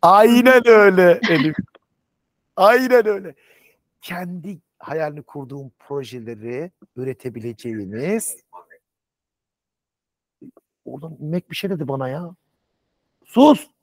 aynen 0.02 0.68
öyle 0.68 1.20
Elif. 1.30 1.56
aynen 2.56 3.08
öyle. 3.08 3.36
Kendi 4.02 4.60
hayalini 4.80 5.24
kurduğum 5.24 5.72
projeleri 5.80 6.72
üretebileceğimiz 6.95 8.38
Oradan 10.86 11.18
Mac 11.20 11.49
bir 11.49 11.56
şey 11.56 11.70
dedi 11.70 11.88
bana 11.88 12.10
ya. 12.10 12.36
Sus! 13.26 13.68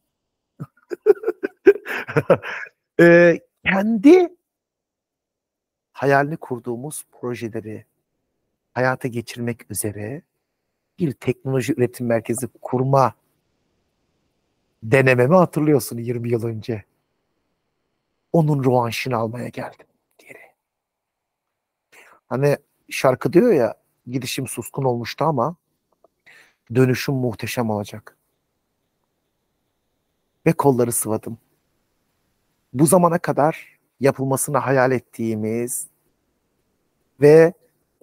Ee, 3.01 3.41
kendi 3.65 4.38
hayalini 5.99 6.37
kurduğumuz 6.37 7.05
projeleri 7.21 7.85
hayata 8.75 9.09
geçirmek 9.09 9.71
üzere 9.71 10.23
bir 10.99 11.13
teknoloji 11.13 11.73
üretim 11.73 12.07
merkezi 12.07 12.49
kurma 12.63 13.15
denememi 14.83 15.35
hatırlıyorsun 15.35 15.99
20 15.99 16.31
yıl 16.31 16.45
önce. 16.45 16.85
Onun 18.33 18.65
rövanşını 18.65 19.17
almaya 19.17 19.49
geldim 19.49 19.87
geri. 20.19 20.41
Hani 22.29 22.57
şarkı 22.91 23.33
diyor 23.33 23.53
ya 23.53 23.75
gidişim 24.07 24.47
suskun 24.47 24.85
olmuştu 24.85 25.25
ama 25.25 25.57
dönüşüm 26.75 27.15
muhteşem 27.15 27.71
olacak. 27.71 28.17
Ve 30.47 30.53
kolları 30.53 30.93
sıvadım. 30.93 31.39
Bu 32.73 32.87
zamana 32.87 33.19
kadar 33.19 33.78
yapılmasını 34.01 34.59
hayal 34.59 34.93
ettiğimiz 34.93 35.87
ve 37.21 37.53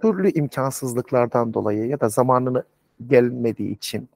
türlü 0.02 0.32
imkansızlıklardan 0.32 1.54
dolayı 1.54 1.88
ya 1.88 2.00
da 2.00 2.10
zamanını 2.10 2.64
gelmediği 3.08 3.72
için 3.72 4.10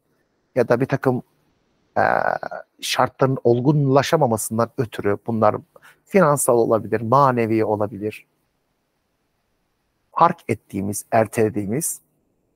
ya 0.56 0.68
da 0.68 0.80
bir 0.80 0.86
takım 0.86 1.24
e, 1.98 2.04
şartların 2.82 3.38
olgunlaşamamasından 3.44 4.70
ötürü 4.78 5.18
bunlar 5.28 5.56
finansal 6.06 6.58
olabilir, 6.58 7.02
manevi 7.02 7.66
olabilir. 7.66 8.26
Fark 10.12 10.40
ettiğimiz, 10.48 11.06
ertelediğimiz 11.12 12.02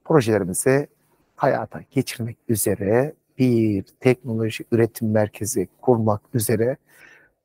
projelerimizi 0.06 0.88
hayata 1.36 1.82
geçirmek 1.92 2.38
üzere 2.50 3.14
bir 3.38 3.84
teknoloji 4.00 4.66
üretim 4.72 5.12
merkezi 5.12 5.68
kurmak 5.82 6.22
üzere 6.34 6.78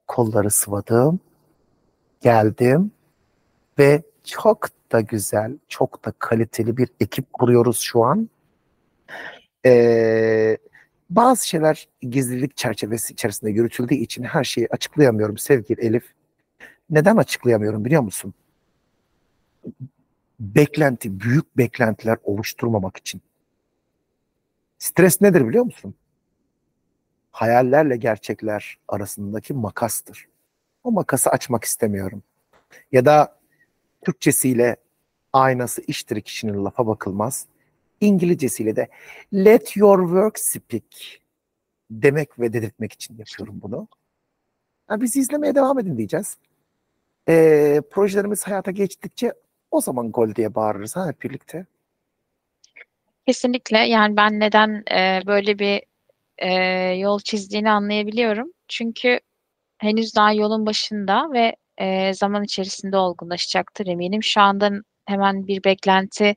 kolları 0.06 0.50
sıvadım, 0.50 1.20
geldim 2.20 2.90
ve 3.78 4.02
çok 4.24 4.68
da 4.92 5.00
güzel, 5.00 5.58
çok 5.68 6.04
da 6.04 6.12
kaliteli 6.18 6.76
bir 6.76 6.88
ekip 7.00 7.32
kuruyoruz 7.32 7.80
şu 7.80 8.04
an. 8.04 8.28
Ee, 9.66 10.58
bazı 11.10 11.48
şeyler 11.48 11.88
gizlilik 12.00 12.56
çerçevesi 12.56 13.12
içerisinde 13.12 13.50
yürütüldüğü 13.50 13.94
için 13.94 14.22
her 14.22 14.44
şeyi 14.44 14.68
açıklayamıyorum 14.70 15.38
sevgili 15.38 15.80
Elif. 15.80 16.12
Neden 16.90 17.16
açıklayamıyorum 17.16 17.84
biliyor 17.84 18.02
musun? 18.02 18.34
Beklenti, 20.40 21.20
büyük 21.20 21.56
beklentiler 21.56 22.18
oluşturmamak 22.22 22.96
için. 22.96 23.20
Stres 24.78 25.20
nedir 25.20 25.48
biliyor 25.48 25.64
musun? 25.64 25.94
Hayallerle 27.30 27.96
gerçekler 27.96 28.78
arasındaki 28.88 29.54
makastır. 29.54 30.28
O 30.88 30.92
makası 30.92 31.30
açmak 31.30 31.64
istemiyorum. 31.64 32.22
Ya 32.92 33.04
da 33.04 33.38
Türkçesiyle 34.04 34.76
aynası 35.32 35.82
iştir 35.82 36.20
kişinin 36.20 36.64
lafa 36.64 36.86
bakılmaz. 36.86 37.46
İngilizcesiyle 38.00 38.76
de 38.76 38.88
let 39.34 39.76
your 39.76 40.06
work 40.06 40.38
speak 40.38 40.84
demek 41.90 42.38
ve 42.38 42.52
dedirtmek 42.52 42.92
için 42.92 43.18
yapıyorum 43.18 43.60
bunu. 43.62 43.88
Ha, 44.86 45.00
bizi 45.00 45.20
izlemeye 45.20 45.54
devam 45.54 45.78
edin 45.78 45.96
diyeceğiz. 45.96 46.36
Ee, 47.28 47.82
projelerimiz 47.90 48.46
hayata 48.46 48.70
geçtikçe 48.70 49.32
o 49.70 49.80
zaman 49.80 50.12
gol 50.12 50.34
diye 50.34 50.54
bağırırız 50.54 50.96
ha 50.96 51.08
hep 51.08 51.22
birlikte. 51.22 51.66
Kesinlikle 53.26 53.78
yani 53.78 54.16
ben 54.16 54.40
neden 54.40 54.84
e, 54.92 55.22
böyle 55.26 55.58
bir 55.58 55.82
e, 56.38 56.52
yol 56.92 57.20
çizdiğini 57.20 57.70
anlayabiliyorum. 57.70 58.52
Çünkü 58.68 59.20
henüz 59.78 60.16
daha 60.16 60.32
yolun 60.32 60.66
başında 60.66 61.32
ve 61.32 61.56
e, 61.78 62.14
zaman 62.14 62.44
içerisinde 62.44 62.96
olgunlaşacaktır 62.96 63.86
eminim. 63.86 64.22
Şu 64.22 64.40
anda 64.40 64.70
hemen 65.06 65.46
bir 65.46 65.64
beklenti 65.64 66.36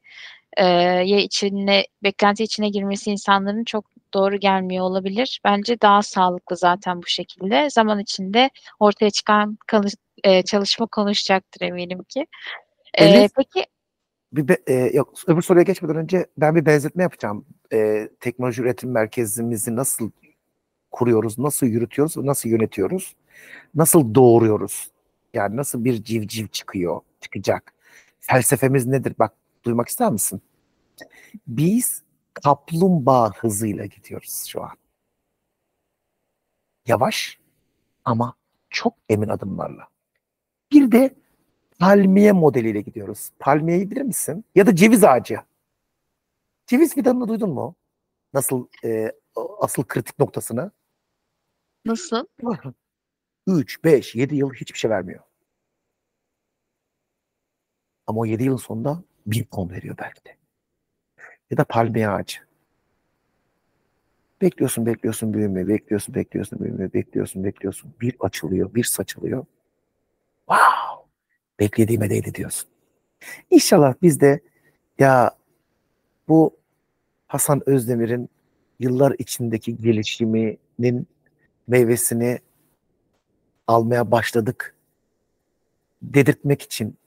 e, 0.57 1.05
içine 1.05 1.85
beklenti 2.03 2.43
içine 2.43 2.69
girmesi 2.69 3.11
insanların 3.11 3.63
çok 3.63 3.85
doğru 4.13 4.37
gelmiyor 4.37 4.85
olabilir. 4.85 5.41
Bence 5.45 5.81
daha 5.81 6.01
sağlıklı 6.01 6.57
zaten 6.57 6.97
bu 6.97 7.07
şekilde. 7.07 7.69
Zaman 7.69 7.99
içinde 7.99 8.49
ortaya 8.79 9.09
çıkan 9.09 9.57
kalış, 9.67 9.93
e, 10.23 10.43
çalışma 10.43 10.87
konuşacaktır 10.87 11.61
eminim 11.61 12.03
ki. 12.03 12.25
E, 12.93 13.05
Elif, 13.05 13.31
peki 13.35 13.65
bir 14.33 14.47
be- 14.47 14.61
e, 14.67 14.73
yok 14.73 15.13
öbür 15.27 15.41
soruya 15.41 15.63
geçmeden 15.63 15.95
önce 15.95 16.25
ben 16.37 16.55
bir 16.55 16.65
benzetme 16.65 17.03
yapacağım. 17.03 17.45
E, 17.73 18.09
teknoloji 18.19 18.61
üretim 18.61 18.91
merkezimizi 18.91 19.75
nasıl 19.75 20.11
kuruyoruz, 20.91 21.39
nasıl 21.39 21.67
yürütüyoruz, 21.67 22.17
nasıl 22.17 22.49
yönetiyoruz, 22.49 23.15
nasıl 23.75 24.15
doğuruyoruz? 24.15 24.91
Yani 25.33 25.55
nasıl 25.55 25.85
bir 25.85 26.03
civciv 26.03 26.47
çıkıyor, 26.47 27.01
çıkacak? 27.21 27.73
Felsefemiz 28.19 28.87
nedir? 28.87 29.15
Bak 29.19 29.33
duymak 29.63 29.87
ister 29.87 30.11
misin? 30.11 30.41
Biz 31.47 32.03
kaplumbağa 32.33 33.31
hızıyla 33.37 33.85
gidiyoruz 33.85 34.45
şu 34.47 34.63
an. 34.63 34.77
Yavaş 36.87 37.39
ama 38.05 38.35
çok 38.69 38.93
emin 39.09 39.27
adımlarla. 39.27 39.87
Bir 40.71 40.91
de 40.91 41.15
palmiye 41.79 42.31
modeliyle 42.31 42.81
gidiyoruz. 42.81 43.31
Palmiyeyi 43.39 43.91
bilir 43.91 44.01
misin? 44.01 44.45
Ya 44.55 44.67
da 44.67 44.75
ceviz 44.75 45.03
ağacı. 45.03 45.41
Ceviz 46.67 46.95
fidanını 46.95 47.27
duydun 47.27 47.49
mu? 47.49 47.75
Nasıl 48.33 48.67
e, 48.83 49.11
asıl 49.59 49.83
kritik 49.83 50.19
noktasını. 50.19 50.71
Nasıl? 51.85 52.25
3, 53.59 53.83
5, 53.83 54.15
7 54.15 54.35
yıl 54.35 54.53
hiçbir 54.53 54.79
şey 54.79 54.91
vermiyor. 54.91 55.23
Ama 58.07 58.21
o 58.21 58.25
7 58.25 58.43
yılın 58.43 58.57
sonunda 58.57 59.03
bir 59.25 59.43
ton 59.43 59.69
veriyor 59.69 59.95
belki 59.99 60.25
de. 60.25 60.37
Ya 61.51 61.57
da 61.57 61.63
palmiye 61.63 62.09
ağacı. 62.09 62.39
Bekliyorsun, 64.41 64.85
bekliyorsun 64.85 65.33
büyüme, 65.33 65.67
bekliyorsun, 65.67 66.15
bekliyorsun 66.15 66.59
büyüme, 66.59 66.93
bekliyorsun, 66.93 67.43
bekliyorsun. 67.43 67.93
Bir 68.01 68.15
açılıyor, 68.19 68.73
bir 68.73 68.83
saçılıyor. 68.83 69.45
Wow! 70.37 71.09
Beklediğime 71.59 72.09
değdi 72.09 72.35
diyorsun. 72.35 72.69
İnşallah 73.49 73.93
biz 74.01 74.19
de 74.19 74.39
ya 74.99 75.37
bu 76.27 76.57
Hasan 77.27 77.69
Özdemir'in 77.69 78.29
yıllar 78.79 79.15
içindeki 79.17 79.77
gelişiminin 79.77 81.07
meyvesini 81.67 82.39
almaya 83.71 84.11
başladık 84.11 84.75
dedirtmek 86.01 86.61
için, 86.61 86.97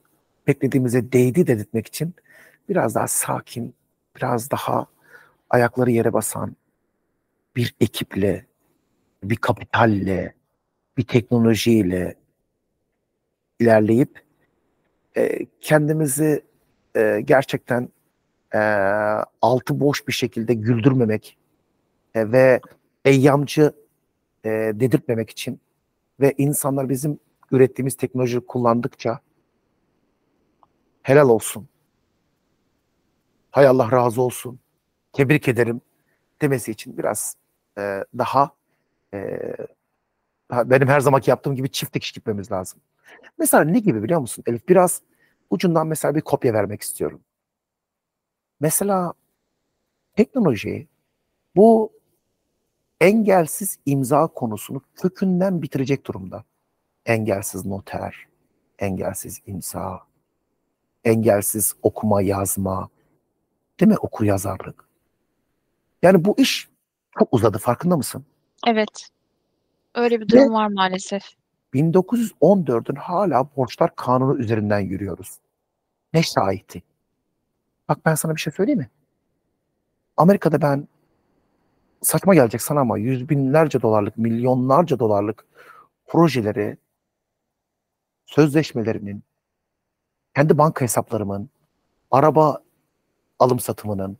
beklediğimize 0.46 1.12
değdi 1.12 1.46
dedirtmek 1.46 1.86
için 1.86 2.14
biraz 2.68 2.94
daha 2.94 3.08
sakin, 3.08 3.74
biraz 4.16 4.50
daha 4.50 4.86
ayakları 5.50 5.90
yere 5.90 6.12
basan 6.12 6.56
bir 7.56 7.74
ekiple, 7.80 8.46
bir 9.22 9.36
kapitalle, 9.36 10.34
bir 10.96 11.06
teknolojiyle 11.06 12.14
ilerleyip 13.60 14.22
e, 15.16 15.46
kendimizi 15.60 16.44
e, 16.96 17.20
gerçekten 17.24 17.88
e, 18.54 18.58
altı 19.42 19.80
boş 19.80 20.08
bir 20.08 20.12
şekilde 20.12 20.54
güldürmemek 20.54 21.38
e, 22.14 22.32
ve 22.32 22.60
eyyamcı 23.04 23.72
e, 24.44 24.50
dedirtmemek 24.50 25.30
için 25.30 25.60
ve 26.20 26.34
insanlar 26.38 26.88
bizim 26.88 27.18
ürettiğimiz 27.50 27.96
teknoloji 27.96 28.40
kullandıkça 28.40 29.20
helal 31.02 31.28
olsun. 31.28 31.68
Hay 33.50 33.66
Allah 33.66 33.92
razı 33.92 34.22
olsun. 34.22 34.60
Tebrik 35.12 35.48
ederim 35.48 35.80
demesi 36.42 36.70
için 36.70 36.98
biraz 36.98 37.36
e, 37.78 38.04
daha 38.18 38.50
e, 39.14 39.40
benim 40.52 40.88
her 40.88 41.00
zamanki 41.00 41.30
yaptığım 41.30 41.54
gibi 41.54 41.70
çift 41.70 41.94
dikiş 41.94 42.12
gitmemiz 42.12 42.52
lazım. 42.52 42.80
Mesela 43.38 43.64
ne 43.64 43.78
gibi 43.78 44.02
biliyor 44.02 44.20
musun 44.20 44.44
Elif? 44.46 44.68
Biraz 44.68 45.02
ucundan 45.50 45.86
mesela 45.86 46.14
bir 46.14 46.20
kopya 46.20 46.52
vermek 46.54 46.82
istiyorum. 46.82 47.20
Mesela 48.60 49.12
teknoloji 50.16 50.88
bu 51.56 51.92
engelsiz 53.00 53.78
imza 53.86 54.26
konusunu 54.26 54.80
kökünden 54.94 55.62
bitirecek 55.62 56.06
durumda. 56.06 56.44
Engelsiz 57.06 57.66
noter, 57.66 58.26
engelsiz 58.78 59.42
imza, 59.46 60.00
engelsiz 61.04 61.74
okuma 61.82 62.22
yazma, 62.22 62.88
değil 63.80 63.90
mi 63.90 63.98
okur 63.98 64.24
yazarlık. 64.24 64.88
Yani 66.02 66.24
bu 66.24 66.34
iş 66.38 66.68
çok 67.18 67.34
uzadı 67.34 67.58
farkında 67.58 67.96
mısın? 67.96 68.24
Evet. 68.66 69.08
Öyle 69.94 70.20
bir 70.20 70.28
durum 70.28 70.50
Ve 70.50 70.54
var 70.54 70.68
maalesef. 70.68 71.22
1914'ün 71.74 72.96
hala 72.96 73.48
borçlar 73.56 73.96
kanunu 73.96 74.38
üzerinden 74.38 74.80
yürüyoruz. 74.80 75.38
Ne 76.12 76.22
şahiti? 76.22 76.82
Bak 77.88 77.98
ben 78.06 78.14
sana 78.14 78.34
bir 78.34 78.40
şey 78.40 78.52
söyleyeyim 78.52 78.78
mi? 78.78 78.90
Amerika'da 80.16 80.62
ben 80.62 80.88
saçma 82.04 82.34
gelecek 82.34 82.62
sana 82.62 82.80
ama 82.80 82.98
yüz 82.98 83.28
binlerce 83.28 83.82
dolarlık, 83.82 84.18
milyonlarca 84.18 84.98
dolarlık 84.98 85.44
projeleri 86.06 86.76
sözleşmelerinin, 88.26 89.22
kendi 90.36 90.58
banka 90.58 90.84
hesaplarımın, 90.84 91.50
araba 92.10 92.62
alım 93.38 93.60
satımının, 93.60 94.18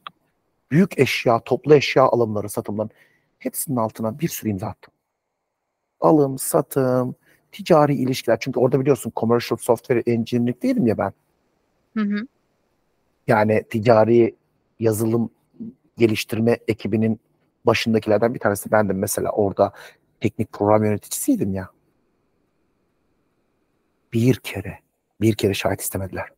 büyük 0.71 0.99
eşya, 0.99 1.41
toplu 1.41 1.75
eşya 1.75 2.03
alımları, 2.03 2.49
satımların 2.49 2.91
hepsinin 3.39 3.77
altına 3.77 4.19
bir 4.19 4.29
sürü 4.29 4.51
imza 4.51 4.67
attım. 4.67 4.95
Alım, 6.01 6.39
satım, 6.39 7.15
ticari 7.53 7.95
ilişkiler. 7.95 8.39
Çünkü 8.41 8.61
orada 8.61 8.81
biliyorsun 8.81 9.13
commercial 9.17 9.59
software 9.59 10.03
engineering 10.07 10.63
değilim 10.63 10.87
ya 10.87 10.99
ben. 10.99 11.13
Hı 11.97 12.01
hı. 12.01 12.27
Yani 13.27 13.65
ticari 13.71 14.35
yazılım 14.79 15.31
geliştirme 15.99 16.59
ekibinin 16.69 17.21
başındakilerden 17.67 18.35
bir 18.35 18.39
tanesi 18.39 18.73
bendim 18.73 18.99
mesela 18.99 19.31
orada 19.31 19.73
teknik 20.21 20.53
program 20.53 20.85
yöneticisiydim 20.85 21.55
ya. 21.55 21.69
Bir 24.13 24.37
kere, 24.37 24.79
bir 25.21 25.35
kere 25.35 25.55
şahit 25.55 25.81
istemediler. 25.81 26.29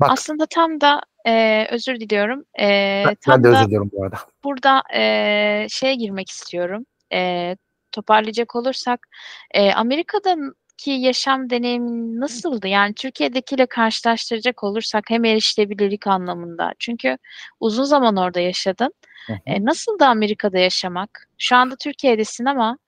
Bak, 0.00 0.10
Aslında 0.10 0.46
tam 0.46 0.80
da 0.80 1.00
e, 1.26 1.66
özür 1.70 2.00
diliyorum. 2.00 2.44
E, 2.60 3.02
ben, 3.06 3.14
tam 3.14 3.34
ben 3.36 3.44
de 3.44 3.48
özür 3.48 3.66
diliyorum 3.66 3.90
bu 3.92 4.04
arada. 4.04 4.18
Burada 4.44 4.82
e, 4.94 5.66
şeye 5.70 5.94
girmek 5.94 6.30
istiyorum. 6.30 6.86
E, 7.12 7.56
toparlayacak 7.92 8.56
olursak 8.56 9.08
e, 9.50 9.72
Amerika'da 9.72 10.36
ki 10.78 10.90
yaşam 10.90 11.50
deneyimin 11.50 12.20
nasıldı? 12.20 12.68
Yani 12.68 12.94
Türkiye'dekiyle 12.94 13.66
karşılaştıracak 13.66 14.64
olursak 14.64 15.10
hem 15.10 15.24
erişilebilirlik 15.24 16.06
anlamında. 16.06 16.72
Çünkü 16.78 17.18
uzun 17.60 17.84
zaman 17.84 18.16
orada 18.16 18.40
yaşadın. 18.40 18.94
Hı 19.26 19.32
hı. 19.32 19.38
E, 19.46 19.64
nasıldı 19.64 20.04
Amerika'da 20.04 20.58
yaşamak? 20.58 21.28
Şu 21.38 21.56
anda 21.56 21.76
Türkiye'desin 21.76 22.44
ama 22.44 22.78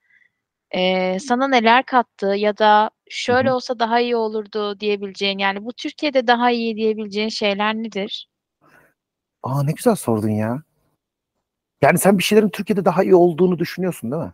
e, 0.71 1.19
sana 1.19 1.49
neler 1.49 1.85
kattı 1.85 2.27
ya 2.27 2.59
da 2.59 2.91
şöyle 3.11 3.51
hı. 3.51 3.55
olsa 3.55 3.79
daha 3.79 4.01
iyi 4.01 4.17
olurdu 4.17 4.81
diyebileceğin 4.81 5.39
yani 5.39 5.65
bu 5.65 5.73
Türkiye'de 5.73 6.27
daha 6.27 6.51
iyi 6.51 6.77
diyebileceğin 6.77 7.29
şeyler 7.29 7.75
nedir? 7.75 8.29
Aa 9.43 9.63
ne 9.63 9.73
güzel 9.73 9.95
sordun 9.95 10.31
ya. 10.31 10.63
Yani 11.83 11.99
sen 11.99 12.19
bir 12.19 12.23
şeylerin 12.23 12.49
Türkiye'de 12.49 12.85
daha 12.85 13.03
iyi 13.03 13.15
olduğunu 13.15 13.59
düşünüyorsun 13.59 14.13
değil 14.13 14.23
mi? 14.23 14.33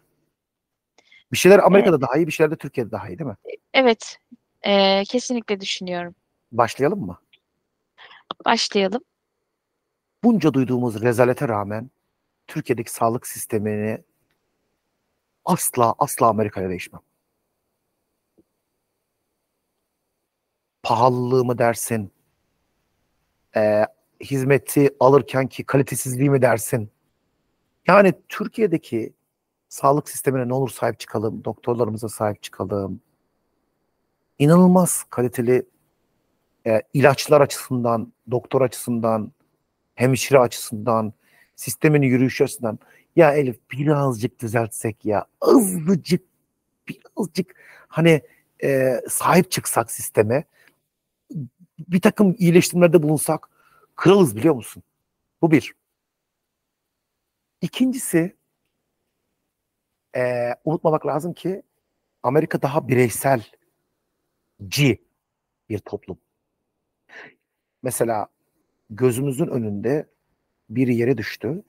Bir 1.32 1.36
şeyler 1.36 1.58
Amerika'da 1.58 2.00
daha 2.00 2.16
iyi, 2.16 2.26
bir 2.26 2.32
şeyler 2.32 2.50
de 2.50 2.56
Türkiye'de 2.56 2.90
daha 2.90 3.08
iyi 3.08 3.18
değil 3.18 3.30
mi? 3.30 3.36
Evet, 3.74 4.18
e, 4.62 5.02
kesinlikle 5.04 5.60
düşünüyorum. 5.60 6.14
Başlayalım 6.52 7.06
mı? 7.06 7.18
Başlayalım. 8.44 9.00
Bunca 10.24 10.54
duyduğumuz 10.54 11.02
rezalete 11.02 11.48
rağmen 11.48 11.90
Türkiye'deki 12.46 12.90
sağlık 12.92 13.26
sistemini 13.26 14.02
asla 15.44 15.94
asla 15.98 16.26
Amerika'ya 16.26 16.68
değişmem. 16.68 17.00
Pahalılığı 20.82 21.44
mı 21.44 21.58
dersin? 21.58 22.12
E, 23.56 23.84
hizmeti 24.20 24.90
alırken 25.00 25.46
ki 25.46 25.64
kalitesizliği 25.64 26.30
mi 26.30 26.42
dersin? 26.42 26.90
Yani 27.86 28.14
Türkiye'deki 28.28 29.12
sağlık 29.68 30.08
sistemine 30.08 30.48
ne 30.48 30.54
olur 30.54 30.70
sahip 30.70 31.00
çıkalım, 31.00 31.44
doktorlarımıza 31.44 32.08
sahip 32.08 32.42
çıkalım. 32.42 33.00
İnanılmaz 34.38 35.04
kaliteli 35.10 35.66
e, 36.66 36.82
ilaçlar 36.94 37.40
açısından, 37.40 38.12
doktor 38.30 38.62
açısından, 38.62 39.32
hemşire 39.94 40.38
açısından, 40.38 41.12
sistemin 41.56 42.02
yürüyüşü 42.02 42.44
açısından. 42.44 42.78
Ya 43.16 43.32
Elif 43.32 43.56
birazcık 43.70 44.38
düzeltsek 44.38 45.04
ya, 45.04 45.26
azıcık, 45.40 46.22
birazcık 46.88 47.54
hani 47.88 48.22
e, 48.62 49.00
sahip 49.08 49.50
çıksak 49.50 49.90
sisteme, 49.90 50.44
bir 51.78 52.00
takım 52.00 52.34
iyileştirmelerde 52.38 53.02
bulunsak 53.02 53.48
kralız 53.96 54.36
biliyor 54.36 54.54
musun? 54.54 54.82
Bu 55.42 55.50
bir. 55.50 55.74
İkincisi 57.60 58.36
e, 60.16 60.54
unutmamak 60.64 61.06
lazım 61.06 61.34
ki 61.34 61.62
Amerika 62.22 62.62
daha 62.62 62.88
bireyselci 62.88 63.50
bir 65.68 65.78
toplum. 65.78 66.18
Mesela 67.82 68.28
gözümüzün 68.90 69.46
önünde 69.46 70.08
biri 70.70 70.96
yere 70.96 71.18
düştü. 71.18 71.62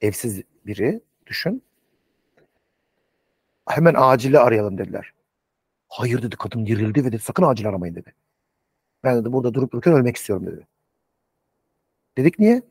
Evsiz 0.00 0.42
biri 0.66 1.00
düşün. 1.26 1.62
Hemen 3.68 3.94
acili 3.96 4.38
arayalım 4.38 4.78
dediler. 4.78 5.12
Hayır 5.88 6.22
dedi 6.22 6.36
kadın 6.36 6.66
dirildi 6.66 7.04
ve 7.04 7.12
dedi 7.12 7.22
sakın 7.22 7.42
acil 7.42 7.68
aramayın 7.68 7.94
dedi. 7.94 8.14
Ben 9.04 9.20
dedi 9.20 9.32
burada 9.32 9.54
durup 9.54 9.72
dururken 9.72 9.92
ölmek 9.92 10.16
istiyorum 10.16 10.46
dedi. 10.46 10.66
Dedik 12.18 12.38
niye? 12.38 12.62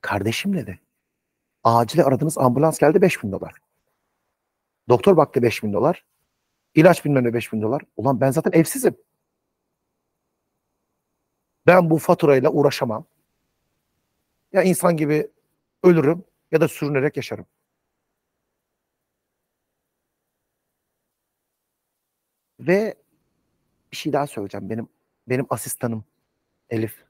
Kardeşim 0.00 0.56
dedi. 0.56 0.80
Acile 1.64 2.04
aradınız 2.04 2.38
ambulans 2.38 2.78
geldi 2.78 3.02
5000 3.02 3.32
dolar. 3.32 3.52
Doktor 4.88 5.16
baktı 5.16 5.42
5000 5.42 5.72
dolar. 5.72 6.04
İlaç 6.74 7.04
bilmem 7.04 7.24
ne 7.24 7.34
5000 7.34 7.62
dolar. 7.62 7.82
Ulan 7.96 8.20
ben 8.20 8.30
zaten 8.30 8.52
evsizim. 8.52 8.96
Ben 11.66 11.90
bu 11.90 11.98
faturayla 11.98 12.50
uğraşamam. 12.50 13.06
Ya 14.52 14.62
insan 14.62 14.96
gibi 14.96 15.30
ölürüm 15.82 16.24
ya 16.52 16.60
da 16.60 16.68
sürünerek 16.68 17.16
yaşarım. 17.16 17.46
Ve 22.60 22.94
bir 23.92 23.96
şey 23.96 24.12
daha 24.12 24.26
söyleyeceğim. 24.26 24.70
Benim 24.70 24.88
benim 25.28 25.46
asistanım 25.50 26.04
Elif. 26.70 27.04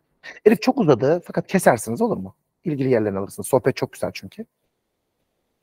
Elif 0.44 0.62
çok 0.62 0.78
uzadı 0.78 1.22
fakat 1.26 1.46
kesersiniz 1.46 2.02
olur 2.02 2.16
mu? 2.16 2.34
İlgili 2.64 2.90
yerlerine 2.90 3.18
alırsınız. 3.18 3.46
Sohbet 3.46 3.76
çok 3.76 3.92
güzel 3.92 4.10
çünkü. 4.14 4.46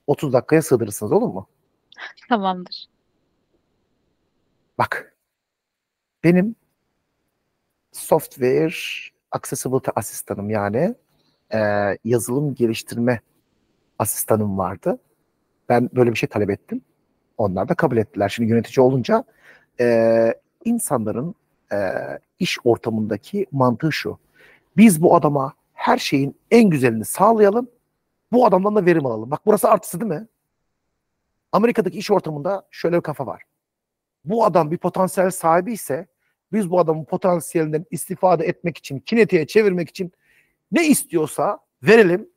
30 0.07 0.33
dakikaya 0.33 0.61
sığdırırsınız 0.61 1.11
olur 1.11 1.27
mu? 1.27 1.47
Tamamdır. 2.29 2.87
Bak. 4.77 5.15
Benim 6.23 6.55
software 7.91 8.73
accessibility 9.31 9.89
asistanım 9.95 10.49
yani 10.49 10.95
e, 11.53 11.59
yazılım 12.03 12.55
geliştirme 12.55 13.21
asistanım 13.99 14.57
vardı. 14.57 14.99
Ben 15.69 15.89
böyle 15.95 16.11
bir 16.11 16.15
şey 16.15 16.29
talep 16.29 16.49
ettim. 16.49 16.81
Onlar 17.37 17.69
da 17.69 17.75
kabul 17.75 17.97
ettiler. 17.97 18.29
Şimdi 18.29 18.49
yönetici 18.49 18.85
olunca 18.85 19.23
e, 19.79 20.33
insanların 20.65 21.35
e, 21.71 21.77
iş 22.39 22.57
ortamındaki 22.63 23.45
mantığı 23.51 23.91
şu. 23.91 24.19
Biz 24.77 25.01
bu 25.01 25.15
adama 25.15 25.53
her 25.77 25.97
şeyin 25.97 26.39
en 26.51 26.69
güzelini 26.69 27.05
sağlayalım. 27.05 27.69
Bu 28.31 28.45
adamdan 28.45 28.75
da 28.75 28.85
verim 28.85 29.05
alalım. 29.05 29.31
Bak 29.31 29.41
burası 29.45 29.69
artısı 29.69 30.01
değil 30.01 30.11
mi? 30.11 30.27
Amerika'daki 31.51 31.97
iş 31.97 32.11
ortamında 32.11 32.67
şöyle 32.71 32.97
bir 32.97 33.01
kafa 33.01 33.25
var. 33.25 33.43
Bu 34.25 34.45
adam 34.45 34.71
bir 34.71 34.77
potansiyel 34.77 35.31
sahibi 35.31 35.73
ise 35.73 36.07
biz 36.51 36.69
bu 36.71 36.79
adamın 36.79 37.05
potansiyelinden 37.05 37.85
istifade 37.91 38.45
etmek 38.45 38.77
için, 38.77 38.99
kinetiğe 38.99 39.47
çevirmek 39.47 39.89
için 39.89 40.11
ne 40.71 40.87
istiyorsa 40.87 41.59
verelim. 41.83 42.29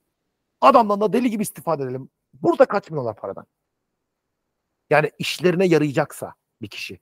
Adamdan 0.60 1.00
da 1.00 1.12
deli 1.12 1.30
gibi 1.30 1.42
istifade 1.42 1.82
edelim. 1.82 2.08
Burada 2.34 2.64
kaçmıyorlar 2.64 3.16
paradan. 3.16 3.46
Yani 4.90 5.10
işlerine 5.18 5.66
yarayacaksa 5.66 6.34
bir 6.62 6.68
kişi. 6.68 7.00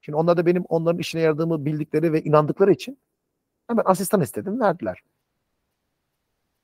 Şimdi 0.00 0.16
onlar 0.16 0.36
da 0.36 0.46
benim 0.46 0.64
onların 0.68 0.98
işine 0.98 1.20
yaradığımı 1.20 1.64
bildikleri 1.64 2.12
ve 2.12 2.22
inandıkları 2.22 2.72
için 2.72 2.98
hemen 3.66 3.82
asistan 3.86 4.20
istedim 4.20 4.60
verdiler. 4.60 5.02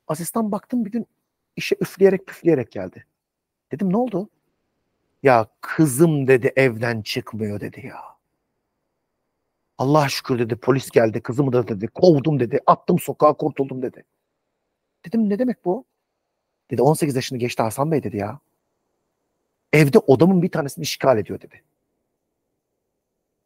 Asistan 0.09 0.53
baktım 0.53 0.85
bir 0.85 0.91
gün 0.93 1.07
işe 1.57 1.77
üfleyerek 1.81 2.27
püfleyerek 2.27 2.73
geldi. 2.73 3.07
Dedim 3.73 3.93
ne 3.93 3.97
oldu? 3.97 4.29
Ya 5.23 5.47
kızım 5.61 6.27
dedi 6.29 6.53
evden 6.57 7.03
çıkmıyor 7.03 7.61
dedi 7.61 7.87
ya. 7.87 8.17
Allah 9.79 10.09
şükür 10.09 10.39
dedi 10.39 10.57
polis 10.57 10.91
geldi 10.91 11.21
kızımı 11.21 11.53
da 11.53 11.69
dedi 11.69 11.89
kovdum 11.89 12.41
dedi 12.41 12.61
attım 12.67 12.99
sokağa 12.99 13.33
kurtuldum 13.33 13.83
dedi. 13.83 14.05
Dedim 15.07 15.31
ne 15.31 15.39
demek 15.39 15.65
bu? 15.65 15.85
Dedi 16.71 16.83
18 16.83 17.17
yaşını 17.17 17.39
geçti 17.39 17.63
Hasan 17.63 17.91
Bey 17.93 18.03
dedi 18.03 18.17
ya. 18.17 18.41
Evde 19.73 19.99
odamın 19.99 20.43
bir 20.43 20.51
tanesini 20.51 20.83
işgal 20.83 21.19
ediyor 21.19 21.41
dedi. 21.41 21.63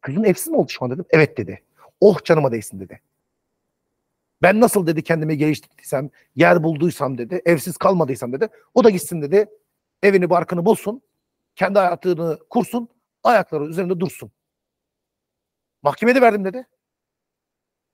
Kızın 0.01 0.23
evsiz 0.23 0.47
mi 0.47 0.57
oldu 0.57 0.69
şu 0.69 0.85
an 0.85 0.91
dedim. 0.91 1.05
Evet 1.09 1.37
dedi. 1.37 1.63
Oh 2.01 2.23
canıma 2.23 2.51
değsin 2.51 2.79
dedi. 2.79 3.01
Ben 4.41 4.59
nasıl 4.61 4.87
dedi 4.87 5.03
kendimi 5.03 5.37
geliştirdiysem, 5.37 6.09
yer 6.35 6.63
bulduysam 6.63 7.17
dedi, 7.17 7.41
evsiz 7.45 7.77
kalmadıysam 7.77 8.33
dedi. 8.33 8.47
O 8.73 8.83
da 8.83 8.89
gitsin 8.89 9.21
dedi. 9.21 9.49
Evini 10.03 10.29
barkını 10.29 10.65
bulsun. 10.65 11.01
Kendi 11.55 11.79
hayatını 11.79 12.39
kursun. 12.49 12.89
Ayakları 13.23 13.65
üzerinde 13.65 13.99
dursun. 13.99 14.31
Mahkemede 15.83 16.21
verdim 16.21 16.45
dedi. 16.45 16.67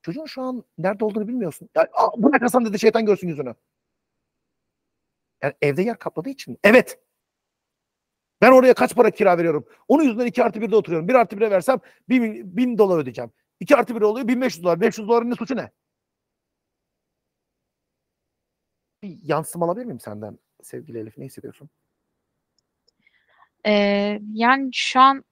Çocuğun 0.02 0.26
şu 0.26 0.42
an 0.42 0.64
nerede 0.78 1.06
olduğunu 1.06 1.28
bilmiyorsun. 1.28 1.70
Ya, 1.76 1.88
aa, 1.94 2.24
bırak 2.24 2.42
Hasan 2.42 2.66
dedi 2.66 2.80
şeytan 2.80 3.06
görsün 3.06 3.28
yüzünü. 3.28 3.56
Yani 5.44 5.54
evde 5.62 5.82
yer 5.82 6.00
kapladığı 6.00 6.30
için. 6.30 6.58
Evet. 6.64 7.00
Ben 8.42 8.52
oraya 8.52 8.74
kaç 8.74 8.96
para 8.96 9.12
kira 9.12 9.38
veriyorum? 9.38 9.66
Onun 9.88 10.04
yüzünden 10.04 10.26
2 10.26 10.44
artı 10.44 10.60
1'de 10.60 10.76
oturuyorum. 10.76 11.08
1 11.08 11.14
artı 11.14 11.36
1'e 11.36 11.52
versem 11.52 11.80
1000, 12.10 12.58
1000 12.58 12.78
dolar 12.78 12.98
ödeyeceğim. 12.98 13.32
2 13.60 13.76
artı 13.76 13.96
1 13.96 14.02
oluyor 14.02 14.28
1500 14.28 14.64
dolar. 14.64 14.82
500 14.82 15.08
doların 15.08 15.30
ne 15.30 15.36
suçu 15.36 15.56
ne? 15.56 15.72
Bir 19.04 19.18
yansıma 19.24 19.66
alabilir 19.66 19.86
miyim 19.86 20.00
senden 20.00 20.40
sevgili 20.64 21.00
Elif? 21.00 21.18
Ne 21.18 21.26
hissediyorsun? 21.26 21.70
Ee, 23.66 24.20
yani 24.34 24.70
şu 24.74 25.00
an 25.00 25.24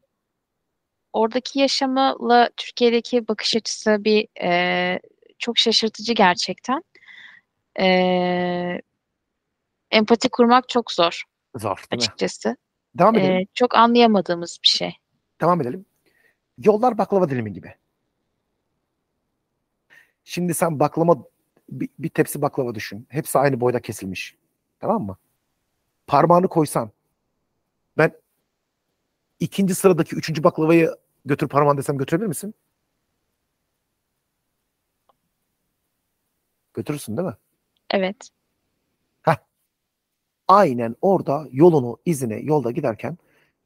oradaki 1.14 1.60
yaşamla 1.60 2.50
Türkiye'deki 2.58 3.28
bakış 3.28 3.56
açısı 3.56 4.04
bir 4.04 4.28
e, 4.42 5.00
çok 5.40 5.58
şaşırtıcı 5.58 6.14
gerçekten. 6.14 6.84
Ee, 7.80 8.82
empati 9.92 10.30
kurmak 10.30 10.70
çok 10.70 10.92
zor 10.92 11.24
Zor 11.56 11.78
değil 11.78 11.88
mi? 11.92 11.96
açıkçası. 11.96 12.58
Devam 12.96 13.16
edelim. 13.16 13.36
Ee, 13.36 13.46
çok 13.54 13.76
anlayamadığımız 13.76 14.58
bir 14.64 14.68
şey. 14.68 14.98
Devam 15.42 15.62
edelim. 15.62 15.86
Yollar 16.58 16.98
baklava 16.98 17.30
dilimi 17.30 17.54
gibi. 17.54 17.76
Şimdi 20.24 20.54
sen 20.54 20.80
baklava 20.80 21.24
bir, 21.70 21.90
bir 22.00 22.10
tepsi 22.10 22.42
baklava 22.42 22.76
düşün. 22.76 23.08
Hepsi 23.10 23.40
aynı 23.40 23.62
boyda 23.62 23.80
kesilmiş. 23.80 24.38
Tamam 24.80 25.04
mı? 25.04 25.18
Parmağını 26.08 26.48
koysan 26.48 26.92
ben 27.98 28.12
ikinci 29.40 29.76
sıradaki 29.76 30.16
üçüncü 30.16 30.44
baklavayı 30.44 30.96
götür 31.26 31.48
parmağını 31.48 31.78
desem 31.78 31.98
götürebilir 31.98 32.28
misin? 32.28 32.54
Götürürsün 36.74 37.18
değil 37.18 37.28
mi? 37.28 37.36
Evet. 37.90 38.30
Aynen 40.48 40.96
orada 41.02 41.48
yolunu, 41.52 41.98
izine, 42.06 42.36
yolda 42.36 42.72
giderken 42.72 43.18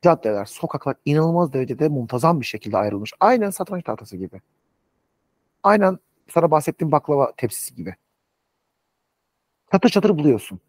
caddeler, 0.02 0.46
sokaklar 0.46 0.96
inanılmaz 1.06 1.54
derecede 1.54 1.90
muntazam 1.90 2.40
bir 2.42 2.46
şekilde 2.46 2.78
ayrılmış. 2.78 3.14
Aynen 3.20 3.50
satranç 3.50 3.84
tahtası 3.84 4.18
gibi. 4.18 4.42
Aynen 5.64 6.00
sana 6.32 6.52
bahsettiğim 6.52 6.92
baklava 6.92 7.34
tepsisi 7.38 7.76
gibi. 7.76 7.96
Çatır 9.72 9.90
çatır 9.90 10.18
buluyorsun. 10.18 10.60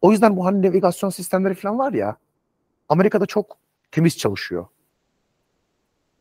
O 0.00 0.12
yüzden 0.12 0.36
bu 0.36 0.46
hani 0.46 0.62
navigasyon 0.62 1.10
sistemleri 1.10 1.54
falan 1.54 1.78
var 1.78 1.92
ya 1.92 2.16
Amerika'da 2.88 3.26
çok 3.26 3.58
temiz 3.90 4.18
çalışıyor. 4.18 4.66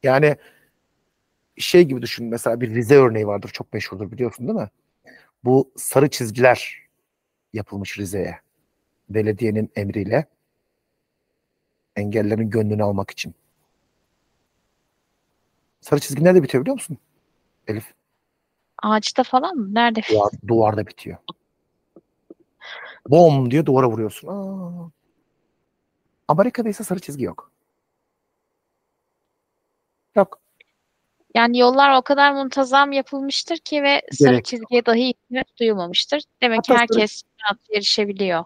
Yani 0.04 0.38
şey 1.58 1.84
gibi 1.84 2.02
düşün 2.02 2.28
mesela 2.28 2.62
bir 2.62 2.76
Rize 2.76 2.96
örneği 2.96 3.28
vardır 3.28 3.50
çok 3.54 3.74
meşhurdur 3.74 4.12
biliyorsun 4.12 4.48
değil 4.48 4.60
mi? 4.60 4.70
Bu 5.44 5.72
sarı 5.78 6.10
çizgiler 6.10 6.78
yapılmış 7.54 8.00
Rize'ye. 8.00 8.40
Belediyenin 9.10 9.72
emriyle 9.76 10.26
engellerin 11.96 12.50
gönlünü 12.50 12.84
almak 12.84 13.12
için. 13.12 13.36
Sarı 15.82 16.00
çizgi 16.00 16.24
nerede 16.24 16.44
bitiyor 16.44 16.64
biliyor 16.64 16.76
musun? 16.76 16.98
Elif. 17.68 17.94
Ağaçta 18.84 19.24
falan 19.24 19.56
mı? 19.56 19.74
Nerede? 19.74 20.02
Duvar, 20.12 20.32
duvarda 20.48 20.88
bitiyor. 20.88 21.18
Bom 23.10 23.52
diye 23.52 23.66
duvara 23.66 23.90
vuruyorsun. 23.90 24.28
Aa. 24.28 24.90
Amerika'da 26.28 26.70
ise 26.70 26.84
sarı 26.84 27.00
çizgi 27.00 27.24
yok. 27.24 27.52
Yok. 30.16 30.40
Yani 31.36 31.60
yollar 31.60 31.98
o 31.98 32.02
kadar 32.02 32.34
muntazam 32.34 32.92
yapılmıştır 32.92 33.58
ki 33.58 33.84
ve 33.84 34.02
sarı 34.12 34.30
Gerek 34.32 34.46
çizgiye 34.46 34.86
dahi 34.86 35.10
ihtiyaç 35.10 35.48
duyulmamıştır. 35.60 36.24
Demek 36.42 36.64
ki 36.64 36.74
Hatta 36.74 36.86
sarı- 36.88 37.00
herkes 37.00 37.24
rahat 37.44 37.58
erişebiliyor. 37.76 38.44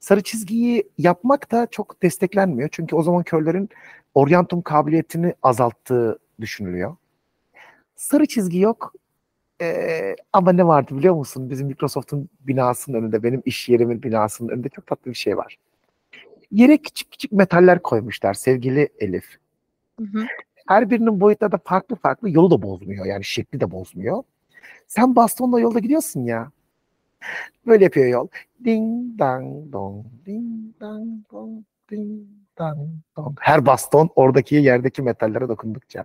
Sarı 0.00 0.22
çizgiyi 0.22 0.88
yapmak 0.98 1.50
da 1.50 1.66
çok 1.70 2.02
desteklenmiyor. 2.02 2.68
Çünkü 2.72 2.96
o 2.96 3.02
zaman 3.02 3.22
körlerin 3.22 3.68
oryantum 4.14 4.62
kabiliyetini 4.62 5.34
azalttığı 5.42 6.18
düşünülüyor. 6.40 6.96
Sarı 7.96 8.26
çizgi 8.26 8.58
yok. 8.58 8.94
Ee, 9.60 10.16
ama 10.32 10.52
ne 10.52 10.66
vardı 10.66 10.96
biliyor 10.96 11.14
musun? 11.14 11.50
Bizim 11.50 11.66
Microsoft'un 11.66 12.28
binasının 12.40 12.96
önünde, 12.96 13.22
benim 13.22 13.42
iş 13.44 13.68
yerimin 13.68 14.02
binasının 14.02 14.48
önünde 14.48 14.68
çok 14.68 14.86
tatlı 14.86 15.10
bir 15.10 15.16
şey 15.16 15.36
var. 15.36 15.58
Yere 16.50 16.78
küçük 16.78 17.12
küçük 17.12 17.32
metaller 17.32 17.82
koymuşlar 17.82 18.34
sevgili 18.34 18.88
Elif. 18.98 19.38
Hı 20.00 20.04
hı. 20.04 20.26
Her 20.68 20.90
birinin 20.90 21.20
boyutları 21.20 21.52
da 21.52 21.58
farklı 21.64 21.96
farklı. 21.96 22.30
Yolu 22.30 22.50
da 22.50 22.62
bozmuyor. 22.62 23.06
Yani 23.06 23.24
şekli 23.24 23.60
de 23.60 23.70
bozmuyor. 23.70 24.22
Sen 24.86 25.16
bastonla 25.16 25.60
yolda 25.60 25.78
gidiyorsun 25.78 26.24
ya. 26.24 26.50
Böyle 27.66 27.84
yapıyor 27.84 28.06
yol. 28.06 28.28
Ding 28.64 29.18
dang 29.18 29.72
dong, 29.72 30.06
ding 30.26 30.80
dang 30.80 31.30
dong, 31.32 31.64
ding 31.90 32.26
dang 32.58 32.90
dong. 33.16 33.38
Her 33.40 33.66
baston 33.66 34.10
oradaki 34.16 34.54
yerdeki 34.54 35.02
metallere 35.02 35.48
dokundukça. 35.48 36.04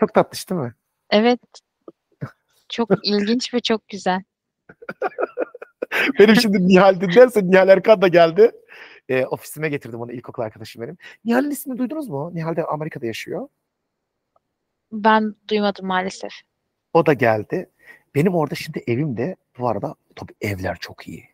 Çok 0.00 0.14
tatlış 0.14 0.50
değil 0.50 0.60
mi? 0.60 0.74
Evet. 1.10 1.40
Çok 2.68 2.90
ilginç 3.02 3.54
ve 3.54 3.60
çok 3.60 3.88
güzel. 3.88 4.22
Benim 6.18 6.36
şimdi 6.36 6.68
Nihal 6.68 7.00
dinlerse 7.00 7.40
Nihal 7.44 7.68
Erkan 7.68 8.02
da 8.02 8.08
geldi. 8.08 8.52
Ee, 9.08 9.26
ofisime 9.26 9.68
getirdim 9.68 10.00
onu 10.00 10.12
ilkokul 10.12 10.42
arkadaşım 10.42 10.82
benim. 10.82 10.96
Nihal'in 11.24 11.50
ismini 11.50 11.78
duydunuz 11.78 12.08
mu? 12.08 12.30
Nihal 12.34 12.56
de 12.56 12.64
Amerika'da 12.64 13.06
yaşıyor. 13.06 13.48
Ben 14.92 15.34
duymadım 15.50 15.86
maalesef. 15.86 16.32
O 16.92 17.06
da 17.06 17.12
geldi. 17.12 17.70
Benim 18.14 18.34
orada 18.34 18.54
şimdi 18.54 18.82
evimde 18.86 19.36
bu 19.58 19.68
arada 19.68 19.94
tabii 20.16 20.32
evler 20.40 20.76
çok 20.80 21.08
iyi. 21.08 21.24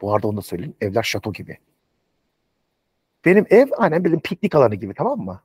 Bu 0.00 0.14
arada 0.14 0.28
onu 0.28 0.36
da 0.36 0.42
söyleyeyim. 0.42 0.74
Evler 0.80 1.02
şato 1.02 1.32
gibi. 1.32 1.58
Benim 3.24 3.46
ev 3.50 3.68
aynen 3.76 4.04
benim 4.04 4.20
piknik 4.20 4.54
alanı 4.54 4.74
gibi 4.74 4.94
tamam 4.94 5.18
mı? 5.18 5.42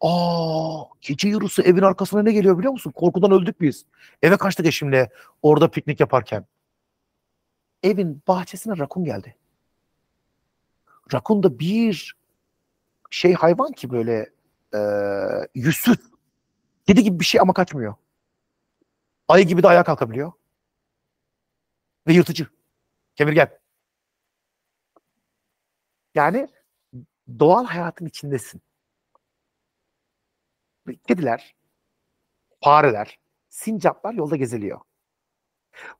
Aa, 0.00 0.84
gece 1.00 1.28
yarısı 1.28 1.62
evin 1.62 1.82
arkasına 1.82 2.22
ne 2.22 2.32
geliyor 2.32 2.58
biliyor 2.58 2.72
musun? 2.72 2.90
Korkudan 2.90 3.30
öldük 3.30 3.60
biz. 3.60 3.84
Eve 4.22 4.36
kaçtık 4.36 4.66
eşimle 4.66 5.10
orada 5.42 5.70
piknik 5.70 6.00
yaparken. 6.00 6.46
Evin 7.82 8.22
bahçesine 8.28 8.78
rakun 8.78 9.04
geldi. 9.04 9.36
Rakun 11.12 11.42
da 11.42 11.58
bir 11.58 12.16
şey 13.10 13.34
hayvan 13.34 13.72
ki 13.72 13.90
böyle 13.90 14.30
e, 14.74 14.78
yüzsüz. 15.54 15.98
Kedi 16.86 17.02
gibi 17.02 17.20
bir 17.20 17.24
şey 17.24 17.40
ama 17.40 17.52
kaçmıyor. 17.52 17.94
Ayı 19.28 19.46
gibi 19.46 19.62
de 19.62 19.68
ayağa 19.68 19.84
kalkabiliyor. 19.84 20.32
Ve 22.06 22.12
yırtıcı. 22.12 22.46
Kemirgen. 23.16 23.58
Yani 26.14 26.48
doğal 27.38 27.64
hayatın 27.64 28.06
içindesin. 28.06 28.62
Kediler, 30.94 31.54
fareler, 32.64 33.18
sincaplar 33.48 34.14
yolda 34.14 34.36
geziliyor. 34.36 34.80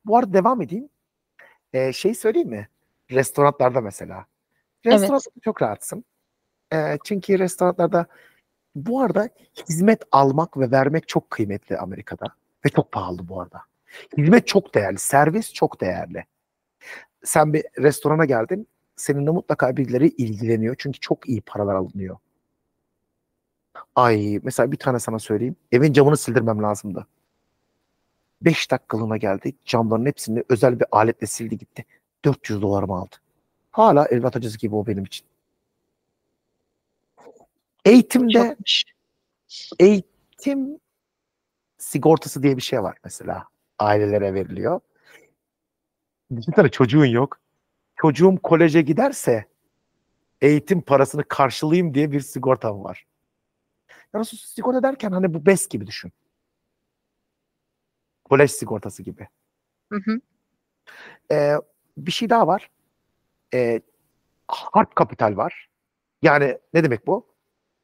Bu 0.04 0.16
arada 0.16 0.32
devam 0.32 0.62
edeyim. 0.62 0.88
Ee, 1.72 1.92
şey 1.92 2.14
söyleyeyim 2.14 2.48
mi? 2.48 2.68
Restoranlarda 3.10 3.80
mesela. 3.80 4.26
Evet. 4.84 4.94
Restoranlarda 4.94 5.40
çok 5.44 5.62
rahatsın. 5.62 6.04
Ee, 6.72 6.98
çünkü 7.04 7.38
restoranlarda 7.38 8.06
bu 8.74 9.00
arada 9.02 9.28
hizmet 9.68 10.02
almak 10.12 10.56
ve 10.56 10.70
vermek 10.70 11.08
çok 11.08 11.30
kıymetli 11.30 11.78
Amerika'da. 11.78 12.26
Ve 12.64 12.68
çok 12.68 12.92
pahalı 12.92 13.28
bu 13.28 13.40
arada. 13.40 13.62
Hizmet 14.18 14.46
çok 14.46 14.74
değerli. 14.74 14.98
Servis 14.98 15.52
çok 15.52 15.80
değerli. 15.80 16.24
Sen 17.24 17.52
bir 17.52 17.64
restorana 17.78 18.24
geldin. 18.24 18.68
Seninle 18.96 19.30
mutlaka 19.30 19.76
birileri 19.76 20.08
ilgileniyor. 20.08 20.74
Çünkü 20.78 21.00
çok 21.00 21.28
iyi 21.28 21.40
paralar 21.40 21.74
alınıyor. 21.74 22.16
Ay 23.94 24.40
mesela 24.42 24.72
bir 24.72 24.76
tane 24.76 24.98
sana 24.98 25.18
söyleyeyim. 25.18 25.56
Evin 25.72 25.92
camını 25.92 26.16
sildirmem 26.16 26.62
lazımdı. 26.62 27.06
5 28.42 28.70
dakikalığına 28.70 29.16
geldi. 29.16 29.52
Camların 29.64 30.06
hepsini 30.06 30.44
özel 30.48 30.80
bir 30.80 30.86
aletle 30.92 31.26
sildi 31.26 31.58
gitti. 31.58 31.84
400 32.24 32.62
dolarımı 32.62 32.94
aldı. 32.94 33.16
Hala 33.70 34.08
evlat 34.08 34.36
acısı 34.36 34.58
gibi 34.58 34.74
o 34.76 34.86
benim 34.86 35.04
için. 35.04 35.26
Eğitimde 37.84 38.32
Çokmuş. 38.48 38.84
eğitim 39.78 40.78
sigortası 41.78 42.42
diye 42.42 42.56
bir 42.56 42.62
şey 42.62 42.82
var 42.82 42.98
mesela. 43.04 43.44
Ailelere 43.78 44.34
veriliyor. 44.34 44.80
Düşünsene 46.36 46.68
çocuğun 46.68 47.04
yok. 47.04 47.38
Çocuğum 47.96 48.36
koleje 48.42 48.82
giderse 48.82 49.44
eğitim 50.40 50.80
parasını 50.80 51.24
karşılayayım 51.24 51.94
diye 51.94 52.12
bir 52.12 52.20
sigortam 52.20 52.84
var. 52.84 53.06
Yani 54.14 54.24
sigorta 54.24 54.82
derken 54.82 55.12
hani 55.12 55.34
bu 55.34 55.46
BES 55.46 55.68
gibi 55.68 55.86
düşün. 55.86 56.12
Kolej 58.24 58.50
sigortası 58.50 59.02
gibi. 59.02 59.28
Hı 59.92 59.98
hı. 60.04 60.20
Ee, 61.32 61.54
bir 61.96 62.12
şey 62.12 62.30
daha 62.30 62.46
var. 62.46 62.70
Ee, 63.54 63.80
hard 64.48 64.92
kapital 64.94 65.36
var. 65.36 65.68
Yani 66.22 66.58
ne 66.74 66.84
demek 66.84 67.06
bu? 67.06 67.26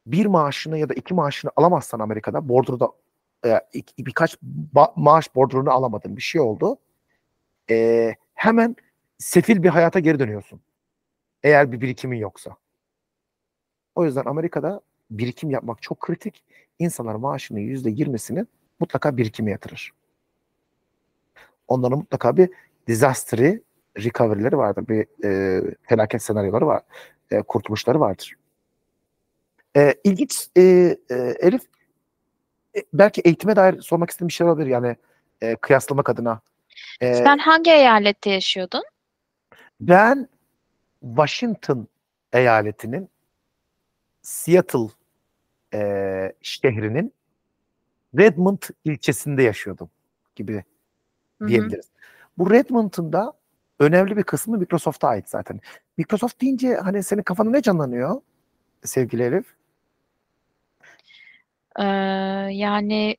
Bir 0.07 0.25
maaşını 0.25 0.77
ya 0.77 0.89
da 0.89 0.93
iki 0.93 1.13
maaşını 1.13 1.51
alamazsan 1.55 1.99
Amerika'da 1.99 2.49
bordroda 2.49 2.91
e, 3.45 3.61
iki- 3.73 4.05
birkaç 4.05 4.35
ba- 4.75 4.93
maaş 4.95 5.35
bordronu 5.35 5.71
alamadın 5.71 6.17
bir 6.17 6.21
şey 6.21 6.41
oldu. 6.41 6.77
Ee, 7.69 8.15
hemen 8.33 8.75
sefil 9.17 9.63
bir 9.63 9.69
hayata 9.69 9.99
geri 9.99 10.19
dönüyorsun. 10.19 10.61
Eğer 11.43 11.71
bir 11.71 11.81
birikimin 11.81 12.17
yoksa. 12.17 12.57
O 13.95 14.05
yüzden 14.05 14.25
Amerika'da 14.25 14.81
birikim 15.11 15.49
yapmak 15.51 15.81
çok 15.81 15.99
kritik. 15.99 16.43
İnsanlar 16.79 17.15
maaşının 17.15 17.59
yüzde 17.59 17.89
yirmisini 17.89 18.45
mutlaka 18.79 19.17
birikime 19.17 19.51
yatırır. 19.51 19.91
Onların 21.67 21.97
mutlaka 21.97 22.37
bir 22.37 22.49
disaster 22.87 23.59
recovery'leri 24.03 24.57
vardır. 24.57 24.87
Bir 24.87 25.07
e, 25.25 25.61
felaket 25.81 26.21
senaryoları 26.21 26.67
var. 26.67 26.81
E, 27.31 27.41
kurtuluşları 27.41 27.99
vardır. 27.99 28.33
E, 29.77 29.93
ilginç 30.03 30.47
e, 30.57 30.61
e, 30.61 31.15
Elif 31.39 31.61
e, 32.75 32.83
belki 32.93 33.21
eğitime 33.21 33.55
dair 33.55 33.81
sormak 33.81 34.09
istediğim 34.09 34.27
bir 34.27 34.33
şey 34.33 34.47
olabilir 34.47 34.67
yani 34.67 34.95
e, 35.41 35.55
kıyaslamak 35.55 36.09
adına. 36.09 36.41
E, 37.01 37.13
Sen 37.13 37.37
hangi 37.37 37.71
eyalette 37.71 38.29
yaşıyordun? 38.29 38.83
ben 39.81 40.29
Washington 41.01 41.87
eyaletinin 42.33 43.09
Seattle 44.25 44.87
e, 45.73 46.33
şehrinin 46.41 47.13
Redmond 48.17 48.57
ilçesinde 48.85 49.43
yaşıyordum 49.43 49.89
gibi 50.35 50.63
Hı 51.39 51.45
hı. 51.45 51.47
diyebiliriz. 51.47 51.89
Bu 52.37 52.51
Redmond'un 52.51 53.13
da 53.13 53.33
önemli 53.79 54.17
bir 54.17 54.23
kısmı 54.23 54.57
Microsoft'a 54.57 55.07
ait 55.07 55.29
zaten. 55.29 55.59
Microsoft 55.97 56.41
deyince 56.41 56.75
hani 56.75 57.03
senin 57.03 57.23
kafanda 57.23 57.51
ne 57.51 57.61
canlanıyor 57.61 58.21
sevgili 58.83 59.23
Elif? 59.23 59.45
Ee, 61.79 61.83
yani 62.51 63.17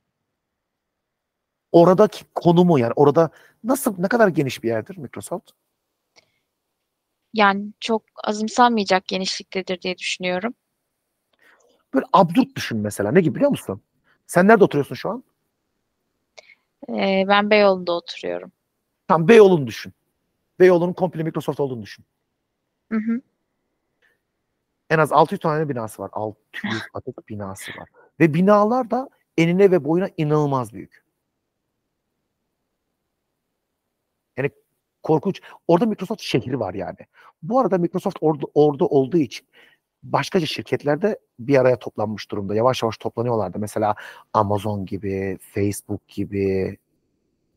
Oradaki 1.71 2.25
konumu 2.35 2.79
yani 2.79 2.93
orada 2.95 3.29
nasıl 3.63 3.95
ne 3.97 4.07
kadar 4.07 4.27
geniş 4.27 4.63
bir 4.63 4.67
yerdir 4.67 4.97
Microsoft? 4.97 5.51
yani 7.33 7.73
çok 7.79 8.03
azımsanmayacak 8.23 9.07
genişliktedir 9.07 9.81
diye 9.81 9.97
düşünüyorum. 9.97 10.53
Böyle 11.97 12.07
absürt 12.13 12.55
düşün 12.55 12.77
mesela. 12.77 13.11
Ne 13.11 13.21
gibi 13.21 13.35
biliyor 13.35 13.49
musun? 13.49 13.81
Sen 14.27 14.47
nerede 14.47 14.63
oturuyorsun 14.63 14.95
şu 14.95 15.09
an? 15.09 15.23
Ee, 16.89 17.25
ben 17.27 17.49
Beyoğlu'nda 17.49 17.91
oturuyorum. 17.91 18.51
Tam 19.07 19.27
Beyoğlu'nu 19.27 19.67
düşün. 19.67 19.93
Beyoğlu'nun 20.59 20.93
komple 20.93 21.23
Microsoft 21.23 21.59
olduğunu 21.59 21.81
düşün. 21.81 22.05
Hı 22.91 22.97
hı. 22.97 23.21
En 24.89 24.99
az 24.99 25.11
600 25.11 25.41
tane 25.41 25.69
binası 25.69 26.01
var. 26.01 26.09
600 26.13 26.83
adet 26.93 27.29
binası 27.29 27.71
var. 27.71 27.89
Ve 28.19 28.33
binalar 28.33 28.91
da 28.91 29.09
enine 29.37 29.71
ve 29.71 29.83
boyuna 29.83 30.09
inanılmaz 30.17 30.73
büyük. 30.73 31.05
Yani 34.37 34.49
korkunç. 35.03 35.41
Orada 35.67 35.85
Microsoft 35.85 36.21
şehri 36.21 36.59
var 36.59 36.73
yani. 36.73 36.99
Bu 37.43 37.59
arada 37.59 37.77
Microsoft 37.77 38.17
orada, 38.21 38.45
orada 38.53 38.85
olduğu 38.85 39.17
için 39.17 39.47
başkaca 40.11 40.45
şirketler 40.45 41.01
de 41.01 41.19
bir 41.39 41.57
araya 41.57 41.79
toplanmış 41.79 42.31
durumda. 42.31 42.55
Yavaş 42.55 42.83
yavaş 42.83 42.97
toplanıyorlardı. 42.97 43.59
Mesela 43.59 43.95
Amazon 44.33 44.85
gibi, 44.85 45.37
Facebook 45.53 46.07
gibi, 46.07 46.77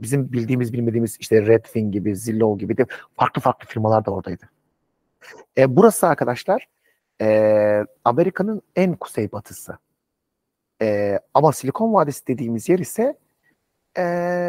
bizim 0.01 0.32
bildiğimiz 0.32 0.72
bilmediğimiz 0.72 1.16
işte 1.20 1.46
Redfin 1.46 1.92
gibi, 1.92 2.16
Zillow 2.16 2.61
gibi 2.61 2.76
de 2.76 2.86
farklı 3.16 3.42
farklı 3.42 3.68
firmalar 3.68 4.05
da 4.05 4.11
oradaydı. 4.11 4.51
E, 5.59 5.76
burası 5.76 6.07
arkadaşlar 6.07 6.68
e, 7.20 7.86
Amerika'nın 8.05 8.62
en 8.76 8.96
kuzeybatısı. 8.96 9.78
E, 10.82 11.18
ama 11.34 11.53
Silikon 11.53 11.94
Vadisi 11.94 12.26
dediğimiz 12.26 12.68
yer 12.68 12.78
ise 12.78 13.18
e, 13.96 14.05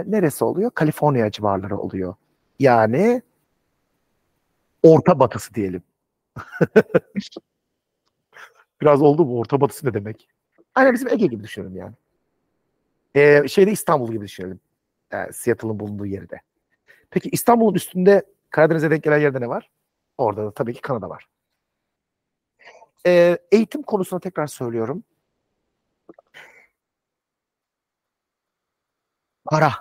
neresi 0.08 0.46
oluyor? 0.46 0.72
Kaliforniya 0.72 1.32
civarları 1.32 1.78
oluyor. 1.78 2.16
Yani 2.60 3.22
orta 4.84 5.20
batısı 5.20 5.54
diyelim. 5.54 5.84
Biraz 8.82 9.02
oldu 9.02 9.28
bu 9.28 9.40
orta 9.40 9.62
batısı 9.62 9.88
ne 9.88 9.94
demek? 9.94 10.30
Aynen 10.76 10.94
bizim 10.94 11.08
Ege 11.08 11.28
gibi 11.28 11.44
düşünelim 11.44 11.76
yani. 11.76 11.94
E, 13.16 13.48
şeyde 13.48 13.72
İstanbul 13.72 14.12
gibi 14.12 14.26
düşünelim. 14.26 14.60
E, 15.14 15.32
Seattle'ın 15.34 15.80
bulunduğu 15.80 16.06
yerde. 16.06 16.42
Peki 17.10 17.30
İstanbul'un 17.30 17.74
üstünde 17.74 18.26
Karadeniz'e 18.50 18.92
denk 18.92 19.04
gelen 19.04 19.20
yerde 19.20 19.42
ne 19.42 19.50
var? 19.50 19.70
Orada 20.18 20.46
da 20.46 20.52
tabii 20.52 20.74
ki 20.74 20.82
Kanada 20.82 21.10
var. 21.10 21.28
E, 23.08 23.38
eğitim 23.52 23.82
konusuna 23.82 24.20
tekrar 24.20 24.48
söylüyorum. 24.48 25.04
Para 29.46 29.72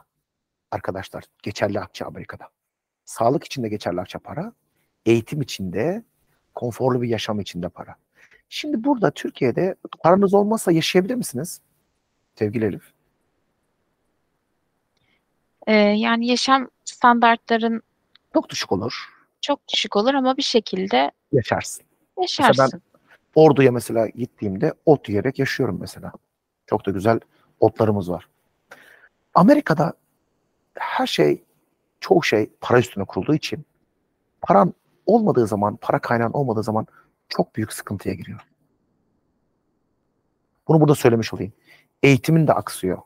arkadaşlar 0.70 1.24
geçerli 1.42 1.80
akçe 1.80 2.04
Amerika'da. 2.04 2.48
Sağlık 3.04 3.44
için 3.44 3.62
de 3.62 3.68
geçerli 3.68 4.00
akçe 4.00 4.18
para. 4.18 4.52
Eğitim 5.06 5.40
için 5.40 5.72
de 5.72 6.04
konforlu 6.54 7.02
bir 7.02 7.08
yaşam 7.08 7.40
için 7.40 7.62
de 7.62 7.68
para. 7.68 7.96
Şimdi 8.52 8.84
burada 8.84 9.10
Türkiye'de 9.10 9.74
paranız 10.02 10.34
olmazsa 10.34 10.72
yaşayabilir 10.72 11.14
misiniz? 11.14 11.60
Sevgili 12.34 12.64
Elif. 12.64 12.92
Ee, 15.66 15.72
yani 15.74 16.26
yaşam 16.26 16.68
standartların 16.84 17.82
Çok 18.34 18.48
düşük 18.48 18.72
olur. 18.72 19.08
çok 19.40 19.68
düşük 19.68 19.96
olur 19.96 20.14
ama 20.14 20.36
bir 20.36 20.42
şekilde 20.42 21.10
Yaşarsın. 21.32 21.84
yaşarsın. 22.20 22.82
Ordu'ya 23.34 23.72
mesela 23.72 24.08
gittiğimde 24.08 24.74
ot 24.86 25.08
yiyerek 25.08 25.38
yaşıyorum 25.38 25.78
mesela. 25.80 26.12
Çok 26.66 26.86
da 26.86 26.90
güzel 26.90 27.20
otlarımız 27.60 28.10
var. 28.10 28.28
Amerika'da 29.34 29.92
her 30.74 31.06
şey, 31.06 31.42
çoğu 32.00 32.22
şey 32.22 32.50
para 32.60 32.78
üstüne 32.78 33.04
kurulduğu 33.04 33.34
için 33.34 33.64
paran 34.42 34.74
olmadığı 35.06 35.46
zaman, 35.46 35.76
para 35.76 35.98
kaynağın 35.98 36.32
olmadığı 36.32 36.62
zaman 36.62 36.86
çok 37.30 37.56
büyük 37.56 37.72
sıkıntıya 37.72 38.14
giriyor. 38.14 38.40
Bunu 40.68 40.80
burada 40.80 40.94
söylemiş 40.94 41.34
olayım. 41.34 41.52
Eğitimin 42.02 42.46
de 42.46 42.52
aksıyor. 42.52 42.98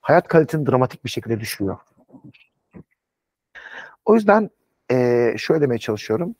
Hayat 0.00 0.28
kalitenin 0.28 0.66
dramatik 0.66 1.04
bir 1.04 1.10
şekilde 1.10 1.40
düşüyor. 1.40 1.78
O 4.04 4.14
yüzden 4.14 4.50
eee 4.90 5.34
şöyle 5.38 5.60
demeye 5.60 5.78
çalışıyorum. 5.78 6.34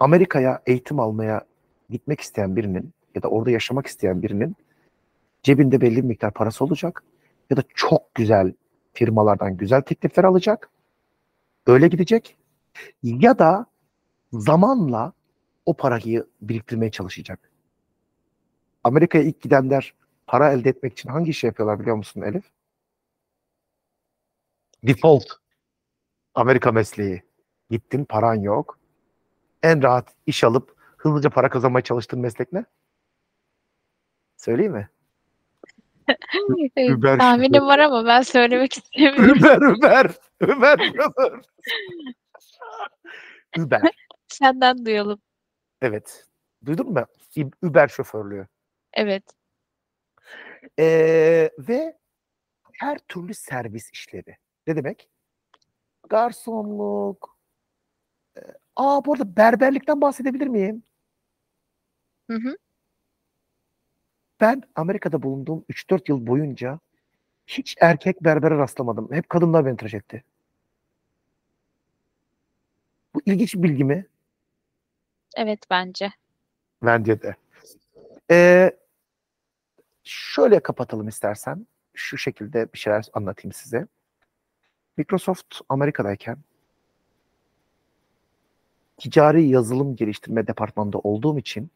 Amerika'ya 0.00 0.62
eğitim 0.66 1.00
almaya 1.00 1.46
gitmek 1.90 2.20
isteyen 2.20 2.56
birinin 2.56 2.92
ya 3.14 3.22
da 3.22 3.28
orada 3.28 3.50
yaşamak 3.50 3.86
isteyen 3.86 4.22
birinin 4.22 4.56
cebinde 5.42 5.80
belli 5.80 5.96
bir 5.96 6.02
miktar 6.02 6.32
parası 6.32 6.64
olacak 6.64 7.04
ya 7.50 7.56
da 7.56 7.62
çok 7.74 8.14
güzel 8.14 8.52
firmalardan 8.92 9.56
güzel 9.56 9.82
teklifler 9.82 10.24
alacak. 10.24 10.70
Öyle 11.66 11.88
gidecek. 11.88 12.36
Ya 13.02 13.38
da 13.38 13.66
zamanla 14.32 15.12
o 15.66 15.74
parayı 15.74 16.26
biriktirmeye 16.40 16.90
çalışacak. 16.90 17.50
Amerika'ya 18.84 19.24
ilk 19.24 19.40
gidenler 19.40 19.94
para 20.26 20.52
elde 20.52 20.68
etmek 20.68 20.92
için 20.92 21.08
hangi 21.08 21.30
işi 21.30 21.46
yapıyorlar 21.46 21.80
biliyor 21.80 21.96
musun 21.96 22.22
Elif? 22.22 22.44
Default. 24.84 25.24
Amerika 26.34 26.72
mesleği. 26.72 27.22
Gittin 27.70 28.04
paran 28.04 28.34
yok. 28.34 28.78
En 29.62 29.82
rahat 29.82 30.14
iş 30.26 30.44
alıp 30.44 30.74
hızlıca 30.96 31.30
para 31.30 31.48
kazanmaya 31.48 31.82
çalıştığın 31.82 32.20
meslek 32.20 32.52
ne? 32.52 32.64
Söyleyeyim 34.36 34.72
mi? 34.72 34.90
Uber 36.96 37.18
Tahminim 37.18 37.66
var 37.66 37.78
ama 37.78 38.06
ben 38.06 38.22
söylemek 38.22 38.72
istemiyorum. 38.76 39.38
Uber, 39.38 39.56
Uber, 39.56 40.10
Uber 40.42 40.92
şoför. 40.96 41.42
Uber. 43.58 43.82
Senden 44.40 44.86
duyalım. 44.86 45.20
Evet. 45.82 46.26
Duydun 46.66 46.92
mu? 46.92 47.06
Uber 47.62 47.88
şoförlüğü. 47.88 48.46
Evet. 48.92 49.24
Ee, 50.78 51.50
ve 51.58 51.98
her 52.72 52.98
türlü 52.98 53.34
servis 53.34 53.90
işleri. 53.92 54.36
Ne 54.66 54.76
demek? 54.76 55.08
Garsonluk. 56.08 57.38
Ee, 58.36 58.40
Aa 58.76 59.04
bu 59.04 59.12
arada 59.12 59.36
berberlikten 59.36 60.00
bahsedebilir 60.00 60.46
miyim? 60.46 60.82
Hı 62.30 62.36
hı. 62.36 62.56
Ben 64.40 64.62
Amerika'da 64.74 65.22
bulunduğum 65.22 65.64
3-4 65.68 66.08
yıl 66.08 66.26
boyunca 66.26 66.78
hiç 67.46 67.76
erkek 67.80 68.24
berbere 68.24 68.58
rastlamadım. 68.58 69.12
Hep 69.12 69.28
kadınlar 69.28 69.66
beni 69.66 69.76
tıraş 69.76 69.94
etti. 69.94 70.24
Bu 73.14 73.20
ilginç 73.26 73.54
bir 73.54 73.62
bilgi 73.62 73.84
mi? 73.84 74.06
Evet 75.36 75.60
bence. 75.70 76.12
Bence 76.82 77.22
de. 77.22 77.36
Ee, 78.30 78.70
şöyle 80.04 80.60
kapatalım 80.60 81.08
istersen. 81.08 81.66
Şu 81.94 82.18
şekilde 82.18 82.72
bir 82.72 82.78
şeyler 82.78 83.06
anlatayım 83.12 83.52
size. 83.52 83.86
Microsoft 84.96 85.60
Amerika'dayken 85.68 86.36
ticari 88.96 89.48
yazılım 89.48 89.96
geliştirme 89.96 90.46
departmanında 90.46 90.98
olduğum 90.98 91.38
için 91.38 91.70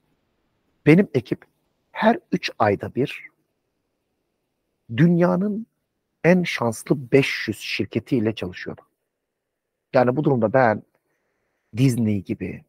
benim 0.86 1.08
ekip 1.14 1.44
her 1.92 2.18
3 2.32 2.50
ayda 2.58 2.94
bir 2.94 3.28
dünyanın 4.96 5.66
en 6.24 6.42
şanslı 6.42 7.12
500 7.12 7.58
şirketiyle 7.58 8.34
çalışıyordu. 8.34 8.80
Yani 9.92 10.16
bu 10.16 10.24
durumda 10.24 10.52
ben 10.52 10.82
Disney 11.76 12.22
gibi, 12.22 12.64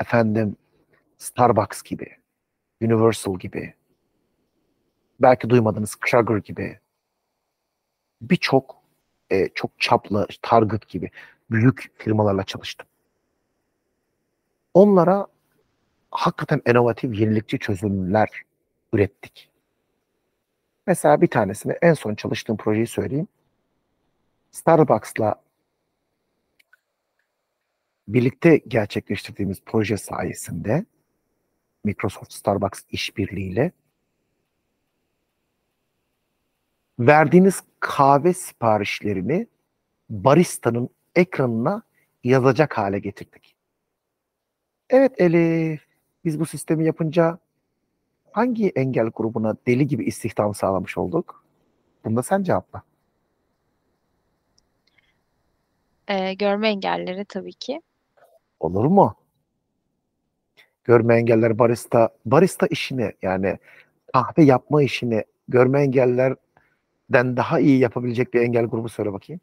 efendim 0.00 0.56
Starbucks 1.18 1.82
gibi, 1.82 2.16
Universal 2.82 3.38
gibi, 3.38 3.74
belki 5.20 5.50
duymadığınız 5.50 5.96
Kroger 5.96 6.36
gibi, 6.36 6.78
birçok 8.20 8.82
e, 9.30 9.48
çok 9.48 9.70
çaplı 9.80 10.26
Target 10.42 10.88
gibi 10.88 11.10
büyük 11.50 11.92
firmalarla 11.98 12.44
çalıştım. 12.44 12.86
Onlara 14.74 15.26
hakikaten 16.10 16.62
inovatif, 16.68 17.18
yenilikçi 17.20 17.58
çözümler 17.58 18.28
ürettik. 18.92 19.50
Mesela 20.86 21.20
bir 21.20 21.26
tanesini 21.26 21.72
en 21.82 21.94
son 21.94 22.14
çalıştığım 22.14 22.56
projeyi 22.56 22.86
söyleyeyim. 22.86 23.28
Starbucks'la 24.50 25.34
birlikte 28.08 28.56
gerçekleştirdiğimiz 28.68 29.62
proje 29.66 29.96
sayesinde 29.96 30.84
Microsoft 31.84 32.32
Starbucks 32.32 32.82
işbirliğiyle 32.90 33.72
verdiğiniz 36.98 37.62
kahve 37.80 38.34
siparişlerini 38.34 39.46
baristanın 40.10 40.88
ekranına 41.14 41.82
yazacak 42.24 42.78
hale 42.78 42.98
getirdik. 42.98 43.56
Evet 44.90 45.20
Elif, 45.20 45.86
biz 46.24 46.40
bu 46.40 46.46
sistemi 46.46 46.86
yapınca 46.86 47.38
hangi 48.32 48.68
engel 48.68 49.06
grubuna 49.06 49.56
deli 49.66 49.86
gibi 49.86 50.04
istihdam 50.04 50.54
sağlamış 50.54 50.98
olduk? 50.98 51.44
Bunu 52.04 52.16
da 52.16 52.22
sen 52.22 52.42
cevapla. 52.42 52.82
Ee, 56.08 56.34
görme 56.34 56.68
engelleri 56.68 57.24
tabii 57.24 57.52
ki. 57.52 57.80
Olur 58.60 58.84
mu? 58.84 59.16
Görme 60.84 61.16
engeller 61.16 61.58
barista, 61.58 62.08
barista 62.24 62.66
işini 62.66 63.12
yani 63.22 63.58
kahve 64.12 64.42
yapma 64.42 64.82
işini 64.82 65.24
görme 65.48 65.82
engellerden 65.82 67.36
daha 67.36 67.60
iyi 67.60 67.78
yapabilecek 67.78 68.34
bir 68.34 68.40
engel 68.40 68.64
grubu 68.66 68.88
söyle 68.88 69.12
bakayım. 69.12 69.40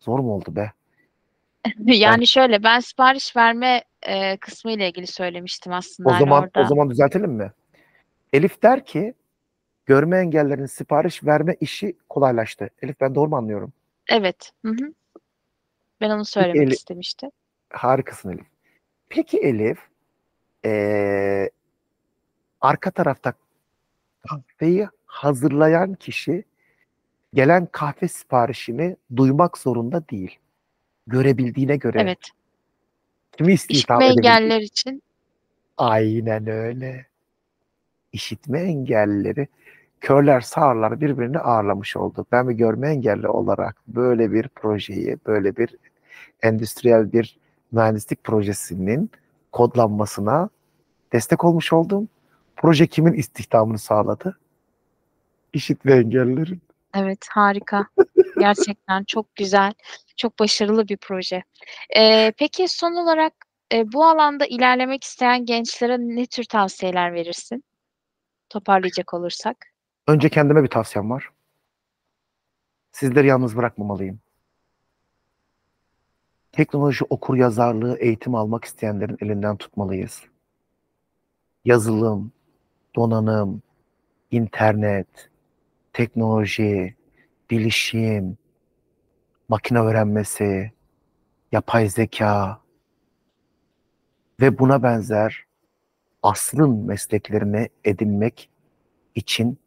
Zor 0.00 0.18
mu 0.18 0.32
oldu 0.34 0.56
be? 0.56 0.72
Yani 1.78 2.26
şöyle 2.26 2.62
ben 2.62 2.80
sipariş 2.80 3.36
verme 3.36 3.84
e, 4.02 4.36
kısmı 4.36 4.72
ile 4.72 4.88
ilgili 4.88 5.06
söylemiştim 5.06 5.72
aslında 5.72 6.08
O 6.08 6.12
hani 6.12 6.20
zaman 6.20 6.42
orada. 6.42 6.60
o 6.60 6.64
zaman 6.64 6.90
düzeltelim 6.90 7.30
mi? 7.30 7.52
Elif 8.32 8.62
der 8.62 8.84
ki 8.84 9.14
görme 9.86 10.18
engellerin 10.18 10.66
sipariş 10.66 11.24
verme 11.24 11.56
işi 11.60 11.96
kolaylaştı. 12.08 12.70
Elif 12.82 13.00
ben 13.00 13.14
doğru 13.14 13.28
mu 13.28 13.36
anlıyorum? 13.36 13.72
Evet. 14.08 14.52
Hı 14.64 14.68
hı. 14.68 14.92
Ben 16.04 16.10
onu 16.10 16.24
söylemek 16.24 16.56
Eli- 16.56 16.72
istemiştim. 16.74 17.30
Harikasın 17.70 18.30
Elif. 18.30 18.46
Peki 19.08 19.38
Elif 19.38 19.78
eee, 20.64 21.50
arka 22.60 22.90
tarafta 22.90 23.32
kahveyi 24.28 24.88
hazırlayan 25.06 25.94
kişi 25.94 26.44
gelen 27.34 27.66
kahve 27.72 28.08
siparişini 28.08 28.96
duymak 29.16 29.58
zorunda 29.58 30.08
değil. 30.08 30.38
Görebildiğine 31.06 31.76
göre 31.76 31.98
Evet. 32.00 32.18
kimi 33.36 33.52
İşitme 33.52 33.96
edebilecek? 34.06 34.24
engeller 34.24 34.60
için 34.60 35.02
Aynen 35.76 36.46
öyle. 36.46 37.06
İşitme 38.12 38.60
engellileri 38.60 39.48
körler 40.00 40.40
sağırlar 40.40 41.00
birbirini 41.00 41.38
ağırlamış 41.38 41.96
oldu. 41.96 42.26
Ben 42.32 42.48
bir 42.48 42.54
görme 42.54 42.88
engelli 42.90 43.28
olarak 43.28 43.76
böyle 43.88 44.32
bir 44.32 44.48
projeyi, 44.48 45.16
böyle 45.26 45.56
bir 45.56 45.76
endüstriyel 46.42 47.12
bir 47.12 47.36
mühendislik 47.72 48.24
projesinin 48.24 49.10
kodlanmasına 49.52 50.48
destek 51.12 51.44
olmuş 51.44 51.72
oldum. 51.72 52.08
Proje 52.56 52.86
kimin 52.86 53.12
istihdamını 53.12 53.78
sağladı? 53.78 54.38
İşitme 55.52 55.92
engellilerin. 55.92 56.62
Evet, 56.94 57.26
harika. 57.30 57.86
Gerçekten 58.38 59.04
çok 59.04 59.36
güzel, 59.36 59.72
çok 60.16 60.38
başarılı 60.38 60.88
bir 60.88 60.96
proje. 60.96 61.42
Ee, 61.96 62.32
peki 62.38 62.68
son 62.68 62.92
olarak 62.92 63.32
e, 63.72 63.92
bu 63.92 64.04
alanda 64.04 64.46
ilerlemek 64.46 65.04
isteyen 65.04 65.44
gençlere 65.44 65.98
ne 65.98 66.26
tür 66.26 66.44
tavsiyeler 66.44 67.12
verirsin? 67.12 67.64
Toparlayacak 68.48 69.14
olursak. 69.14 69.56
Önce 70.06 70.28
kendime 70.28 70.62
bir 70.62 70.68
tavsiyem 70.68 71.10
var. 71.10 71.28
Sizleri 72.92 73.26
yalnız 73.26 73.56
bırakmamalıyım. 73.56 74.20
Teknoloji 76.54 77.04
okur 77.10 77.36
yazarlığı 77.36 77.98
eğitim 77.98 78.34
almak 78.34 78.64
isteyenlerin 78.64 79.16
elinden 79.20 79.56
tutmalıyız. 79.56 80.22
Yazılım, 81.64 82.32
donanım, 82.96 83.62
internet, 84.30 85.30
teknoloji, 85.92 86.94
bilişim, 87.50 88.38
makine 89.48 89.78
öğrenmesi, 89.78 90.72
yapay 91.52 91.88
zeka 91.88 92.60
ve 94.40 94.58
buna 94.58 94.82
benzer 94.82 95.44
asrın 96.22 96.86
mesleklerini 96.86 97.68
edinmek 97.84 98.50
için 99.14 99.58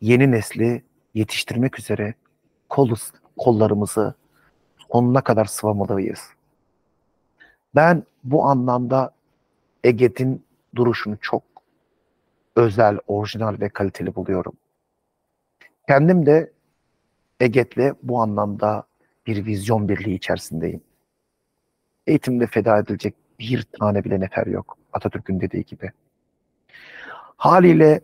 yeni 0.00 0.30
nesli 0.30 0.84
yetiştirmek 1.14 1.78
üzere 1.78 2.14
kol, 2.68 2.94
kollarımızı 3.38 4.19
sonuna 4.92 5.20
kadar 5.20 5.44
sıvamalıyız. 5.44 6.20
Ben 7.74 8.02
bu 8.24 8.44
anlamda 8.44 9.14
Ege'nin 9.84 10.44
duruşunu 10.74 11.16
çok 11.20 11.42
özel, 12.56 12.98
orijinal 13.06 13.60
ve 13.60 13.68
kaliteli 13.68 14.14
buluyorum. 14.14 14.52
Kendim 15.88 16.26
de 16.26 16.52
Eget'le 17.40 17.94
bu 18.02 18.22
anlamda 18.22 18.86
bir 19.26 19.46
vizyon 19.46 19.88
birliği 19.88 20.14
içerisindeyim. 20.14 20.80
Eğitimde 22.06 22.46
feda 22.46 22.78
edilecek 22.78 23.14
bir 23.38 23.62
tane 23.62 24.04
bile 24.04 24.20
nefer 24.20 24.46
yok. 24.46 24.78
Atatürk'ün 24.92 25.40
dediği 25.40 25.64
gibi. 25.64 25.90
Haliyle 27.36 28.00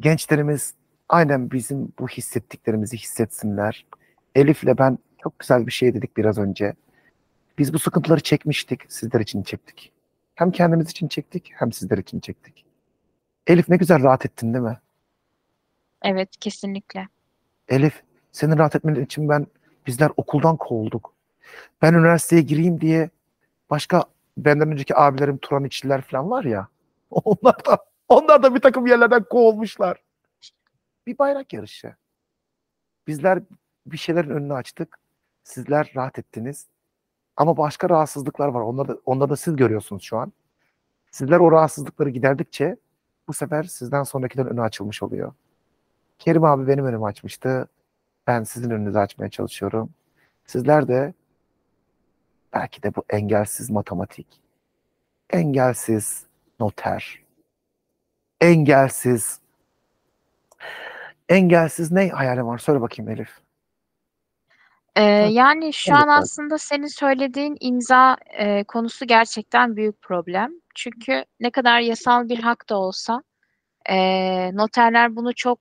gençlerimiz 0.00 0.74
aynen 1.08 1.50
bizim 1.50 1.92
bu 1.98 2.08
hissettiklerimizi 2.08 2.96
hissetsinler. 2.96 3.86
Elif'le 4.34 4.78
ben 4.78 4.98
çok 5.22 5.38
güzel 5.38 5.66
bir 5.66 5.72
şey 5.72 5.94
dedik 5.94 6.16
biraz 6.16 6.38
önce. 6.38 6.74
Biz 7.58 7.74
bu 7.74 7.78
sıkıntıları 7.78 8.20
çekmiştik, 8.20 8.80
sizler 8.88 9.20
için 9.20 9.42
çektik. 9.42 9.92
Hem 10.34 10.50
kendimiz 10.52 10.90
için 10.90 11.08
çektik, 11.08 11.50
hem 11.54 11.72
sizler 11.72 11.98
için 11.98 12.20
çektik. 12.20 12.64
Elif 13.46 13.68
ne 13.68 13.76
güzel 13.76 14.02
rahat 14.02 14.26
ettin 14.26 14.54
değil 14.54 14.64
mi? 14.64 14.78
Evet, 16.02 16.28
kesinlikle. 16.40 17.08
Elif, 17.68 18.02
senin 18.32 18.58
rahat 18.58 18.76
etmen 18.76 18.94
için 18.94 19.28
ben 19.28 19.46
bizler 19.86 20.10
okuldan 20.16 20.56
kovulduk. 20.56 21.14
Ben 21.82 21.94
üniversiteye 21.94 22.42
gireyim 22.42 22.80
diye 22.80 23.10
başka 23.70 24.04
benden 24.36 24.72
önceki 24.72 24.96
abilerim 24.96 25.38
Turan 25.38 25.64
İçliler 25.64 26.02
falan 26.02 26.30
var 26.30 26.44
ya. 26.44 26.68
Onlar 27.10 27.64
da 27.66 27.78
onlar 28.08 28.42
da 28.42 28.54
bir 28.54 28.60
takım 28.60 28.86
yerlerden 28.86 29.24
kovulmuşlar. 29.24 30.02
Bir 31.06 31.18
bayrak 31.18 31.52
yarışı. 31.52 31.94
Bizler 33.06 33.42
bir 33.86 33.96
şeylerin 33.96 34.30
önünü 34.30 34.54
açtık. 34.54 34.98
Sizler 35.48 35.92
rahat 35.96 36.18
ettiniz. 36.18 36.66
Ama 37.36 37.56
başka 37.56 37.90
rahatsızlıklar 37.90 38.48
var. 38.48 38.60
Onları 38.60 38.88
da, 38.88 38.98
onları 39.06 39.30
da 39.30 39.36
siz 39.36 39.56
görüyorsunuz 39.56 40.02
şu 40.02 40.18
an. 40.18 40.32
Sizler 41.10 41.40
o 41.40 41.52
rahatsızlıkları 41.52 42.10
giderdikçe 42.10 42.76
bu 43.28 43.32
sefer 43.32 43.62
sizden 43.62 44.02
sonrakilerin 44.02 44.48
önü 44.48 44.60
açılmış 44.62 45.02
oluyor. 45.02 45.32
Kerim 46.18 46.44
abi 46.44 46.68
benim 46.68 46.86
önümü 46.86 47.04
açmıştı. 47.04 47.68
Ben 48.26 48.42
sizin 48.42 48.70
önünüzü 48.70 48.98
açmaya 48.98 49.30
çalışıyorum. 49.30 49.90
Sizler 50.46 50.88
de 50.88 51.14
belki 52.52 52.82
de 52.82 52.94
bu 52.94 53.04
engelsiz 53.10 53.70
matematik, 53.70 54.42
engelsiz 55.30 56.26
noter, 56.60 57.22
engelsiz 58.40 59.40
engelsiz 61.28 61.92
ne 61.92 62.08
hayali 62.08 62.46
var? 62.46 62.58
Söyle 62.58 62.80
bakayım 62.80 63.10
Elif. 63.10 63.47
Ee, 64.96 65.02
yani 65.30 65.72
şu 65.72 65.94
an 65.94 66.08
aslında 66.08 66.58
senin 66.58 66.86
söylediğin 66.86 67.56
imza 67.60 68.16
e, 68.38 68.64
konusu 68.64 69.06
gerçekten 69.06 69.76
büyük 69.76 70.02
problem. 70.02 70.52
Çünkü 70.74 71.24
ne 71.40 71.50
kadar 71.50 71.80
yasal 71.80 72.28
bir 72.28 72.38
hak 72.38 72.68
da 72.68 72.78
olsa 72.78 73.22
e, 73.90 73.96
noterler 74.56 75.16
bunu 75.16 75.34
çok 75.34 75.58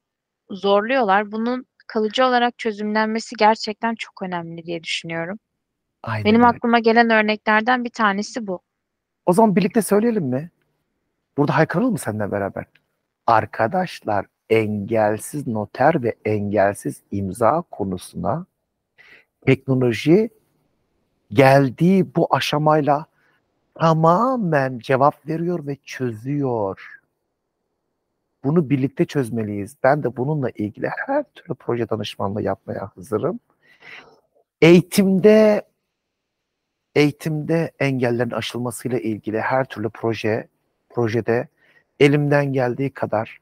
zorluyorlar. 0.49 1.31
Bunun 1.31 1.65
kalıcı 1.87 2.25
olarak 2.25 2.57
çözümlenmesi 2.57 3.35
gerçekten 3.35 3.95
çok 3.95 4.21
önemli 4.21 4.65
diye 4.65 4.83
düşünüyorum. 4.83 5.39
Aynen 6.03 6.25
Benim 6.25 6.41
öyle. 6.41 6.47
aklıma 6.47 6.79
gelen 6.79 7.09
örneklerden 7.09 7.83
bir 7.83 7.89
tanesi 7.89 8.47
bu. 8.47 8.61
O 9.25 9.33
zaman 9.33 9.55
birlikte 9.55 9.81
söyleyelim 9.81 10.25
mi? 10.25 10.51
Burada 11.37 11.57
haykıralım 11.57 11.91
mı 11.91 11.97
seninle 11.97 12.31
beraber? 12.31 12.65
Arkadaşlar 13.27 14.25
engelsiz 14.49 15.47
noter 15.47 16.03
ve 16.03 16.15
engelsiz 16.25 17.03
imza 17.11 17.61
konusuna 17.61 18.45
teknoloji 19.47 20.29
geldiği 21.31 22.15
bu 22.15 22.35
aşamayla 22.35 23.05
tamamen 23.75 24.79
cevap 24.79 25.27
veriyor 25.27 25.67
ve 25.67 25.77
çözüyor. 25.85 26.99
Bunu 28.43 28.69
birlikte 28.69 29.05
çözmeliyiz. 29.05 29.75
Ben 29.83 30.03
de 30.03 30.17
bununla 30.17 30.49
ilgili 30.49 30.89
her 31.05 31.23
türlü 31.23 31.55
proje 31.55 31.89
danışmanlığı 31.89 32.41
yapmaya 32.41 32.91
hazırım. 32.95 33.39
Eğitimde 34.61 35.61
eğitimde 36.95 37.71
engellerin 37.79 38.31
aşılmasıyla 38.31 38.99
ilgili 38.99 39.39
her 39.39 39.65
türlü 39.65 39.89
proje 39.89 40.47
projede 40.89 41.47
elimden 41.99 42.53
geldiği 42.53 42.89
kadar, 42.89 43.39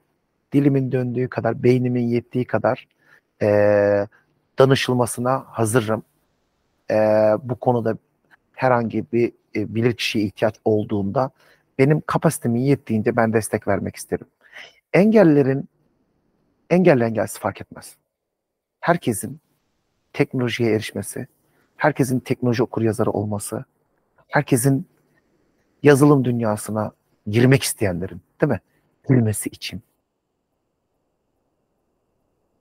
dilimin 0.53 0.91
döndüğü 0.91 1.30
kadar, 1.30 1.64
beynimin 1.64 2.08
yettiği 2.08 2.45
kadar 2.45 2.88
eee, 3.41 4.08
danışılmasına 4.60 5.45
hazırım. 5.47 6.03
Eee, 6.89 7.36
bu 7.43 7.56
konuda 7.56 7.97
herhangi 8.53 9.06
bir 9.14 9.34
e, 9.56 9.76
bilirkişiye 9.76 10.26
ihtiyaç 10.26 10.56
olduğunda 10.66 11.32
benim 11.80 12.01
kapasitemin 12.01 12.62
yettiğince 12.62 13.16
ben 13.16 13.34
destek 13.34 13.68
vermek 13.68 13.95
isterim. 13.95 14.28
Engellerin 14.93 15.70
engelli 16.70 17.03
engelsiz 17.03 17.39
fark 17.39 17.62
etmez. 17.62 17.95
Herkesin 18.80 19.39
teknolojiye 20.14 20.72
erişmesi, 20.72 21.28
herkesin 21.78 22.20
teknoloji 22.20 22.64
okuryazarı 22.64 23.12
olması, 23.12 23.66
herkesin 24.28 24.88
yazılım 25.84 26.26
dünyasına 26.26 26.91
girmek 27.28 27.64
isteyenlerin, 27.64 28.22
değil 28.41 28.51
mi? 28.51 28.60
Girmesi 29.10 29.49
için. 29.49 29.82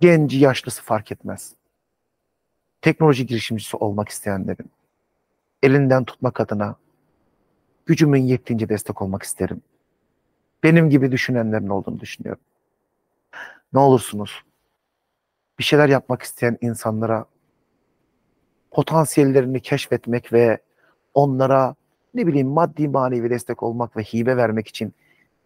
Genci, 0.01 0.39
yaşlısı 0.39 0.83
fark 0.83 1.13
etmez. 1.13 1.55
Teknoloji 2.85 3.27
girişimcisi 3.27 3.77
olmak 3.77 4.09
isteyenlerin 4.09 4.71
elinden 5.63 6.05
tutmak 6.05 6.41
adına 6.41 6.77
gücümün 7.87 8.23
yettiğince 8.23 8.69
destek 8.69 9.03
olmak 9.03 9.23
isterim. 9.23 9.63
Benim 10.63 10.91
gibi 10.91 11.13
düşünenlerin 11.13 11.69
olduğunu 11.69 12.01
düşünüyorum. 12.01 12.43
Ne 13.73 13.81
olursunuz 13.81 14.43
bir 15.59 15.65
şeyler 15.65 15.89
yapmak 15.89 16.23
isteyen 16.23 16.59
insanlara 16.61 17.27
potansiyellerini 18.71 19.61
keşfetmek 19.61 20.33
ve 20.33 20.59
onlara 21.15 21.75
ne 22.15 22.27
bileyim 22.27 22.49
maddi 22.49 22.89
manevi 22.89 23.31
destek 23.31 23.63
olmak 23.63 23.97
ve 23.97 24.03
hibe 24.03 24.37
vermek 24.37 24.69
için 24.69 24.95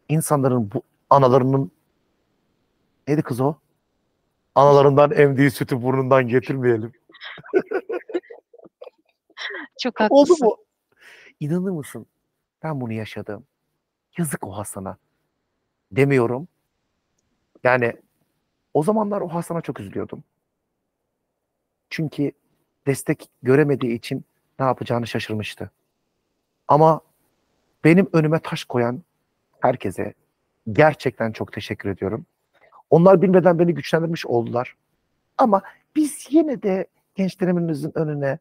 insanların 0.08 0.70
bu 0.74 0.82
analarının 1.10 1.70
neydi 3.08 3.22
kız 3.22 3.40
o? 3.40 3.54
Analarından 4.54 5.10
emdiği 5.10 5.50
sütü 5.50 5.82
burnundan 5.82 6.28
getirmeyelim. 6.28 6.97
Çok 9.78 10.00
Oldu 10.00 10.20
haklısın. 10.20 10.46
mu? 10.46 10.56
İnanır 11.40 11.70
mısın? 11.70 12.06
Ben 12.62 12.80
bunu 12.80 12.92
yaşadım. 12.92 13.44
Yazık 14.18 14.46
o 14.46 14.56
Hasan'a. 14.56 14.96
Demiyorum. 15.92 16.48
Yani 17.64 17.92
o 18.74 18.82
zamanlar 18.82 19.20
o 19.20 19.28
Hasan'a 19.28 19.60
çok 19.60 19.80
üzülüyordum. 19.80 20.24
Çünkü 21.90 22.32
destek 22.86 23.30
göremediği 23.42 23.94
için 23.94 24.24
ne 24.58 24.66
yapacağını 24.66 25.06
şaşırmıştı. 25.06 25.70
Ama 26.68 27.00
benim 27.84 28.08
önüme 28.12 28.40
taş 28.40 28.64
koyan 28.64 29.02
herkese 29.60 30.14
gerçekten 30.72 31.32
çok 31.32 31.52
teşekkür 31.52 31.90
ediyorum. 31.90 32.26
Onlar 32.90 33.22
bilmeden 33.22 33.58
beni 33.58 33.74
güçlendirmiş 33.74 34.26
oldular. 34.26 34.76
Ama 35.38 35.62
biz 35.96 36.26
yine 36.30 36.62
de 36.62 36.86
gençlerimizin 37.18 37.98
önüne, 37.98 38.38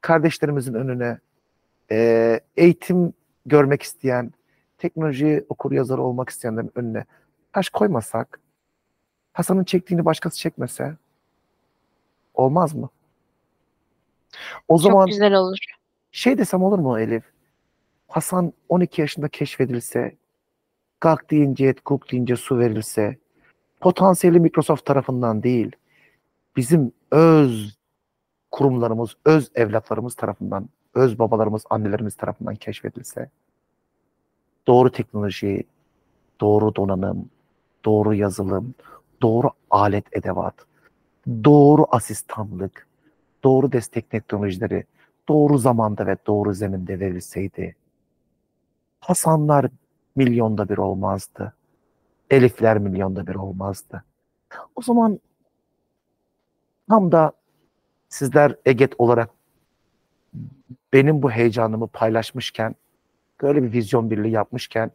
kardeşlerimizin 0.00 0.74
önüne, 0.74 1.18
e, 1.90 2.40
eğitim 2.56 3.12
görmek 3.46 3.82
isteyen, 3.82 4.32
teknoloji 4.78 5.44
okur 5.48 5.72
yazarı 5.72 6.02
olmak 6.02 6.28
isteyenlerin 6.28 6.72
önüne 6.74 7.04
taş 7.52 7.68
koymasak, 7.68 8.40
Hasan'ın 9.32 9.64
çektiğini 9.64 10.04
başkası 10.04 10.38
çekmese 10.38 10.96
olmaz 12.34 12.74
mı? 12.74 12.88
O 14.68 14.74
Çok 14.78 14.82
zaman 14.82 15.06
güzel 15.06 15.34
olur. 15.34 15.58
şey 16.12 16.38
desem 16.38 16.62
olur 16.62 16.78
mu 16.78 16.98
Elif? 17.00 17.24
Hasan 18.08 18.52
12 18.68 19.00
yaşında 19.00 19.28
keşfedilse, 19.28 20.16
kalk 21.00 21.30
deyince 21.30 21.66
et, 21.66 21.80
kuk 21.80 22.12
deyince 22.12 22.36
su 22.36 22.58
verilse, 22.58 23.18
potansiyeli 23.80 24.40
Microsoft 24.40 24.84
tarafından 24.84 25.42
değil, 25.42 25.72
bizim 26.56 26.92
öz 27.14 27.78
kurumlarımız, 28.50 29.16
öz 29.24 29.50
evlatlarımız 29.54 30.14
tarafından, 30.14 30.68
öz 30.94 31.18
babalarımız, 31.18 31.64
annelerimiz 31.70 32.14
tarafından 32.14 32.54
keşfedilse, 32.54 33.30
doğru 34.66 34.92
teknoloji, 34.92 35.64
doğru 36.40 36.74
donanım, 36.74 37.30
doğru 37.84 38.14
yazılım, 38.14 38.74
doğru 39.22 39.50
alet 39.70 40.16
edevat, 40.16 40.54
doğru 41.44 41.86
asistanlık, 41.90 42.86
doğru 43.44 43.72
destek 43.72 44.10
teknolojileri 44.10 44.84
doğru 45.28 45.58
zamanda 45.58 46.06
ve 46.06 46.16
doğru 46.26 46.54
zeminde 46.54 47.00
verilseydi 47.00 47.76
Hasanlar 49.04 49.66
milyonda 50.16 50.68
bir 50.68 50.78
olmazdı. 50.78 51.54
Elifler 52.30 52.78
milyonda 52.78 53.26
bir 53.26 53.34
olmazdı. 53.34 54.04
O 54.76 54.82
zaman 54.82 55.20
tam 56.88 57.12
da 57.12 57.32
sizler 58.08 58.56
Eget 58.66 58.92
olarak 58.98 59.30
benim 60.92 61.22
bu 61.22 61.30
heyecanımı 61.30 61.88
paylaşmışken, 61.88 62.74
böyle 63.42 63.62
bir 63.62 63.72
vizyon 63.72 64.10
birliği 64.10 64.30
yapmışken 64.30 64.90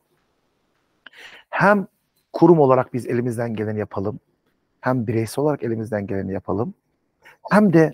hem 1.49 1.87
kurum 2.33 2.59
olarak 2.59 2.93
biz 2.93 3.07
elimizden 3.07 3.55
geleni 3.55 3.79
yapalım, 3.79 4.19
hem 4.81 5.07
bireysel 5.07 5.43
olarak 5.43 5.63
elimizden 5.63 6.07
geleni 6.07 6.33
yapalım, 6.33 6.73
hem 7.51 7.73
de 7.73 7.93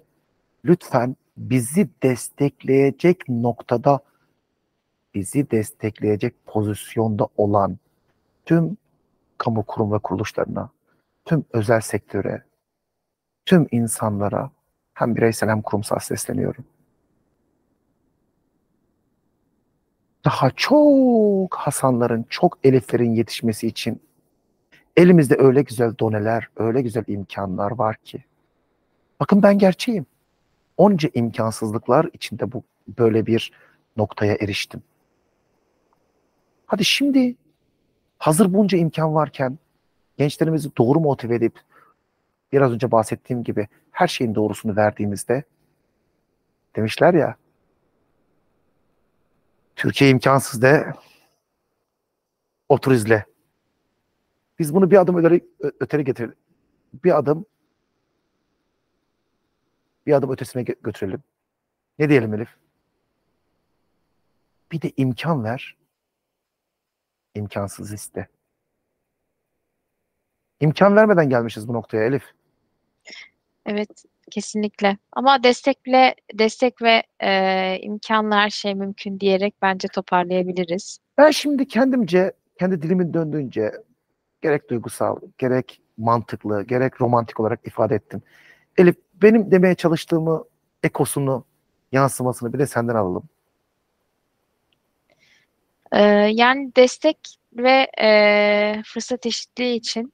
lütfen 0.65 1.15
bizi 1.37 1.89
destekleyecek 2.03 3.29
noktada 3.29 3.99
bizi 5.15 5.51
destekleyecek 5.51 6.45
pozisyonda 6.45 7.27
olan 7.37 7.77
tüm 8.45 8.77
kamu 9.37 9.63
kurum 9.63 9.91
ve 9.91 9.99
kuruluşlarına, 9.99 10.69
tüm 11.25 11.45
özel 11.53 11.81
sektöre, 11.81 12.43
tüm 13.45 13.67
insanlara 13.71 14.51
hem 14.93 15.15
bireysel 15.15 15.49
hem 15.49 15.61
kurumsal 15.61 15.99
sesleniyorum. 15.99 16.65
Daha 20.25 20.51
çok 20.51 21.55
Hasanların, 21.55 22.25
çok 22.29 22.57
Eliflerin 22.63 23.11
yetişmesi 23.11 23.67
için 23.67 24.01
elimizde 24.97 25.35
öyle 25.37 25.61
güzel 25.61 25.93
doneler, 25.99 26.49
öyle 26.55 26.81
güzel 26.81 27.03
imkanlar 27.07 27.71
var 27.71 27.95
ki. 27.95 28.23
Bakın 29.19 29.43
ben 29.43 29.57
gerçeğim. 29.57 30.05
Onca 30.77 31.09
imkansızlıklar 31.13 32.09
içinde 32.13 32.51
bu 32.51 32.63
böyle 32.99 33.25
bir 33.25 33.51
noktaya 33.97 34.33
eriştim. 34.35 34.83
Hadi 36.65 36.85
şimdi 36.85 37.35
hazır 38.17 38.53
bunca 38.53 38.77
imkan 38.77 39.15
varken 39.15 39.57
gençlerimizi 40.17 40.77
doğru 40.77 40.99
motive 40.99 41.35
edip 41.35 41.59
biraz 42.55 42.71
önce 42.71 42.91
bahsettiğim 42.91 43.43
gibi 43.43 43.67
her 43.91 44.07
şeyin 44.07 44.35
doğrusunu 44.35 44.75
verdiğimizde 44.75 45.43
demişler 46.75 47.13
ya 47.13 47.35
Türkiye 49.75 50.09
imkansız 50.09 50.61
de 50.61 50.93
otur 52.69 52.91
izle. 52.91 53.25
Biz 54.59 54.75
bunu 54.75 54.91
bir 54.91 54.97
adım 54.97 55.17
öteri, 55.17 55.45
öteri 55.79 56.03
getirelim. 56.03 56.35
Bir 56.93 57.17
adım 57.17 57.45
bir 60.05 60.13
adım 60.13 60.31
ötesine 60.31 60.63
götürelim. 60.63 61.23
Ne 61.99 62.09
diyelim 62.09 62.33
Elif? 62.33 62.49
Bir 64.71 64.81
de 64.81 64.91
imkan 64.97 65.43
ver. 65.43 65.77
İmkansız 67.35 67.93
iste. 67.93 68.27
İmkan 70.59 70.95
vermeden 70.95 71.29
gelmişiz 71.29 71.67
bu 71.67 71.73
noktaya 71.73 72.05
Elif. 72.05 72.23
Evet, 73.65 74.03
kesinlikle. 74.31 74.97
Ama 75.11 75.43
destekle, 75.43 76.15
destek 76.33 76.81
ve 76.81 77.03
e, 77.19 77.79
imkanla 77.81 78.35
her 78.35 78.49
şey 78.49 78.75
mümkün 78.75 79.19
diyerek 79.19 79.55
bence 79.61 79.87
toparlayabiliriz. 79.87 80.99
Ben 81.17 81.31
şimdi 81.31 81.67
kendimce, 81.67 82.31
kendi 82.59 82.81
dilimin 82.81 83.13
döndüğünce 83.13 83.71
gerek 84.41 84.69
duygusal, 84.69 85.17
gerek 85.37 85.81
mantıklı, 85.97 86.63
gerek 86.63 87.01
romantik 87.01 87.39
olarak 87.39 87.67
ifade 87.67 87.95
ettim. 87.95 88.21
Elif, 88.77 88.95
benim 89.13 89.51
demeye 89.51 89.75
çalıştığımı, 89.75 90.43
ekosunu, 90.83 91.45
yansımasını 91.91 92.53
bir 92.53 92.59
de 92.59 92.67
senden 92.67 92.95
alalım. 92.95 93.23
Ee, 95.91 96.01
yani 96.31 96.75
destek 96.75 97.17
ve 97.53 97.87
e, 98.01 98.83
fırsat 98.85 99.25
eşitliği 99.25 99.75
için 99.75 100.13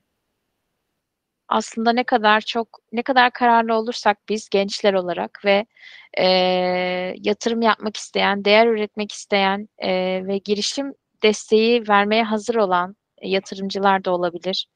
aslında 1.52 1.94
ne 1.94 2.04
kadar 2.04 2.42
çok 2.42 2.68
ne 2.92 3.04
kadar 3.04 3.32
kararlı 3.32 3.76
olursak 3.76 4.18
biz 4.30 4.50
gençler 4.50 4.94
olarak 4.94 5.46
ve 5.46 5.66
e, 6.18 6.26
yatırım 7.18 7.62
yapmak 7.62 7.98
isteyen, 7.98 8.46
değer 8.46 8.68
üretmek 8.68 9.12
isteyen 9.12 9.70
e, 9.80 9.92
ve 10.28 10.38
girişim 10.38 10.94
desteği 11.24 11.88
vermeye 11.90 12.24
hazır 12.24 12.56
olan 12.56 12.96
yatırımcılar 13.22 14.06
da 14.06 14.12
olabilir. 14.12 14.68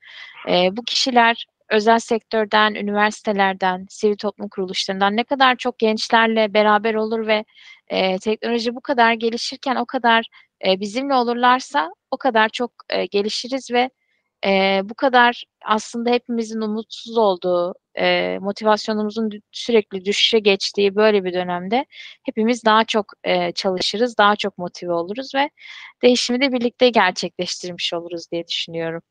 E, 0.49 0.77
bu 0.77 0.83
kişiler 0.83 1.45
özel 1.69 1.99
sektörden, 1.99 2.75
üniversitelerden, 2.75 3.85
sivil 3.89 4.17
toplum 4.17 4.49
kuruluşlarından 4.49 5.17
ne 5.17 5.23
kadar 5.23 5.55
çok 5.55 5.79
gençlerle 5.79 6.53
beraber 6.53 6.93
olur 6.95 7.27
ve 7.27 7.45
e, 7.87 8.19
teknoloji 8.19 8.75
bu 8.75 8.81
kadar 8.81 9.13
gelişirken 9.13 9.75
o 9.75 9.85
kadar 9.85 10.25
e, 10.67 10.79
bizimle 10.79 11.13
olurlarsa 11.13 11.89
o 12.11 12.17
kadar 12.17 12.49
çok 12.49 12.71
e, 12.89 13.05
gelişiriz 13.05 13.71
ve 13.71 13.89
e, 14.45 14.81
bu 14.83 14.93
kadar 14.93 15.43
aslında 15.65 16.09
hepimizin 16.09 16.61
umutsuz 16.61 17.17
olduğu, 17.17 17.75
e, 17.95 18.37
motivasyonumuzun 18.39 19.31
sürekli 19.51 20.05
düşüşe 20.05 20.39
geçtiği 20.39 20.95
böyle 20.95 21.23
bir 21.23 21.33
dönemde 21.33 21.85
hepimiz 22.23 22.65
daha 22.65 22.83
çok 22.83 23.05
e, 23.23 23.51
çalışırız, 23.51 24.17
daha 24.17 24.35
çok 24.35 24.57
motive 24.57 24.93
oluruz 24.93 25.35
ve 25.35 25.49
değişimi 26.03 26.41
de 26.41 26.51
birlikte 26.51 26.89
gerçekleştirmiş 26.89 27.93
oluruz 27.93 28.31
diye 28.31 28.47
düşünüyorum. 28.47 29.01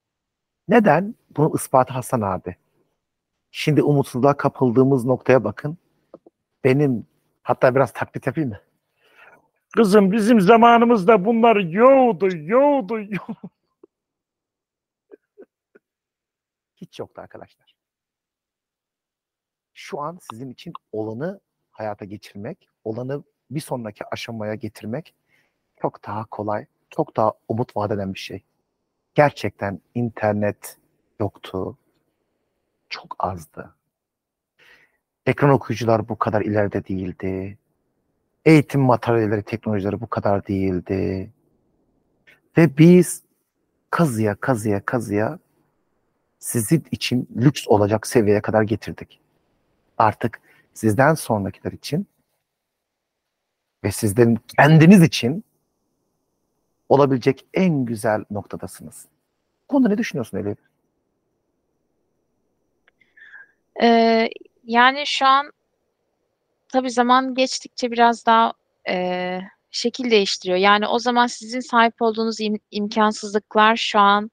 Neden? 0.69 1.15
Bunun 1.37 1.55
ispatı 1.55 1.93
Hasan 1.93 2.21
abi. 2.21 2.57
Şimdi 3.51 3.83
umutsuzluğa 3.83 4.37
kapıldığımız 4.37 5.05
noktaya 5.05 5.45
bakın. 5.45 5.79
Benim 6.65 7.07
hatta 7.43 7.75
biraz 7.75 7.93
taklit 7.93 8.27
yapayım 8.27 8.51
mı? 8.51 8.59
Kızım 9.77 10.13
bizim 10.13 10.41
zamanımızda 10.41 11.25
bunlar 11.25 11.57
yoğdu, 11.57 12.37
yoğdu, 12.37 13.01
yoğdu. 13.01 13.51
Hiç 16.85 16.99
yoktu 16.99 17.21
arkadaşlar. 17.23 17.75
Şu 19.75 20.01
an 20.01 20.19
sizin 20.31 20.51
için 20.51 20.73
olanı 20.93 21.41
hayata 21.71 22.05
geçirmek, 22.05 22.69
olanı 22.85 23.25
bir 23.51 23.61
sonraki 23.61 24.05
aşamaya 24.13 24.55
getirmek 24.55 25.15
çok 25.83 26.07
daha 26.07 26.25
kolay, 26.25 26.67
çok 26.91 27.17
daha 27.17 27.33
umut 27.49 27.77
vaat 27.77 27.91
eden 27.91 28.15
bir 28.15 28.19
şey. 28.19 28.45
Gerçekten 29.15 29.81
internet 29.95 30.79
yoktu. 31.21 31.79
Çok 32.89 33.17
azdı. 33.19 33.75
Ekran 35.27 35.51
okuyucular 35.51 36.09
bu 36.09 36.19
kadar 36.19 36.43
ileride 36.43 36.85
değildi. 36.85 37.59
Eğitim 38.45 38.81
materyalleri, 38.81 39.43
teknolojileri 39.43 40.01
bu 40.01 40.07
kadar 40.07 40.47
değildi. 40.47 41.33
Ve 42.57 42.79
biz 42.79 43.23
kazıya 43.91 44.35
kazıya 44.35 44.85
kazıya 44.85 45.39
sizin 46.45 46.85
için 46.91 47.29
lüks 47.37 47.69
olacak 47.69 48.07
seviyeye 48.07 48.43
kadar 48.43 48.63
getirdik. 48.63 49.21
Artık 49.99 50.41
sizden 50.75 51.15
sonrakiler 51.15 51.73
için 51.73 52.07
ve 53.85 53.93
sizden 53.93 54.37
kendiniz 54.59 55.03
için 55.03 55.45
olabilecek 56.89 57.47
en 57.55 57.85
güzel 57.85 58.25
noktadasınız. 58.31 59.07
Bu 59.63 59.67
konuda 59.69 59.89
ne 59.89 59.99
düşünüyorsun 59.99 60.39
Elif? 60.39 60.59
Ee, 63.83 64.29
yani 64.65 65.03
şu 65.07 65.27
an 65.27 65.53
tabii 66.69 66.91
zaman 66.91 67.35
geçtikçe 67.35 67.91
biraz 67.91 68.27
daha 68.27 68.53
e, 68.89 69.41
şekil 69.71 70.11
değiştiriyor. 70.11 70.59
Yani 70.59 70.87
o 70.87 70.99
zaman 70.99 71.27
sizin 71.27 71.61
sahip 71.61 72.03
olduğunuz 72.03 72.41
im 72.41 72.59
imkansızlıklar 72.71 73.77
şu 73.77 73.99
an 73.99 74.31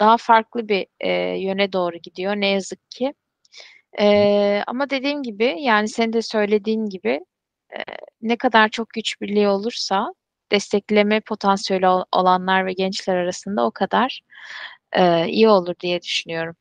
daha 0.00 0.16
farklı 0.16 0.68
bir 0.68 0.86
e, 1.00 1.10
yöne 1.38 1.72
doğru 1.72 1.96
gidiyor 1.96 2.36
ne 2.36 2.46
yazık 2.46 2.90
ki. 2.90 3.14
E, 4.00 4.62
ama 4.66 4.90
dediğim 4.90 5.22
gibi 5.22 5.56
yani 5.58 5.88
senin 5.88 6.12
de 6.12 6.22
söylediğin 6.22 6.86
gibi 6.86 7.20
e, 7.72 7.78
ne 8.22 8.36
kadar 8.36 8.68
çok 8.68 8.88
güç 8.88 9.20
birliği 9.20 9.48
olursa 9.48 10.14
destekleme 10.52 11.20
potansiyeli 11.20 11.86
olanlar 12.12 12.66
ve 12.66 12.72
gençler 12.72 13.16
arasında 13.16 13.66
o 13.66 13.70
kadar 13.70 14.20
e, 14.92 15.28
iyi 15.28 15.48
olur 15.48 15.74
diye 15.80 16.02
düşünüyorum. 16.02 16.56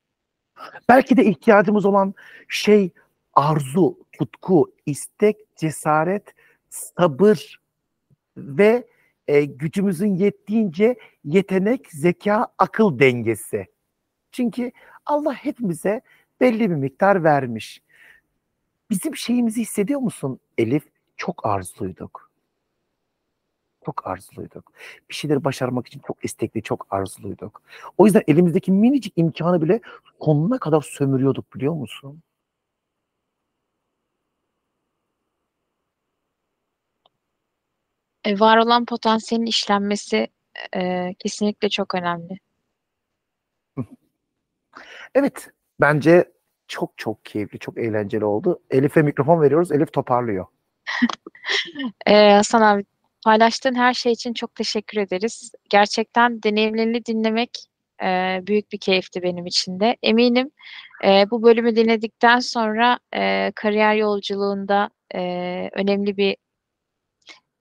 Belki 0.90 1.18
de 1.18 1.26
ihtiyacımız 1.26 1.86
olan 1.86 2.14
şey 2.48 2.90
arzu, 3.34 3.98
tutku, 4.12 4.72
istek, 4.86 5.38
cesaret, 5.56 6.34
sabır 6.70 7.60
ve 8.38 8.88
e, 9.30 9.46
gücümüzün 9.46 10.16
yettiğince 10.16 10.96
yetenek, 11.24 11.92
zeka, 11.92 12.48
akıl 12.58 13.00
dengesi. 13.00 13.66
Çünkü 14.32 14.72
Allah 15.06 15.34
hepimize 15.34 16.02
belli 16.42 16.70
bir 16.70 16.76
miktar 16.76 17.24
vermiş. 17.24 17.82
Bizim 18.90 19.16
şeyimizi 19.16 19.62
hissediyor 19.62 20.00
musun 20.00 20.40
Elif? 20.58 20.84
Çok 21.18 21.46
arzuluyduk. 21.46 22.32
Çok 23.86 24.08
arzuluyduk. 24.08 24.72
Bir 25.10 25.16
şeyleri 25.16 25.44
başarmak 25.44 25.88
için 25.88 26.02
çok 26.08 26.26
istekli, 26.26 26.64
çok 26.64 26.88
arzuluyduk. 26.90 27.62
O 27.98 28.06
yüzden 28.06 28.24
elimizdeki 28.28 28.72
minicik 28.72 29.14
imkanı 29.16 29.62
bile 29.62 29.82
sonuna 30.22 30.60
kadar 30.60 30.82
sömürüyorduk 30.82 31.56
biliyor 31.56 31.74
musun? 31.74 32.22
E, 38.30 38.40
var 38.40 38.58
olan 38.58 38.86
potansiyelin 38.86 39.46
işlenmesi 39.46 40.28
e, 40.76 41.14
kesinlikle 41.20 41.70
çok 41.70 41.96
önemli. 41.96 42.40
Evet 45.16 45.50
bence 45.82 46.32
çok 46.68 46.98
çok 46.98 47.26
keyifli, 47.26 47.60
çok 47.60 47.78
eğlenceli 47.78 48.26
oldu. 48.26 48.60
Elif'e 48.72 49.02
mikrofon 49.02 49.42
veriyoruz. 49.42 49.72
Elif 49.72 49.94
toparlıyor. 49.94 50.46
Ee, 52.08 52.30
Hasan 52.32 52.62
abi 52.62 52.86
paylaştığın 53.26 53.76
her 53.76 53.94
şey 53.94 54.12
için 54.12 54.34
çok 54.34 54.56
teşekkür 54.56 54.98
ederiz. 54.98 55.52
Gerçekten 55.70 56.44
deneyimlerini 56.44 57.06
dinlemek 57.06 57.66
e, 58.04 58.40
büyük 58.48 58.72
bir 58.72 58.78
keyifti 58.78 59.24
benim 59.24 59.46
için 59.46 59.80
de. 59.80 59.98
Eminim 60.04 60.52
e, 61.06 61.32
bu 61.32 61.44
bölümü 61.44 61.76
dinledikten 61.76 62.40
sonra 62.40 63.00
e, 63.16 63.52
kariyer 63.56 63.96
yolculuğunda 63.96 64.90
e, 65.16 65.20
önemli 65.74 66.18
bir 66.18 66.38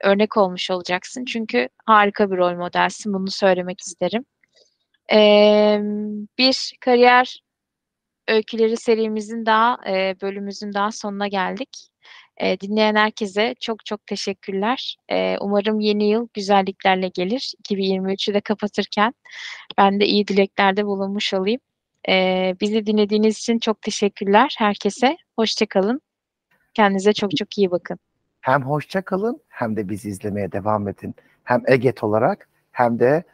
örnek 0.05 0.37
olmuş 0.37 0.71
olacaksın. 0.71 1.25
Çünkü 1.25 1.69
harika 1.87 2.31
bir 2.31 2.37
rol 2.37 2.55
modelsin. 2.55 3.15
Bunu 3.15 3.31
söylemek 3.31 3.81
isterim. 3.81 4.25
E, 5.13 5.81
bir 6.39 6.73
kariyer 6.81 7.41
öyküleri 8.29 8.77
serimizin 8.77 9.47
daha 9.47 9.79
e, 9.89 10.17
bölümümüzün 10.23 10.75
daha 10.75 10.93
sonuna 10.93 11.29
geldik. 11.29 11.89
E, 12.37 12.61
dinleyen 12.61 12.95
herkese 12.95 13.55
çok 13.61 13.85
çok 13.85 14.07
teşekkürler. 14.07 14.97
E, 15.11 15.37
umarım 15.41 15.81
yeni 15.81 16.09
yıl 16.09 16.29
güzelliklerle 16.35 17.09
gelir. 17.09 17.53
2023'ü 17.65 18.35
de 18.35 18.41
kapatırken 18.41 19.15
ben 19.79 20.01
de 20.01 20.07
iyi 20.07 20.29
dileklerde 20.29 20.87
bulunmuş 20.87 21.35
olayım. 21.35 21.61
E, 22.09 22.55
bizi 22.61 22.87
dinlediğiniz 22.87 23.39
için 23.39 23.59
çok 23.59 23.83
teşekkürler 23.83 24.55
herkese. 24.59 25.17
Hoşçakalın. 25.37 26.01
Kendinize 26.75 27.13
çok 27.13 27.37
çok 27.37 27.59
iyi 27.59 27.71
bakın. 27.71 27.99
Hem 28.41 28.63
hoşça 28.63 29.03
kalın 29.03 29.41
hem 29.49 29.77
de 29.77 29.89
bizi 29.89 30.09
izlemeye 30.09 30.53
devam 30.53 30.89
edin. 30.89 31.15
Hem 31.45 31.63
EGET 31.67 32.05
olarak 32.05 32.49
hem 32.73 32.99
de 32.99 33.25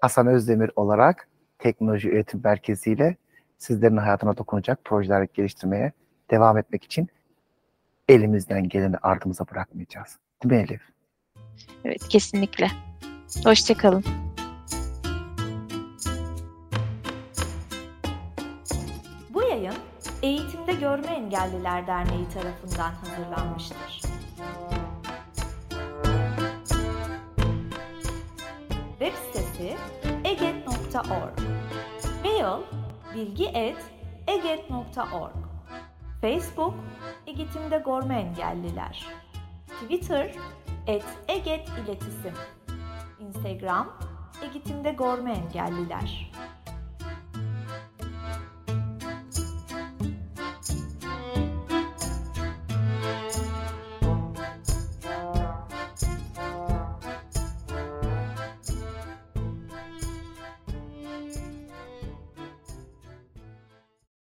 Hasan 0.00 0.26
Özdemir 0.26 0.70
olarak 0.76 1.28
Teknoloji 1.58 2.08
Üretim 2.08 2.40
Merkezi 2.44 2.92
ile 2.92 3.16
sizlerin 3.58 3.96
hayatına 3.96 4.36
dokunacak 4.36 4.84
projeler 4.84 5.26
geliştirmeye 5.34 5.92
devam 6.30 6.58
etmek 6.58 6.84
için 6.84 7.08
elimizden 8.08 8.68
geleni 8.68 8.96
ardımıza 9.02 9.44
bırakmayacağız. 9.52 10.18
Değil 10.44 10.54
mi 10.54 10.66
Elif? 10.68 10.82
Evet 11.84 12.08
kesinlikle. 12.08 12.68
Hoşçakalın. 13.44 14.04
Bu 19.34 19.42
yayın 19.42 19.74
Eğitimde 20.22 20.72
Görme 20.72 21.06
Engelliler 21.06 21.86
Derneği 21.86 22.28
tarafından 22.28 22.90
hazırlanmıştır. 22.90 24.11
Web 28.98 29.12
sitesi 29.14 29.76
eget.org 30.24 31.38
Mail 32.24 32.62
bilgi.eget.org 33.14 35.32
Facebook 36.20 36.74
Eğitimde 37.26 37.82
Görme 37.84 38.20
Engelliler. 38.20 39.06
Twitter 39.66 40.34
et 40.86 41.04
Eget 41.28 41.68
İletisim 41.68 42.34
Instagram 43.20 43.92
Eğitimde 44.42 44.92
Görme 44.92 45.32
Engelliler 45.32 46.30